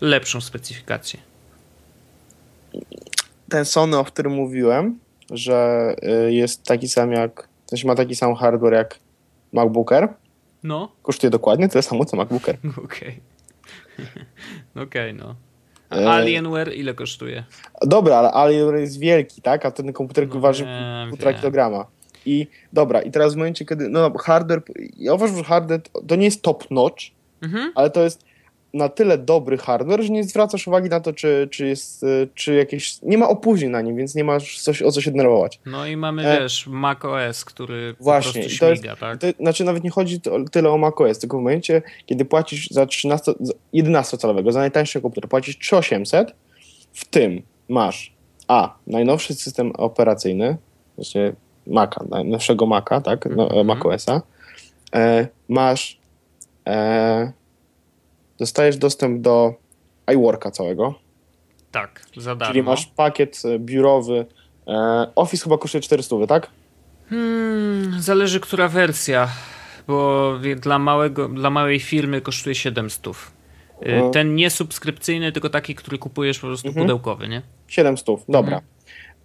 lepszą 0.01 0.41
specyfikację. 0.41 1.21
Ten 3.49 3.65
Sony, 3.65 3.99
o 3.99 4.05
którym 4.05 4.33
mówiłem, 4.33 4.99
że 5.31 5.89
y, 6.29 6.33
jest 6.33 6.63
taki 6.65 6.89
sam 6.89 7.13
jak... 7.13 7.49
W 7.67 7.71
sensie 7.71 7.87
ma 7.87 7.95
taki 7.95 8.17
sam 8.17 8.35
hardware 8.35 8.73
jak 8.73 8.99
MacBook 9.53 9.93
Air, 9.93 10.09
No, 10.63 10.93
kosztuje 11.03 11.31
dokładnie 11.31 11.69
tyle 11.69 11.83
samo 11.83 12.05
co 12.05 12.17
MacBook 12.17 12.49
Air. 12.49 12.59
okej. 12.85 13.21
Okej, 14.87 15.15
no. 15.15 15.35
A 15.91 15.97
E, 15.97 16.11
Alienware 16.11 16.73
ile 16.75 16.95
kosztuje? 16.95 17.45
Dobra, 17.83 18.17
ale 18.17 18.33
Alienware 18.33 18.81
jest 18.81 18.99
wielki, 18.99 19.43
tak? 19.43 19.67
A 19.67 19.71
ten 19.71 19.93
komputer 19.93 20.29
No 20.29 20.41
waży 20.41 20.65
wiem, 20.65 21.09
półtora 21.09 21.31
wiem. 21.33 21.41
kilograma. 21.41 21.87
I 22.27 22.47
dobra, 22.73 23.03
i 23.03 23.11
teraz 23.11 23.35
w 23.35 23.37
momencie, 23.37 23.65
kiedy. 23.65 23.89
No, 23.89 24.13
hardware. 24.19 24.63
Ja 24.97 25.15
uważam, 25.15 25.37
że 25.37 25.45
hardware 25.45 25.81
to 26.09 26.17
nie 26.17 26.25
jest 26.25 26.43
top 26.43 26.71
notch, 26.71 27.03
Mhm. 27.43 27.73
ale 27.75 27.91
to 27.91 28.05
jest 28.05 28.25
na 28.75 28.89
tyle 28.89 29.19
dobry 29.19 29.57
hardware, 29.59 30.03
że 30.03 30.09
nie 30.09 30.25
zwracasz 30.25 30.69
uwagi 30.69 30.89
na 30.89 31.01
to, 31.01 31.13
czy, 31.13 31.49
czy 31.51 31.67
jest. 31.67 32.03
y, 32.03 32.29
czy 32.35 32.55
jakieś. 32.55 33.03
Nie 33.03 33.19
ma 33.19 33.29
opóźnień 33.29 33.71
na 33.71 33.81
nim, 33.81 33.97
więc 33.97 34.15
nie 34.15 34.25
masz 34.25 34.61
coś, 34.61 34.83
o 34.83 34.93
co 34.93 35.01
się 35.01 35.11
denerwować. 35.11 35.61
No 35.67 35.87
i 35.87 35.97
mamy, 35.97 36.27
E, 36.29 36.41
wiesz, 36.41 36.67
macOS, 36.67 37.45
który 37.45 37.95
Właśnie, 38.01 38.33
po 38.43 38.47
prostu 38.49 38.59
to 38.61 38.71
jest- 38.71 38.83
śmiga, 38.83 38.97
tak? 38.97 39.19
To, 39.21 39.27
znaczy, 39.41 39.65
nawet 39.65 39.85
nie 39.85 39.91
chodzi 39.91 40.21
to, 40.21 40.37
tyle 40.53 40.71
o 40.71 40.79
macOS, 40.79 41.19
tylko 41.19 41.37
w 41.37 41.41
momencie, 41.41 41.83
kiedy 42.07 42.25
płacisz 42.25 42.69
za 42.71 42.87
13, 42.87 43.33
za 43.41 43.53
11-calowego, 43.75 44.53
za 44.53 44.59
najtańszy 44.61 45.01
komputer, 45.01 45.29
płacisz 45.31 45.59
3800, 45.59 46.35
w 46.93 47.05
tym 47.05 47.43
masz 47.69 48.13
A. 48.49 48.75
Najnowszy 48.87 49.35
system 49.35 49.73
operacyjny, 49.73 50.57
właśnie 50.97 51.33
Maca, 51.67 52.05
najnowszego 52.11 52.67
Maca, 52.67 53.01
tak? 53.01 53.29
No, 53.37 53.45
Mhm. 53.45 53.67
macOSa. 53.67 54.23
E, 54.95 55.29
masz. 55.49 56.04
E, 56.69 57.33
dostajesz 58.39 58.77
dostęp 58.77 59.21
do 59.21 59.55
iWorka 60.15 60.51
całego, 60.51 60.95
Tak, 61.73 62.07
za 62.17 62.35
darmo. 62.37 62.53
czyli 62.53 62.63
masz 62.63 62.87
pakiet 62.87 63.43
e, 63.45 63.59
biurowy. 63.59 64.27
E, 64.69 65.07
Office 65.15 65.45
chyba 65.45 65.59
kosztuje 65.59 65.83
400, 65.83 66.17
tak? 66.29 66.51
Hmm, 67.11 68.01
zależy 68.01 68.41
która 68.41 68.69
wersja, 68.69 69.29
bo 69.87 70.33
dla, 70.61 70.79
małego, 70.79 71.29
dla 71.29 71.51
małej 71.51 71.81
firmy 71.81 72.21
kosztuje 72.21 72.55
700. 72.55 73.07
Y, 73.87 73.97
No. 74.01 74.11
Ten 74.11 74.35
nie 74.35 74.51
subskrypcyjny, 74.51 75.33
tylko 75.33 75.51
taki, 75.51 75.75
który 75.75 75.99
kupujesz 75.99 76.39
po 76.39 76.47
prostu 76.47 76.69
Mhm. 76.69 76.85
pudełkowy, 76.87 77.29
nie? 77.29 77.43
700, 77.69 78.07
dobra. 78.29 78.57
Mhm. 78.57 78.65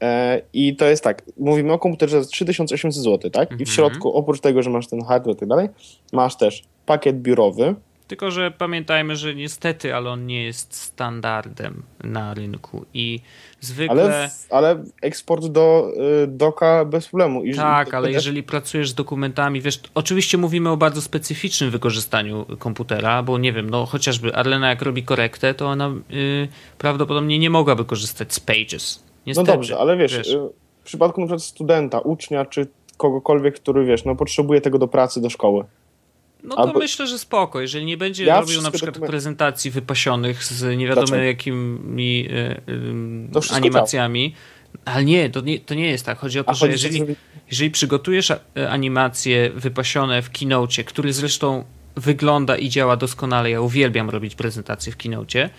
E, 0.01 0.41
I 0.53 0.75
to 0.75 0.85
jest 0.85 1.03
tak, 1.03 1.21
mówimy 1.37 1.73
o 1.73 1.79
komputerze 1.79 2.23
za 2.23 2.29
3800 2.29 3.03
zł, 3.03 3.31
tak? 3.31 3.49
I 3.49 3.53
Mhm. 3.53 3.65
w 3.65 3.69
środku, 3.73 4.13
oprócz 4.13 4.39
tego, 4.39 4.63
że 4.63 4.69
masz 4.69 4.87
ten 4.87 5.03
hardware 5.05 5.35
i 5.35 5.37
tak 5.39 5.49
dalej, 5.49 5.69
masz 6.13 6.35
też 6.35 6.63
pakiet 6.89 7.21
biurowy. 7.21 7.75
Tylko, 8.07 8.31
że 8.31 8.51
pamiętajmy, 8.51 9.15
że 9.15 9.35
niestety, 9.35 9.95
ale 9.95 10.09
on 10.09 10.25
nie 10.25 10.43
jest 10.43 10.75
standardem 10.75 11.83
na 12.03 12.33
rynku 12.33 12.85
i 12.93 13.19
zwykle... 13.59 14.03
Ale, 14.03 14.29
ale 14.49 14.83
eksport 15.01 15.45
do 15.45 15.91
y, 16.23 16.27
doka 16.27 16.85
bez 16.85 17.07
problemu. 17.07 17.43
I, 17.43 17.55
Tak, 17.55 17.93
ale 17.93 18.11
jeżeli 18.11 18.43
pracujesz 18.43 18.89
z 18.89 18.93
dokumentami, 18.93 19.61
wiesz, 19.61 19.79
oczywiście 19.93 20.37
mówimy 20.37 20.69
o 20.69 20.77
bardzo 20.77 21.01
specyficznym 21.01 21.71
wykorzystaniu 21.71 22.45
komputera, 22.59 23.23
bo 23.23 23.37
nie 23.37 23.53
wiem, 23.53 23.69
no 23.69 23.85
chociażby 23.85 24.35
Arlena 24.35 24.69
jak 24.69 24.81
robi 24.81 25.03
korektę, 25.03 25.53
to 25.53 25.67
ona 25.67 25.89
y, 25.89 26.47
prawdopodobnie 26.77 27.39
nie 27.39 27.49
mogłaby 27.49 27.85
korzystać 27.85 28.33
z 28.33 28.39
Pages. 28.39 29.03
No 29.03 29.09
Niestety, 29.27 29.51
dobrze, 29.51 29.77
ale 29.77 29.97
wiesz, 29.97 30.13
y, 30.13 30.49
w 30.81 30.83
przypadku 30.83 31.21
przykład 31.21 31.43
studenta, 31.43 31.99
ucznia, 31.99 32.45
czy 32.45 32.67
kogokolwiek, 32.97 33.55
który 33.55 33.85
wiesz, 33.85 34.05
no 34.05 34.15
potrzebuje 34.15 34.61
tego 34.61 34.79
do 34.79 34.87
pracy, 34.87 35.21
do 35.21 35.29
szkoły. 35.29 35.65
No 36.43 36.55
to 36.55 36.61
albo- 36.61 36.79
myślę, 36.79 37.07
że 37.07 37.19
spoko. 37.19 37.61
Jeżeli 37.61 37.85
nie 37.85 37.97
będzie 37.97 38.23
Ja 38.25 38.39
robił 38.41 38.61
na 38.61 38.71
przykład 38.71 38.95
dokumenty- 38.95 39.07
prezentacji 39.07 39.71
wypasionych 39.71 40.43
z 40.43 40.77
nie 40.77 40.87
wiadomo 40.87 41.07
Dlaczego? 41.07 41.23
jakimi 41.27 42.27
y, 42.29 42.71
y, 43.51 43.55
animacjami, 43.55 44.35
ale 44.85 45.05
nie 45.05 45.29
to, 45.29 45.41
nie, 45.41 45.59
to 45.59 45.73
nie 45.73 45.87
jest 45.89 46.05
tak. 46.05 46.17
Chodzi 46.17 46.39
o 46.39 46.43
to, 46.43 46.49
A 46.51 46.53
że 46.53 46.67
jeżeli, 46.67 46.97
żeby- 46.97 47.15
jeżeli 47.51 47.71
przygotujesz 47.71 48.31
a- 48.31 48.39
animacje 48.69 49.49
wypasione 49.55 50.21
w 50.21 50.29
Keynote, 50.29 50.83
który 50.83 51.13
zresztą 51.13 51.63
wygląda 51.95 52.57
i 52.57 52.69
działa 52.69 52.97
doskonale, 52.97 53.49
ja 53.49 53.61
uwielbiam 53.61 54.09
robić 54.09 54.35
prezentacje 54.35 54.91
w 54.93 54.97
Keynote 54.97 55.49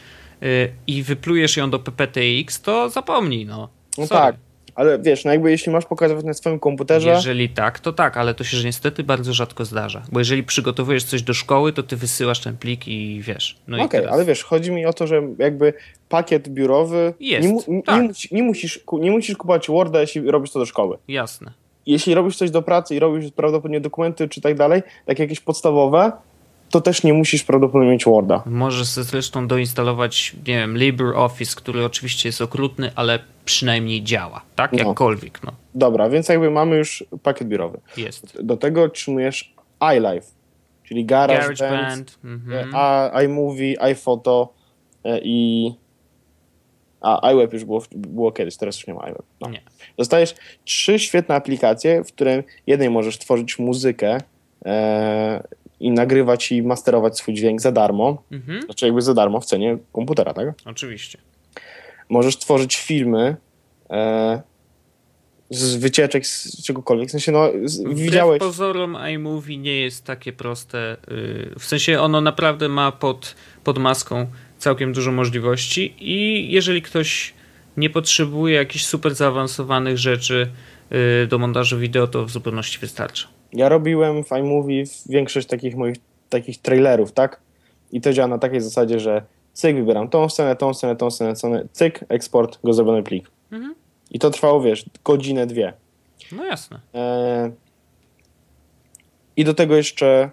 y, 0.42 0.72
i 0.86 1.02
wyplujesz 1.02 1.56
ją 1.56 1.70
do 1.70 1.78
PPTX, 1.78 2.60
to 2.62 2.90
zapomnij, 2.90 3.46
no. 3.46 3.68
No 3.98 4.06
tak, 4.06 4.36
ale 4.74 4.98
wiesz, 4.98 5.24
no 5.24 5.30
jakby 5.30 5.50
jeśli 5.50 5.72
masz 5.72 5.86
pokazywać 5.86 6.24
na 6.24 6.34
swoim 6.34 6.58
komputerze, 6.58 7.10
Jeżeli 7.10 7.48
tak, 7.48 7.80
to 7.80 7.92
tak, 7.92 8.16
ale 8.16 8.34
to 8.34 8.44
się 8.44 8.64
niestety 8.64 9.04
bardzo 9.04 9.32
rzadko 9.32 9.64
zdarza. 9.64 10.02
Bo 10.12 10.18
jeżeli 10.18 10.42
przygotowujesz 10.42 11.04
coś 11.04 11.22
do 11.22 11.34
szkoły, 11.34 11.72
to 11.72 11.82
ty 11.82 11.96
wysyłasz 11.96 12.40
ten 12.40 12.56
plik 12.56 12.88
i 12.88 13.20
wiesz. 13.22 13.58
No 13.68 13.76
Okej, 13.76 13.88
teraz... 13.88 14.14
ale 14.14 14.24
wiesz, 14.24 14.44
chodzi 14.44 14.72
mi 14.72 14.86
o 14.86 14.92
to, 14.92 15.06
że 15.06 15.22
jakby 15.38 15.72
pakiet 16.08 16.48
biurowy. 16.48 17.14
Jest, 17.20 17.48
nie, 17.48 17.54
mu, 17.54 17.62
nie, 17.68 17.82
tak. 17.82 18.02
nie, 18.02 18.10
nie, 18.32 18.42
musisz, 18.42 18.80
nie 18.92 19.10
musisz 19.10 19.36
kupować 19.36 19.68
Worda, 19.68 20.00
jeśli 20.00 20.30
robisz 20.30 20.50
to 20.50 20.58
do 20.58 20.66
szkoły. 20.66 20.98
Jasne. 21.08 21.52
Jeśli 21.86 22.14
robisz 22.14 22.36
coś 22.36 22.50
do 22.50 22.62
pracy 22.62 22.94
i 22.94 22.98
robisz 22.98 23.30
prawdopodobnie 23.32 23.80
dokumenty 23.80 24.28
czy 24.28 24.40
tak 24.40 24.56
dalej, 24.56 24.82
tak 25.06 25.18
jakieś 25.18 25.40
podstawowe, 25.40 26.12
to 26.70 26.80
też 26.80 27.02
nie 27.02 27.14
musisz 27.14 27.44
prawdopodobnie 27.44 27.90
mieć 27.90 28.04
Worda. 28.04 28.42
Możesz 28.46 28.86
zresztą 28.86 29.48
doinstalować, 29.48 30.32
nie 30.46 30.56
wiem, 30.56 30.78
LibreOffice, 30.78 31.56
który 31.56 31.84
oczywiście 31.84 32.28
jest 32.28 32.42
okrutny, 32.42 32.90
ale 32.94 33.18
przynajmniej 33.44 34.02
działa, 34.02 34.42
tak? 34.56 34.72
No. 34.72 34.78
Jakkolwiek, 34.78 35.42
no. 35.42 35.52
Dobra, 35.74 36.08
więc 36.10 36.28
jakby 36.28 36.50
mamy 36.50 36.76
już 36.76 37.04
pakiet 37.22 37.48
biurowy. 37.48 37.80
Jest. 37.96 38.42
Do 38.42 38.56
tego 38.56 38.82
otrzymujesz 38.82 39.54
iLife, 39.96 40.26
czyli 40.82 41.04
GarageBand, 41.04 41.58
GarageBand. 41.58 42.18
Mhm. 42.24 42.70
a- 42.74 43.22
iMovie, 43.22 43.82
iPhoto 43.82 44.52
e, 45.04 45.20
i... 45.22 45.70
A, 47.00 47.32
iWeb 47.32 47.52
już 47.52 47.64
było, 47.64 47.82
było 47.92 48.32
kiedyś, 48.32 48.56
teraz 48.56 48.76
już 48.76 48.86
nie 48.86 48.94
ma 48.94 49.08
iWeb. 49.08 49.22
No. 49.40 49.48
Nie. 49.48 49.60
Dostajesz 49.96 50.34
trzy 50.64 50.98
świetne 50.98 51.34
aplikacje, 51.34 52.04
w 52.04 52.12
którym 52.12 52.42
jednej 52.66 52.90
możesz 52.90 53.18
tworzyć 53.18 53.58
muzykę 53.58 54.18
e, 54.64 55.42
i 55.80 55.90
nagrywać 55.90 56.52
i 56.52 56.62
masterować 56.62 57.18
swój 57.18 57.34
dźwięk 57.34 57.60
za 57.60 57.72
darmo. 57.72 58.22
Mhm. 58.32 58.62
Znaczy 58.62 58.86
jakby 58.86 59.02
za 59.02 59.14
darmo 59.14 59.40
w 59.40 59.44
cenie 59.44 59.78
komputera, 59.92 60.34
tak? 60.34 60.48
Oczywiście. 60.64 61.18
Możesz 62.08 62.36
tworzyć 62.36 62.76
filmy 62.76 63.36
e, 63.90 64.42
z 65.50 65.76
wycieczek, 65.76 66.26
z 66.26 66.62
czegokolwiek. 66.64 67.08
W 67.08 67.10
sensie, 67.12 67.32
no, 67.32 67.48
z, 67.64 67.80
Wbrew 67.80 67.98
widziałeś... 67.98 68.38
pozorom 68.38 68.96
iMovie 68.96 69.58
nie 69.58 69.76
jest 69.76 70.04
takie 70.04 70.32
proste. 70.32 70.96
yy, 71.10 71.54
W 71.58 71.64
sensie 71.64 72.00
ono 72.00 72.20
naprawdę 72.20 72.68
ma 72.68 72.92
pod, 72.92 73.34
pod 73.64 73.78
maską 73.78 74.26
całkiem 74.58 74.92
dużo 74.92 75.12
możliwości 75.12 75.94
i 76.00 76.46
jeżeli 76.52 76.82
ktoś 76.82 77.34
nie 77.76 77.90
potrzebuje 77.90 78.54
jakichś 78.54 78.84
super 78.84 79.14
zaawansowanych 79.14 79.98
rzeczy 79.98 80.50
yy, 80.90 81.26
do 81.26 81.38
montażu 81.38 81.78
wideo, 81.78 82.06
to 82.06 82.24
w 82.24 82.30
zupełności 82.30 82.78
wystarcza. 82.78 83.28
Ja 83.52 83.68
robiłem 83.68 84.24
w 84.24 84.32
iMovie 84.32 84.84
większość 85.08 85.46
takich 85.46 85.76
moich 85.76 85.96
takich 86.28 86.58
trailerów, 86.58 87.12
tak? 87.12 87.40
I 87.92 88.00
to 88.00 88.12
działa 88.12 88.28
na 88.28 88.38
takiej 88.38 88.60
zasadzie, 88.60 89.00
że 89.00 89.22
cyk, 89.52 89.76
wybieram 89.76 90.08
tą 90.08 90.28
scenę, 90.28 90.56
tą 90.56 90.74
scenę, 90.74 90.96
tą 90.96 91.10
scenę, 91.10 91.36
scenę 91.36 91.64
cyk, 91.72 92.04
eksport, 92.08 92.58
go 92.64 92.72
zrobiony 92.72 93.02
plik. 93.02 93.30
Mhm. 93.52 93.74
I 94.10 94.18
to 94.18 94.30
trwało, 94.30 94.62
wiesz, 94.62 94.84
godzinę, 95.04 95.46
dwie. 95.46 95.72
No 96.32 96.44
jasne. 96.44 96.80
E, 96.94 97.50
I 99.36 99.44
do 99.44 99.54
tego 99.54 99.76
jeszcze 99.76 100.30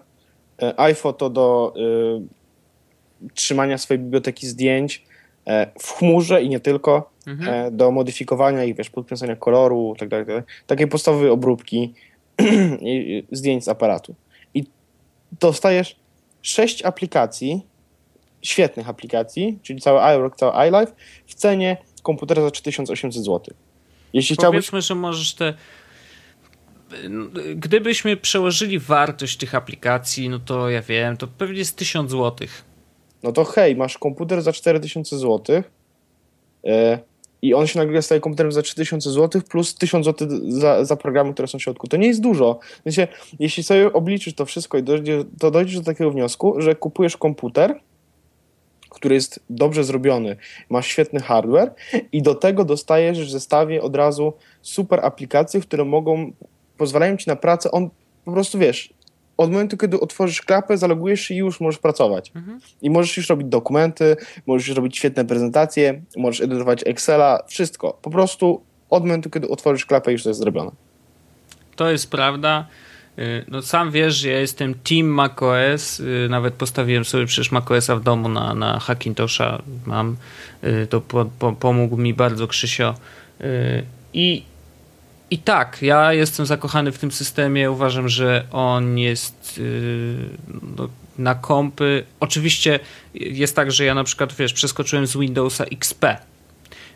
e, 0.62 0.80
iPhoto 0.80 1.30
do 1.30 1.74
e, 1.76 3.30
trzymania 3.34 3.78
swojej 3.78 4.02
biblioteki 4.02 4.46
zdjęć 4.46 5.04
e, 5.46 5.66
w 5.78 5.92
chmurze 5.92 6.42
i 6.42 6.48
nie 6.48 6.60
tylko, 6.60 7.10
Mhm. 7.28 7.76
do 7.76 7.90
modyfikowania 7.90 8.64
ich, 8.64 8.76
wiesz, 8.76 8.90
podkręcania 8.90 9.36
koloru, 9.36 9.94
tak 9.98 10.08
dalej, 10.08 10.26
tak 10.26 10.34
dalej. 10.34 10.44
Takiej 10.66 10.86
podstawowej 10.86 11.30
obróbki 11.30 11.94
zdjęć 13.32 13.64
z 13.64 13.68
aparatu. 13.68 14.14
I 14.54 14.64
dostajesz 15.40 15.96
sześć 16.42 16.84
aplikacji, 16.84 17.66
świetnych 18.42 18.88
aplikacji, 18.88 19.58
czyli 19.62 19.80
cały 19.80 20.00
iWork, 20.14 20.36
cały 20.36 20.52
iLife 20.68 20.92
w 21.26 21.34
cenie 21.34 21.76
komputera 22.02 22.42
za 22.42 22.50
3800 22.50 23.24
zł. 23.24 23.54
Jeśli 24.12 24.36
chciałbyś 24.36 24.56
Powiedzmy, 24.56 24.82
że 24.82 24.94
możesz 24.94 25.34
te. 25.34 25.54
Gdybyśmy 27.56 28.16
przełożyli 28.16 28.78
wartość 28.78 29.36
tych 29.36 29.54
aplikacji, 29.54 30.28
no 30.28 30.38
to 30.38 30.70
ja 30.70 30.82
wiem, 30.82 31.16
to 31.16 31.26
pewnie 31.26 31.58
jest 31.58 31.76
1000 31.76 32.10
złotych. 32.10 32.64
no 33.22 33.32
to 33.32 33.44
hej, 33.44 33.76
masz 33.76 33.98
komputer 33.98 34.42
za 34.42 34.52
4000 34.52 35.18
zł 35.18 35.62
e, 36.66 36.98
i 37.42 37.54
on 37.54 37.66
się 37.66 37.78
nagle 37.78 38.02
staje 38.02 38.20
komputerem 38.20 38.52
za 38.52 38.62
3000 38.62 39.10
zł 39.10 39.42
plus 39.50 39.74
1000 39.74 40.06
zł 40.06 40.28
za, 40.48 40.84
za 40.84 40.96
programy, 40.96 41.32
które 41.32 41.48
są 41.48 41.58
w 41.58 41.62
środku. 41.62 41.88
To 41.88 41.96
nie 41.96 42.06
jest 42.06 42.20
dużo. 42.20 42.58
Sensie, 42.84 43.08
jeśli 43.38 43.62
sobie 43.62 43.92
obliczysz 43.92 44.34
to 44.34 44.46
wszystko 44.46 44.78
i 44.78 44.82
dojdzie, 44.82 45.24
to 45.38 45.50
dojdziesz 45.50 45.78
do 45.78 45.84
takiego 45.84 46.10
wniosku, 46.10 46.60
że 46.60 46.74
kupujesz 46.74 47.16
komputer, 47.16 47.80
który 48.90 49.14
jest 49.14 49.40
dobrze 49.50 49.84
zrobiony, 49.84 50.36
masz 50.70 50.86
świetny 50.86 51.20
hardware 51.20 51.74
i 52.12 52.22
do 52.22 52.34
tego 52.34 52.64
dostajesz 52.64 53.26
w 53.26 53.30
zestawie 53.30 53.82
od 53.82 53.96
razu 53.96 54.32
super 54.62 55.00
aplikacje, 55.02 55.60
które 55.60 55.84
mogą, 55.84 56.32
pozwalają 56.76 57.16
ci 57.16 57.28
na 57.28 57.36
pracę, 57.36 57.70
on 57.70 57.90
po 58.24 58.32
prostu 58.32 58.58
wiesz, 58.58 58.94
od 59.38 59.52
momentu, 59.52 59.76
kiedy 59.76 60.00
otworzysz 60.00 60.42
klapę, 60.42 60.78
zalogujesz 60.78 61.20
się 61.20 61.34
i 61.34 61.36
już 61.36 61.60
możesz 61.60 61.78
pracować. 61.78 62.32
Mhm. 62.34 62.60
I 62.82 62.90
możesz 62.90 63.16
już 63.16 63.28
robić 63.28 63.48
dokumenty, 63.48 64.16
możesz 64.46 64.68
już 64.68 64.76
robić 64.76 64.96
świetne 64.96 65.24
prezentacje, 65.24 66.02
możesz 66.16 66.40
edytować 66.40 66.82
Excela, 66.86 67.42
wszystko. 67.46 67.98
Po 68.02 68.10
prostu 68.10 68.62
od 68.90 69.02
momentu, 69.04 69.30
kiedy 69.30 69.48
otworzysz 69.48 69.86
klapę, 69.86 70.12
już 70.12 70.22
to 70.22 70.30
jest 70.30 70.40
zrobione. 70.40 70.70
To 71.76 71.90
jest 71.90 72.10
prawda. 72.10 72.66
Y, 73.18 73.44
no 73.48 73.62
sam 73.62 73.90
wiesz, 73.90 74.14
że 74.14 74.28
ja 74.28 74.40
jestem 74.40 74.74
team 74.74 75.06
macOS, 75.06 76.00
y, 76.00 76.26
nawet 76.30 76.54
postawiłem 76.54 77.04
sobie 77.04 77.26
przecież 77.26 77.52
macOSa 77.52 77.96
w 77.96 78.02
domu 78.02 78.28
na, 78.28 78.54
na 78.54 78.78
Hackintosha, 78.78 79.62
mam, 79.86 80.16
y, 80.64 80.86
to 80.86 81.00
po, 81.00 81.24
po, 81.38 81.52
pomógł 81.52 81.96
mi 81.96 82.14
bardzo 82.14 82.48
Krzysio 82.48 82.94
i 84.12 84.42
i 85.30 85.38
tak, 85.38 85.82
ja 85.82 86.12
jestem 86.12 86.46
zakochany 86.46 86.92
w 86.92 86.98
tym 86.98 87.12
systemie. 87.12 87.70
Uważam, 87.70 88.08
że 88.08 88.44
on 88.52 88.98
jest 88.98 89.60
no, 90.76 90.88
na 91.18 91.34
kompy. 91.34 92.04
Oczywiście 92.20 92.80
jest 93.14 93.56
tak, 93.56 93.72
że 93.72 93.84
ja 93.84 93.94
na 93.94 94.04
przykład, 94.04 94.34
wiesz, 94.34 94.52
przeskoczyłem 94.52 95.06
z 95.06 95.16
Windowsa 95.16 95.64
XP 95.64 96.04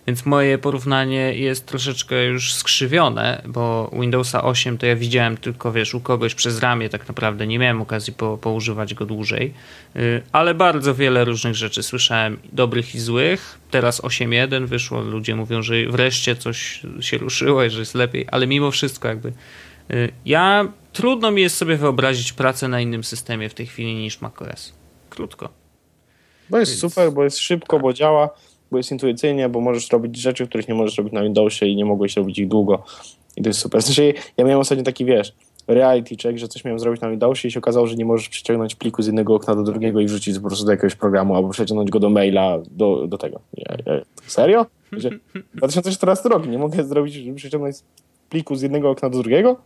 więc 0.07 0.27
moje 0.27 0.59
porównanie 0.59 1.35
jest 1.35 1.67
troszeczkę 1.67 2.25
już 2.25 2.55
skrzywione, 2.55 3.43
bo 3.47 3.91
Windowsa 4.01 4.45
8 4.45 4.79
to 4.79 4.87
ja 4.87 4.97
widziałem 4.97 5.37
tylko, 5.37 5.73
wiesz, 5.73 5.95
u 5.95 6.01
kogoś 6.01 6.35
przez 6.35 6.61
ramię 6.61 6.89
tak 6.89 7.09
naprawdę, 7.09 7.47
nie 7.47 7.59
miałem 7.59 7.83
okazji 7.83 8.13
po, 8.13 8.39
poużywać 8.39 8.95
go 8.95 9.07
dłużej, 9.07 9.55
y, 9.97 10.23
ale 10.33 10.55
bardzo 10.55 10.95
wiele 10.95 11.25
różnych 11.25 11.55
rzeczy 11.55 11.83
słyszałem, 11.83 12.39
dobrych 12.53 12.95
i 12.95 13.01
złych. 13.01 13.59
Teraz 13.71 14.03
8.1 14.03 14.67
wyszło, 14.67 15.01
ludzie 15.01 15.37
mówią, 15.37 15.63
że 15.63 15.75
wreszcie 15.87 16.37
coś 16.37 16.83
się 17.01 17.19
ruszyło 17.19 17.65
i 17.65 17.71
że 17.71 17.79
jest 17.79 17.95
lepiej, 17.95 18.27
ale 18.31 18.47
mimo 18.47 18.71
wszystko 18.71 19.09
jakby 19.09 19.33
y, 19.91 20.13
ja 20.27 20.69
trudno 20.93 21.31
mi 21.31 21.43
jest 21.43 21.57
sobie 21.57 21.77
wyobrazić 21.77 22.33
pracę 22.33 22.69
na 22.69 22.81
innym 22.81 23.05
systemie 23.05 23.49
w 23.49 23.55
tej 23.55 23.67
chwili 23.67 23.95
niż 23.95 24.21
macOS. 24.21 24.75
Krótko. 25.11 25.49
Bo 26.51 26.59
jest 26.59 26.73
Więc... 26.73 26.81
super, 26.81 27.13
bo 27.13 27.25
jest 27.25 27.39
szybko, 27.39 27.77
tak. 27.77 27.83
bo 27.83 27.93
działa 27.93 28.31
bo 28.73 28.79
jest 28.79 28.93
intuicyjnie, 28.93 29.49
bo 29.49 29.61
możesz 29.61 29.91
robić 29.91 30.17
rzeczy, 30.17 30.47
których 30.47 30.69
nie 30.69 30.75
możesz 30.75 30.99
robić 30.99 31.13
na 31.13 31.23
Windowsie 31.23 31.67
i 31.67 31.77
nie 31.77 31.85
mogłeś 31.85 32.17
robić 32.17 32.39
ich 32.39 32.49
długo. 32.49 32.85
I 33.37 33.43
to 33.43 33.49
jest 33.49 33.61
super. 33.61 33.83
Znaczy, 33.83 34.15
ja 34.37 34.45
miałem 34.45 34.61
ostatnio 34.61 34.85
taki, 34.85 35.05
wiesz, 35.05 35.35
reality 35.67 36.17
check, 36.23 36.39
że 36.39 36.49
coś 36.49 36.65
miałem 36.65 36.79
zrobić 36.79 37.01
na 37.01 37.11
Windowsie 37.11 37.49
i 37.49 37.51
się 37.51 37.59
okazało, 37.59 37.87
że 37.87 37.95
nie 37.95 38.05
możesz 38.05 38.29
przeciągnąć 38.29 38.75
pliku 38.75 39.03
z 39.03 39.07
jednego 39.07 39.35
okna 39.35 39.55
do 39.55 39.63
drugiego 39.63 40.01
i 40.01 40.07
wrzucić 40.07 40.39
po 40.39 40.47
prostu 40.47 40.65
do 40.65 40.71
jakiegoś 40.71 40.95
programu, 40.95 41.37
albo 41.37 41.49
przeciągnąć 41.49 41.91
go 41.91 42.01
do 42.01 42.11
maila, 42.11 42.59
do, 42.71 43.07
do 43.07 43.19
tego. 43.19 43.41
Ja, 43.57 43.77
ja, 43.87 44.01
serio? 44.27 44.67
Że 44.93 45.11
2014 45.55 46.29
rok, 46.29 46.47
nie 46.47 46.59
mogę 46.59 46.85
zrobić, 46.85 47.15
żeby 47.15 47.37
przeciągnąć 47.37 47.77
pliku 48.31 48.57
z 48.57 48.63
jednego 48.63 48.91
okna 48.91 49.11
do 49.11 49.19
drugiego? 49.19 49.57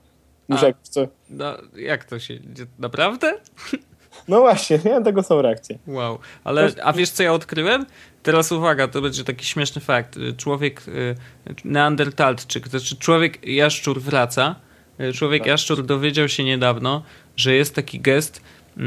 Muszę 0.49 0.67
jak, 0.67 0.77
co? 0.83 1.09
No, 1.31 1.55
jak 1.77 2.05
to 2.05 2.19
się... 2.19 2.39
Naprawdę? 2.79 3.35
No 4.29 4.41
właśnie, 4.41 4.79
nie? 4.85 5.03
tego 5.03 5.23
są 5.23 5.43
reakcje. 5.43 5.79
Wow, 5.87 6.19
ale 6.45 6.73
a 6.83 6.93
wiesz 6.93 7.11
co 7.11 7.23
ja 7.23 7.33
odkryłem? 7.33 7.87
Teraz 8.23 8.53
uwaga, 8.53 8.89
to 8.89 9.03
będzie 9.03 9.25
taki 9.25 9.47
śmieszny 9.47 9.81
fakt. 9.81 10.19
Człowiek 10.37 10.83
y, 10.89 11.17
neandertalczyk, 11.64 12.69
to 12.69 12.79
znaczy 12.79 12.97
człowiek 12.97 13.49
jaszczur 13.49 14.01
wraca. 14.01 14.55
Y, 15.01 15.12
człowiek 15.12 15.43
tak. 15.43 15.49
jaszczur 15.49 15.87
dowiedział 15.87 16.29
się 16.29 16.45
niedawno, 16.45 17.03
że 17.37 17.55
jest 17.55 17.75
taki 17.75 18.01
gest, 18.01 18.41
y, 18.79 18.83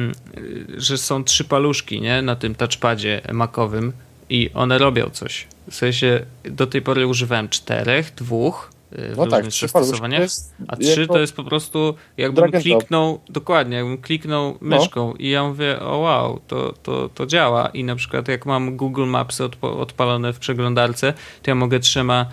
że 0.77 0.97
są 0.97 1.23
trzy 1.23 1.43
paluszki 1.43 2.01
nie? 2.01 2.21
na 2.21 2.35
tym 2.35 2.55
touchpadzie 2.55 3.21
makowym 3.33 3.93
i 4.29 4.49
one 4.53 4.77
robią 4.77 5.09
coś. 5.09 5.47
W 5.69 5.75
sensie 5.75 6.25
do 6.43 6.67
tej 6.67 6.81
pory 6.81 7.07
używałem 7.07 7.49
czterech, 7.49 8.13
dwóch, 8.15 8.71
no 9.17 9.27
tak, 9.27 9.47
trzy 9.47 9.67
zastosowaniach, 9.67 10.29
a 10.67 10.75
trzy 10.75 11.07
to 11.07 11.19
jest 11.19 11.35
po 11.35 11.43
prostu 11.43 11.95
jakbym 12.17 12.51
kliknął, 12.51 13.19
dokładnie, 13.29 13.77
jakbym 13.77 13.97
kliknął 13.97 14.57
no. 14.61 14.77
myszką 14.77 15.07
no. 15.07 15.13
i 15.19 15.29
ja 15.29 15.43
mówię, 15.43 15.79
o 15.79 15.97
wow, 15.97 16.39
to, 16.47 16.73
to, 16.83 17.09
to 17.09 17.25
działa 17.25 17.69
i 17.69 17.83
na 17.83 17.95
przykład 17.95 18.27
jak 18.27 18.45
mam 18.45 18.77
Google 18.77 19.05
Maps 19.05 19.41
odpalone 19.61 20.33
w 20.33 20.39
przeglądarce, 20.39 21.13
to 21.43 21.51
ja 21.51 21.55
mogę 21.55 21.79
trzema 21.79 22.25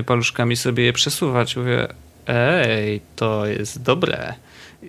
y, 0.00 0.04
paluszkami 0.04 0.56
sobie 0.56 0.84
je 0.84 0.92
przesuwać. 0.92 1.56
Mówię, 1.56 1.88
ej, 2.26 3.00
to 3.16 3.46
jest 3.46 3.82
dobre. 3.82 4.34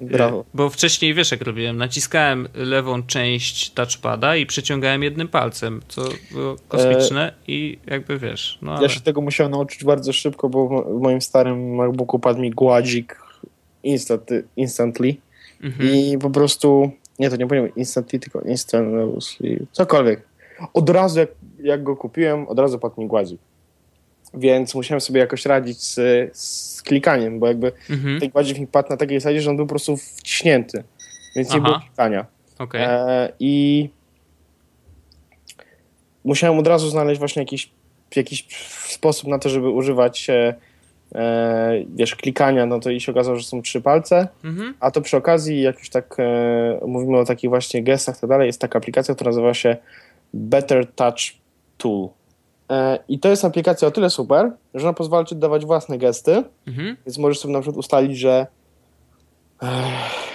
Brawo. 0.02 0.46
Bo 0.54 0.70
wcześniej, 0.70 1.14
wiesz 1.14 1.32
jak 1.32 1.42
robiłem, 1.42 1.78
naciskałem 1.78 2.48
lewą 2.54 3.04
część 3.04 3.72
touchpada 3.72 4.36
i 4.36 4.46
przeciągałem 4.46 5.04
jednym 5.04 5.28
palcem, 5.28 5.82
co 5.88 6.02
było 6.32 6.56
kosmiczne 6.68 7.30
e... 7.30 7.34
i 7.48 7.80
jakby 7.88 8.20
wiesz. 8.20 8.60
No, 8.62 8.72
ale... 8.72 8.84
Ja 8.84 8.90
się 8.90 9.02
tego 9.02 9.22
musiałem 9.22 9.52
nauczyć 9.52 9.84
bardzo 9.84 10.14
szybko, 10.14 10.50
bo 10.50 10.84
w 10.84 11.02
moim 11.02 11.22
starym 11.22 11.76
MacBooku 11.76 12.20
padł 12.20 12.42
mi 12.42 12.52
gładzik 12.52 13.20
instant, 13.84 14.30
instantly 14.58 15.16
mhm. 15.64 15.90
i 15.90 16.18
po 16.18 16.30
prostu, 16.30 16.92
nie 17.20 17.30
to 17.30 17.36
nie 17.36 17.48
powiem 17.48 17.76
instantly, 17.76 18.20
tylko 18.20 18.42
instantly, 18.42 19.66
cokolwiek. 19.72 20.22
Od 20.74 20.90
razu 20.90 21.20
jak, 21.20 21.30
jak 21.64 21.84
go 21.84 21.96
kupiłem, 21.96 22.48
od 22.48 22.60
razu 22.60 22.80
padł 22.80 23.02
mi 23.02 23.08
gładzik 23.08 23.40
więc 24.34 24.76
musiałem 24.76 25.02
sobie 25.02 25.20
jakoś 25.20 25.46
radzić 25.46 25.84
z, 25.84 25.96
z 26.38 26.82
klikaniem, 26.82 27.40
bo 27.40 27.48
jakby 27.48 27.72
mhm. 27.90 28.20
ten 28.20 28.30
gładzik 28.30 28.60
mi 28.60 28.68
padł 28.68 28.90
na 28.90 28.98
takiej 28.98 29.20
zasadzie, 29.20 29.42
że 29.42 29.50
on 29.50 29.56
był 29.56 29.66
po 29.66 29.70
prostu 29.70 29.98
wciśnięty, 29.98 30.84
więc 31.36 31.50
Aha. 31.50 31.58
nie 31.58 31.64
było 31.64 31.80
klikania. 31.80 32.26
Okay. 32.60 32.82
E, 32.82 33.30
I 33.40 33.90
musiałem 36.24 36.60
od 36.60 36.68
razu 36.68 36.90
znaleźć 36.90 37.20
właśnie 37.20 37.42
jakiś, 37.42 37.72
jakiś 38.16 38.48
sposób 38.88 39.30
na 39.30 39.40
to, 39.40 39.50
żeby 39.50 39.70
używać 39.70 40.30
e, 40.30 40.56
wiesz, 41.96 42.16
klikania, 42.16 42.66
no 42.66 42.80
to 42.80 42.90
i 42.90 43.02
się 43.02 43.12
okazało, 43.12 43.38
że 43.38 43.44
są 43.44 43.62
trzy 43.62 43.82
palce, 43.82 44.28
mhm. 44.44 44.74
a 44.80 44.92
to 44.92 45.02
przy 45.02 45.18
okazji, 45.18 45.62
jak 45.62 45.80
już 45.80 45.90
tak 45.90 46.16
e, 46.20 46.80
mówimy 46.88 47.18
o 47.18 47.26
takich 47.26 47.50
właśnie 47.50 47.84
gestach 47.84 48.18
i 48.18 48.22
tak 48.22 48.30
dalej, 48.30 48.48
jest 48.48 48.62
taka 48.62 48.80
aplikacja, 48.80 49.16
która 49.16 49.30
nazywa 49.30 49.54
się 49.54 49.78
Better 50.34 50.92
Touch 50.96 51.20
Tool. 51.78 52.10
E, 52.70 53.00
I 53.08 53.20
to 53.20 53.30
jest 53.30 53.46
aplikacja 53.46 53.88
o 53.88 53.92
tyle 53.92 54.10
super, 54.10 54.52
że 54.74 54.84
ona 54.84 54.94
pozwala 54.94 55.26
ci 55.26 55.36
dawać 55.36 55.66
własne 55.66 55.98
gesty, 55.98 56.44
mhm. 56.68 56.98
więc 57.06 57.18
możesz 57.18 57.40
sobie 57.40 57.54
na 57.54 57.62
przykład 57.62 57.78
ustalić, 57.78 58.18
że 58.18 58.48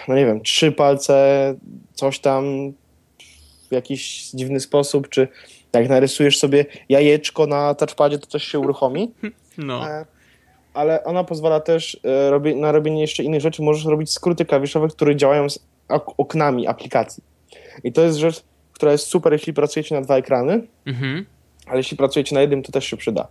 no 0.09 0.15
nie 0.15 0.27
wiem, 0.27 0.41
trzy 0.41 0.73
palce, 0.73 1.55
coś 1.95 2.19
tam 2.19 2.73
w 3.69 3.73
jakiś 3.73 4.31
dziwny 4.31 4.61
sposób, 4.61 5.09
czy 5.09 5.29
jak 5.73 5.89
narysujesz 5.89 6.39
sobie 6.39 6.67
jajeczko 6.89 7.47
na 7.47 7.75
touchpadzie, 7.75 8.19
to 8.19 8.27
coś 8.27 8.45
się 8.45 8.59
uruchomi. 8.59 9.13
No. 9.59 9.89
E, 9.89 10.07
ale 10.75 11.05
ona 11.05 11.25
pozwala 11.25 11.61
też 11.61 12.01
e, 12.05 12.55
na 12.55 12.73
robienie 12.73 13.01
jeszcze 13.01 13.23
innych 13.23 13.41
rzeczy. 13.41 13.63
Możesz 13.63 13.85
robić 13.85 14.13
skróty 14.13 14.45
klawiszowe, 14.45 14.89
które 14.89 15.17
działają 15.17 15.51
z 15.51 15.59
oknami 16.19 16.67
aplikacji. 16.67 17.23
I 17.85 17.93
to 17.93 18.03
jest 18.03 18.19
rzecz, 18.19 18.45
która 18.73 18.93
jest 18.93 19.07
super, 19.07 19.33
jeśli 19.33 19.53
pracujecie 19.53 19.95
na 19.95 20.01
dwa 20.01 20.17
ekrany. 20.17 20.67
Mhm 20.87 21.27
ale 21.69 21.77
jeśli 21.77 21.97
pracujecie 21.97 22.35
na 22.35 22.41
jednym, 22.41 22.63
to 22.63 22.73
też 22.73 22.85
się 22.85 22.97
przyda. 22.97 23.29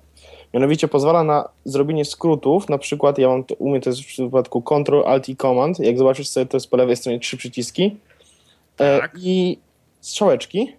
Mianowicie 0.53 0.88
pozwala 0.88 1.23
na 1.23 1.49
zrobienie 1.65 2.05
skrótów, 2.05 2.69
na 2.69 2.77
przykład 2.77 3.17
ja 3.17 3.27
mam 3.27 3.43
to, 3.43 3.55
u 3.55 3.69
mnie 3.69 3.81
to 3.81 3.89
jest 3.89 4.01
w 4.01 4.05
przypadku 4.05 4.61
Ctrl, 4.61 5.03
Alt 5.05 5.29
i 5.29 5.35
Command, 5.35 5.79
jak 5.79 5.97
zobaczysz 5.97 6.29
sobie, 6.29 6.45
to 6.45 6.57
jest 6.57 6.69
po 6.69 6.77
lewej 6.77 6.95
stronie 6.95 7.19
trzy 7.19 7.38
przyciski 7.38 7.97
e, 8.77 8.99
tak. 8.99 9.11
i 9.21 9.57
strzałeczki. 10.01 10.71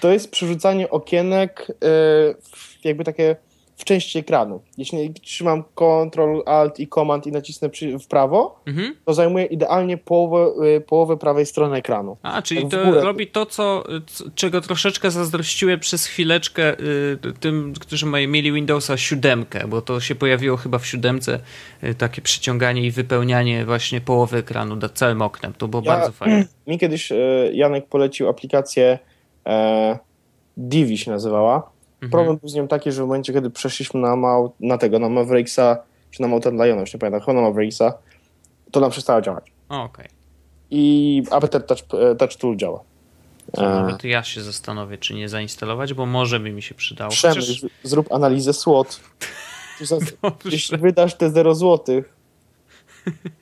To 0.00 0.10
jest 0.10 0.30
przerzucanie 0.30 0.90
okienek, 0.90 1.72
e, 1.84 2.34
jakby 2.84 3.04
takie 3.04 3.36
w 3.76 3.84
części 3.84 4.18
ekranu. 4.18 4.62
Jeśli 4.78 5.14
trzymam 5.14 5.64
Ctrl, 5.74 6.42
Alt 6.46 6.80
i 6.80 6.88
Command 6.88 7.26
i 7.26 7.32
nacisnę 7.32 7.68
przy, 7.68 7.98
w 7.98 8.06
prawo, 8.06 8.60
mhm. 8.66 8.94
to 9.04 9.14
zajmuje 9.14 9.44
idealnie 9.44 9.96
połowę, 9.96 10.66
y, 10.76 10.80
połowę 10.80 11.16
prawej 11.16 11.46
strony 11.46 11.76
ekranu. 11.76 12.16
A, 12.22 12.42
czyli 12.42 12.62
tak 12.62 12.70
to 12.70 13.00
robi 13.00 13.26
to, 13.26 13.46
co, 13.46 13.84
czego 14.34 14.60
troszeczkę 14.60 15.10
zazdrościłem 15.10 15.80
przez 15.80 16.06
chwileczkę 16.06 16.80
y, 16.80 17.18
tym, 17.40 17.74
którzy 17.80 18.06
mieli 18.06 18.52
Windowsa 18.52 18.96
7, 18.96 19.44
bo 19.68 19.82
to 19.82 20.00
się 20.00 20.14
pojawiło 20.14 20.56
chyba 20.56 20.78
w 20.78 20.86
7, 20.86 21.20
y, 21.82 21.94
takie 21.94 22.22
przyciąganie 22.22 22.86
i 22.86 22.90
wypełnianie 22.90 23.64
właśnie 23.64 24.00
połowy 24.00 24.36
ekranu 24.38 24.76
nad 24.76 24.92
całym 24.92 25.22
oknem. 25.22 25.52
To 25.58 25.68
było 25.68 25.82
ja, 25.86 25.92
bardzo 25.92 26.12
fajne. 26.12 26.44
Mi 26.66 26.78
kiedyś 26.78 27.12
Janek 27.52 27.86
polecił 27.86 28.28
aplikację 28.28 28.98
e, 29.46 29.98
Divi 30.56 30.98
się 30.98 31.10
nazywała 31.10 31.75
Mhm. 32.06 32.10
Problem 32.10 32.36
był 32.36 32.48
z 32.48 32.54
nią 32.54 32.68
taki, 32.68 32.92
że 32.92 33.02
w 33.02 33.06
momencie, 33.06 33.32
kiedy 33.32 33.50
przeszliśmy 33.50 34.00
na, 34.00 34.16
Mau, 34.16 34.52
na 34.60 34.78
tego, 34.78 34.98
na 34.98 35.08
Mavericksa, 35.08 35.78
czy 36.10 36.22
na 36.22 36.28
Mountain 36.28 36.56
Liona, 36.56 36.80
już 36.80 36.94
nie 36.94 37.00
pamiętam, 37.00 37.20
chyba 37.20 37.32
na 37.32 37.40
Mavericksa, 37.40 37.98
to 38.70 38.80
nam 38.80 38.90
przestało 38.90 39.20
działać. 39.20 39.52
Okej. 39.68 39.84
Okay. 39.84 40.08
I 40.70 41.22
Aperture 41.30 41.62
Touch, 41.62 41.80
Touch 42.18 42.36
Tool 42.36 42.56
działa. 42.56 42.80
To 43.52 43.62
nawet 43.62 44.04
ja 44.04 44.22
się 44.22 44.42
zastanowię, 44.42 44.98
czy 44.98 45.14
nie 45.14 45.28
zainstalować, 45.28 45.94
bo 45.94 46.06
może 46.06 46.40
by 46.40 46.52
mi 46.52 46.62
się 46.62 46.74
przydało. 46.74 47.10
Przemyśl, 47.10 47.54
Chociaż... 47.54 47.70
zrób 47.82 48.12
analizę 48.12 48.52
SWOT. 48.52 49.00
Jeśli 50.44 50.78
wydasz 50.78 51.14
te 51.14 51.30
0 51.30 51.54
złotych, 51.54 52.14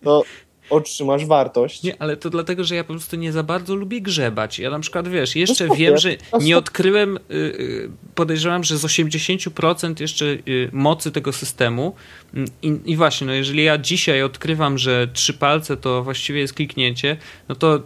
to 0.02 0.22
otrzymasz 0.70 1.26
wartość. 1.26 1.82
Nie, 1.82 2.02
ale 2.02 2.16
to 2.16 2.30
dlatego, 2.30 2.64
że 2.64 2.74
ja 2.74 2.84
po 2.84 2.92
prostu 2.92 3.16
nie 3.16 3.32
za 3.32 3.42
bardzo 3.42 3.74
lubię 3.74 4.00
grzebać. 4.00 4.58
Ja 4.58 4.70
na 4.70 4.80
przykład, 4.80 5.08
wiesz, 5.08 5.36
jeszcze 5.36 5.66
no 5.66 5.74
wiem, 5.74 5.98
że 5.98 6.16
nie 6.40 6.58
odkryłem, 6.58 7.16
y, 7.16 7.34
y, 7.34 7.90
podejrzewam, 8.14 8.64
że 8.64 8.78
z 8.78 8.84
80% 8.84 10.00
jeszcze 10.00 10.24
y, 10.24 10.70
mocy 10.72 11.12
tego 11.12 11.32
systemu 11.32 11.94
mm, 12.34 12.48
I, 12.62 12.78
i, 12.84 12.96
właśnie, 12.96 13.26
no 13.26 13.32
jeżeli 13.32 13.64
ja 13.64 13.78
dzisiaj 13.78 14.22
odkrywam, 14.22 14.78
że 14.78 15.08
trzy 15.12 15.34
palce 15.34 15.76
to 15.76 16.02
właściwie 16.02 16.40
jest 16.40 16.54
kliknięcie, 16.54 17.16
no 17.48 17.54
to 17.54 17.80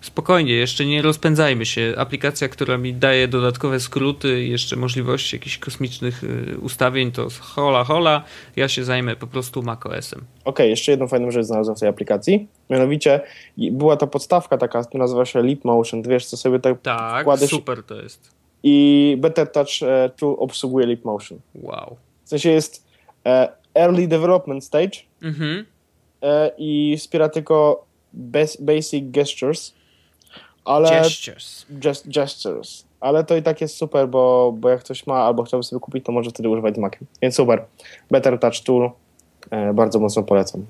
spokojnie, 0.00 0.52
jeszcze 0.52 0.86
nie 0.86 1.02
rozpędzajmy 1.02 1.66
się. 1.66 1.94
Aplikacja, 1.96 2.48
która 2.48 2.78
mi 2.78 2.94
daje 2.94 3.28
dodatkowe 3.28 3.80
skróty 3.80 4.44
jeszcze 4.44 4.76
możliwości 4.76 5.36
jakichś 5.36 5.58
kosmicznych 5.58 6.22
ustawień, 6.60 7.12
to 7.12 7.28
hola 7.40 7.84
hola, 7.84 8.22
ja 8.56 8.68
się 8.68 8.84
zajmę 8.84 9.16
po 9.16 9.26
prostu 9.26 9.62
macOS-em. 9.62 10.20
Okej, 10.20 10.26
okay, 10.44 10.68
jeszcze 10.68 10.90
jedną 10.90 11.08
fajną 11.08 11.30
rzecz 11.30 11.46
znalazłem 11.46 11.76
w 11.76 11.80
tej 11.80 11.88
aplikacji 11.88 12.23
aplikacji. 12.32 12.48
Mianowicie 12.70 13.20
była 13.56 13.96
to 13.96 14.06
podstawka 14.06 14.58
taka, 14.58 14.84
nazywa 14.94 15.24
się 15.24 15.42
Leap 15.42 15.64
Motion. 15.64 16.02
Wiesz, 16.02 16.26
co 16.26 16.36
sobie 16.36 16.58
tak 16.58 16.82
Tak, 16.82 17.20
wkładasz 17.22 17.50
super 17.50 17.82
to 17.82 17.94
jest. 18.02 18.30
i 18.62 19.16
Better 19.20 19.52
Touch 19.52 19.82
e, 19.82 20.10
tu 20.16 20.40
obsługuje 20.40 20.86
Leap 20.86 21.04
Motion. 21.04 21.38
Wow. 21.54 21.96
W 22.24 22.28
sensie 22.28 22.50
jest 22.50 22.84
e, 23.26 23.48
Early 23.74 24.08
Development 24.08 24.64
Stage 24.64 24.98
Mhm. 25.22 25.66
e, 26.22 26.50
i 26.58 26.96
wspiera 26.98 27.28
tylko 27.28 27.84
bas 28.12 28.56
Basic 28.60 29.04
Gestures, 29.10 29.74
ale 30.64 30.90
Gestures. 30.90 31.66
gest 31.70 32.08
gestures. 32.08 32.84
Ale 33.00 33.24
to 33.24 33.36
i 33.36 33.42
tak 33.42 33.60
jest 33.60 33.76
super, 33.76 34.08
bo, 34.08 34.52
bo 34.58 34.68
jak 34.68 34.80
ktoś 34.80 35.06
ma 35.06 35.14
albo 35.14 35.42
chciałby 35.42 35.64
sobie 35.64 35.80
kupić, 35.80 36.04
to 36.04 36.12
może 36.12 36.30
wtedy 36.30 36.48
używać 36.48 36.74
z 36.74 36.78
Maciem. 36.78 37.06
Więc 37.22 37.34
super. 37.34 37.64
Better 38.10 38.38
Touch 38.38 38.60
Tool 38.64 38.90
e, 39.50 39.74
bardzo 39.74 39.98
mocno 39.98 40.22
polecam. 40.22 40.64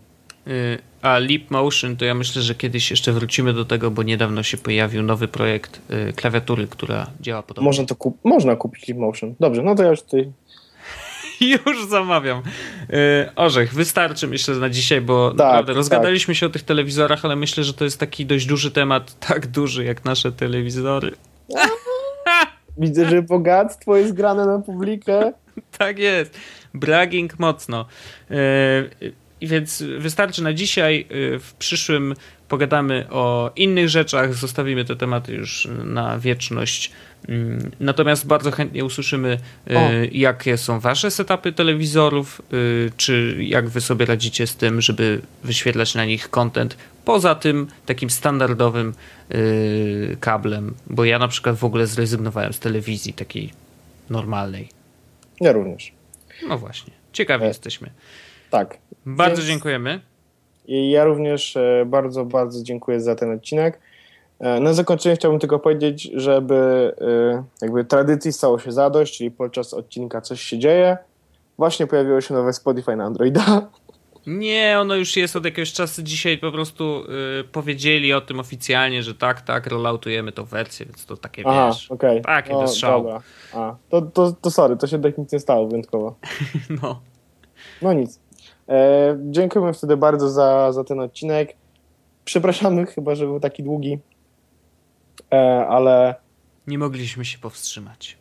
Y, 0.49 0.79
A 1.03 1.19
Leap 1.19 1.51
Motion, 1.51 1.97
to 1.97 2.05
ja 2.05 2.15
myślę, 2.15 2.43
że 2.43 2.55
kiedyś 2.55 2.91
jeszcze 2.91 3.13
wrócimy 3.13 3.53
do 3.53 3.65
tego, 3.65 3.91
bo 3.91 4.03
niedawno 4.03 4.43
się 4.43 4.57
pojawił 4.57 5.03
nowy 5.03 5.29
projekt 5.29 5.81
y, 6.09 6.13
klawiatury, 6.13 6.67
która 6.67 7.07
działa 7.21 7.43
podobnie. 7.43 7.65
Można 7.67 7.85
to 7.85 7.95
kup 7.97 8.19
można 8.25 8.57
kupić 8.57 8.89
Leap 8.89 9.01
Motion. 9.01 9.35
Dobrze, 9.41 9.63
no 9.63 9.75
to 9.75 9.83
ja 9.83 9.91
już 9.91 10.03
tutaj 10.03 10.33
Już 11.67 11.87
zamawiam. 11.89 12.43
Y, 12.91 13.35
Orzech, 13.37 13.75
wystarczy 13.75 14.29
myślę 14.29 14.55
na 14.55 14.71
dzisiaj, 14.71 15.01
bo 15.01 15.31
Tak, 15.31 15.39
naprawdę 15.39 15.73
tak. 15.73 15.77
rozgadaliśmy 15.77 16.35
się 16.35 16.47
o 16.47 16.49
tych 16.49 16.63
telewizorach, 16.63 17.25
ale 17.25 17.37
myślę, 17.37 17.65
że 17.65 17.75
to 17.75 17.85
jest 17.85 18.01
taki 18.01 18.27
dość 18.27 18.47
duży 18.47 18.71
temat, 18.71 19.19
tak 19.29 19.47
duży 19.47 19.85
jak 19.85 20.05
nasze 20.05 20.33
telewizory. 20.33 21.13
widzę, 22.79 23.11
że 23.11 23.23
bogactwo 23.23 23.97
jest 23.97 24.13
grane 24.13 24.47
na 24.47 24.59
publikę. 24.59 25.33
Tak 25.79 25.99
jest. 25.99 26.39
Bragging 26.75 27.39
mocno. 27.39 27.87
I 29.41 29.47
więc 29.47 29.83
wystarczy 29.99 30.43
na 30.43 30.53
dzisiaj. 30.53 31.07
E, 31.35 31.39
W 31.39 31.55
przyszłym 31.59 32.15
pogadamy 32.49 33.07
o 33.11 33.53
innych 33.57 33.89
rzeczach. 33.89 34.35
Zostawimy 34.35 34.85
te 34.85 34.97
tematy 34.97 35.33
już 35.35 35.69
na 35.85 36.19
wieczność. 36.19 36.93
Mm, 37.29 37.71
Natomiast 37.81 38.27
bardzo 38.27 38.51
chętnie 38.51 38.85
usłyszymy, 38.85 39.39
e, 39.71 39.77
O. 39.77 39.91
jakie 40.13 40.57
są 40.59 40.81
wasze 40.81 41.11
setupy 41.11 41.53
telewizorów, 41.53 42.43
e, 42.53 42.57
czy 42.97 43.37
jak 43.41 43.69
wy 43.69 43.81
sobie 43.81 44.07
radzicie 44.07 44.47
z 44.47 44.57
tym, 44.57 44.81
żeby 44.81 45.21
wyświetlać 45.45 45.95
na 45.95 46.05
nich 46.05 46.31
content. 46.31 46.77
Poza 47.05 47.35
tym 47.35 47.67
takim 47.87 48.11
standardowym 48.11 48.95
kablem, 50.21 50.75
bo 50.87 51.05
ja 51.05 51.19
na 51.19 51.29
przykład 51.29 51.57
w 51.57 51.65
ogóle 51.65 51.87
zrezygnowałem 51.87 52.53
z 52.53 52.59
telewizji 52.59 53.13
takiej 53.13 53.51
normalnej. 54.11 54.69
Ja 55.41 55.53
również. 55.53 55.93
No 56.49 56.59
właśnie, 56.59 56.93
ciekawi 57.13 57.45
E. 57.45 57.49
jesteśmy. 57.49 57.91
Tak. 58.55 58.79
Bardzo 59.07 59.37
Więc- 59.37 59.49
dziękujemy. 59.49 60.01
I 60.67 60.91
ja 60.91 61.05
również 61.05 61.57
e, 61.57 61.85
bardzo, 61.87 62.25
bardzo 62.25 62.63
dziękuję 62.63 63.01
za 63.01 63.15
ten 63.15 63.33
odcinek. 63.33 63.81
E, 64.41 64.61
Na 64.61 64.73
zakończenie 64.73 65.17
chciałbym 65.17 65.41
tylko 65.41 65.59
powiedzieć, 65.59 66.03
żeby 66.15 66.93
e, 67.01 67.45
jakby 67.63 67.85
tradycji 67.85 68.33
stało 68.33 68.59
się 68.59 68.73
zadość, 68.73 69.19
czyli 69.19 69.31
podczas 69.31 69.75
odcinka 69.75 70.21
coś 70.21 70.41
się 70.41 70.59
dzieje. 70.59 70.97
Właśnie 71.59 71.87
pojawiło 71.87 72.21
się 72.21 72.35
nowe 72.35 72.53
Spotify 72.53 72.97
na 72.97 73.05
Androida. 73.05 73.71
Nie, 74.27 74.77
ono 74.81 74.95
już 74.95 75.17
jest 75.17 75.37
od 75.37 75.45
jakiegoś 75.45 75.73
czasu. 75.73 76.03
Dzisiaj 76.03 76.39
po 76.39 76.53
prostu 76.53 77.05
y, 77.41 77.45
powiedzieli 77.45 78.13
o 78.13 78.21
tym 78.21 78.41
oficjalnie, 78.41 79.03
że 79.03 79.15
tak, 79.15 79.41
tak, 79.43 79.67
rolloutujemy 79.67 80.33
tą 80.33 80.45
wersję, 80.45 80.87
więc 80.87 81.07
to 81.07 81.17
takie 81.17 81.43
Aha, 81.47 81.71
wiesz. 81.73 81.91
okej. 81.91 82.23
Takie 82.23 82.53
No, 82.53 82.61
bez 82.61 82.75
szału. 82.77 83.05
Dobra. 83.05 83.21
A, 83.55 83.77
to, 83.91 84.03
to, 84.03 84.33
to 84.33 84.51
sorry, 84.51 84.77
to 84.77 84.87
się 84.87 85.03
tak 85.03 85.19
nic 85.19 85.33
nie 85.33 85.41
stało 85.41 85.67
wyjątkowo. 85.69 86.15
No. 86.83 87.01
No 87.83 87.93
nic. 87.93 88.21
E, 88.69 89.17
dziękujemy 89.31 89.73
wtedy 89.73 89.97
bardzo 89.97 90.31
za, 90.31 90.73
za 90.73 90.85
ten 90.85 91.01
odcinek. 91.01 91.57
Przepraszamy 92.25 92.87
chyba, 92.87 93.15
że 93.15 93.27
był 93.27 93.41
taki 93.41 93.63
długi, 93.63 93.99
e, 95.33 95.67
ale 95.69 96.15
Nie 96.67 96.79
mogliśmy 96.79 97.25
się 97.25 97.39
powstrzymać. 97.39 98.19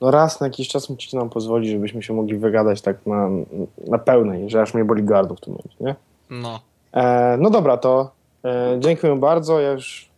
no 0.00 0.10
raz 0.10 0.40
na 0.40 0.46
jakiś 0.46 0.68
czas 0.68 0.90
musicie 0.90 1.18
nam 1.18 1.30
pozwolić, 1.30 1.70
żebyśmy 1.70 2.02
się 2.02 2.14
mogli 2.14 2.38
wygadać 2.38 2.80
tak 2.82 3.06
na, 3.06 3.28
na 3.86 3.98
pełnej, 3.98 4.50
że 4.50 4.62
aż 4.62 4.74
mnie 4.74 4.84
boli 4.84 5.02
gardło 5.04 5.36
w 5.36 5.40
tym 5.40 5.52
momencie, 5.52 5.76
nie? 5.80 5.94
No. 6.30 6.60
E, 6.92 7.36
no 7.40 7.50
dobra, 7.50 7.76
to 7.76 8.12
e, 8.44 8.76
dziękuję 8.80 9.16
bardzo. 9.16 9.60
Ja 9.60 9.70
już, 9.72 10.10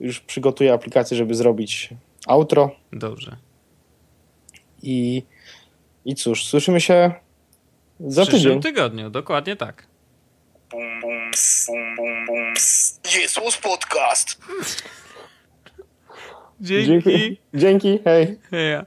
już 0.00 0.20
przygotuję 0.20 0.72
aplikację, 0.72 1.16
żeby 1.16 1.34
zrobić 1.34 1.94
outro 2.26 2.70
Dobrze. 2.92 3.36
i, 4.82 5.22
i 6.04 6.14
cóż, 6.14 6.44
słyszymy 6.44 6.80
się 6.80 7.12
W 8.00 8.12
za 8.12 8.22
przyszłym 8.22 8.42
tydzień. 8.42 8.62
tygodniu, 8.62 9.10
dokładnie 9.10 9.56
tak. 9.56 9.86
Jesus 13.14 13.56
Podcast. 13.56 14.38
Dzięki. 16.60 17.02
Dzięki, 17.02 17.40
dzięki 17.54 17.98
hej. 18.04 18.38
Heja. 18.50 18.86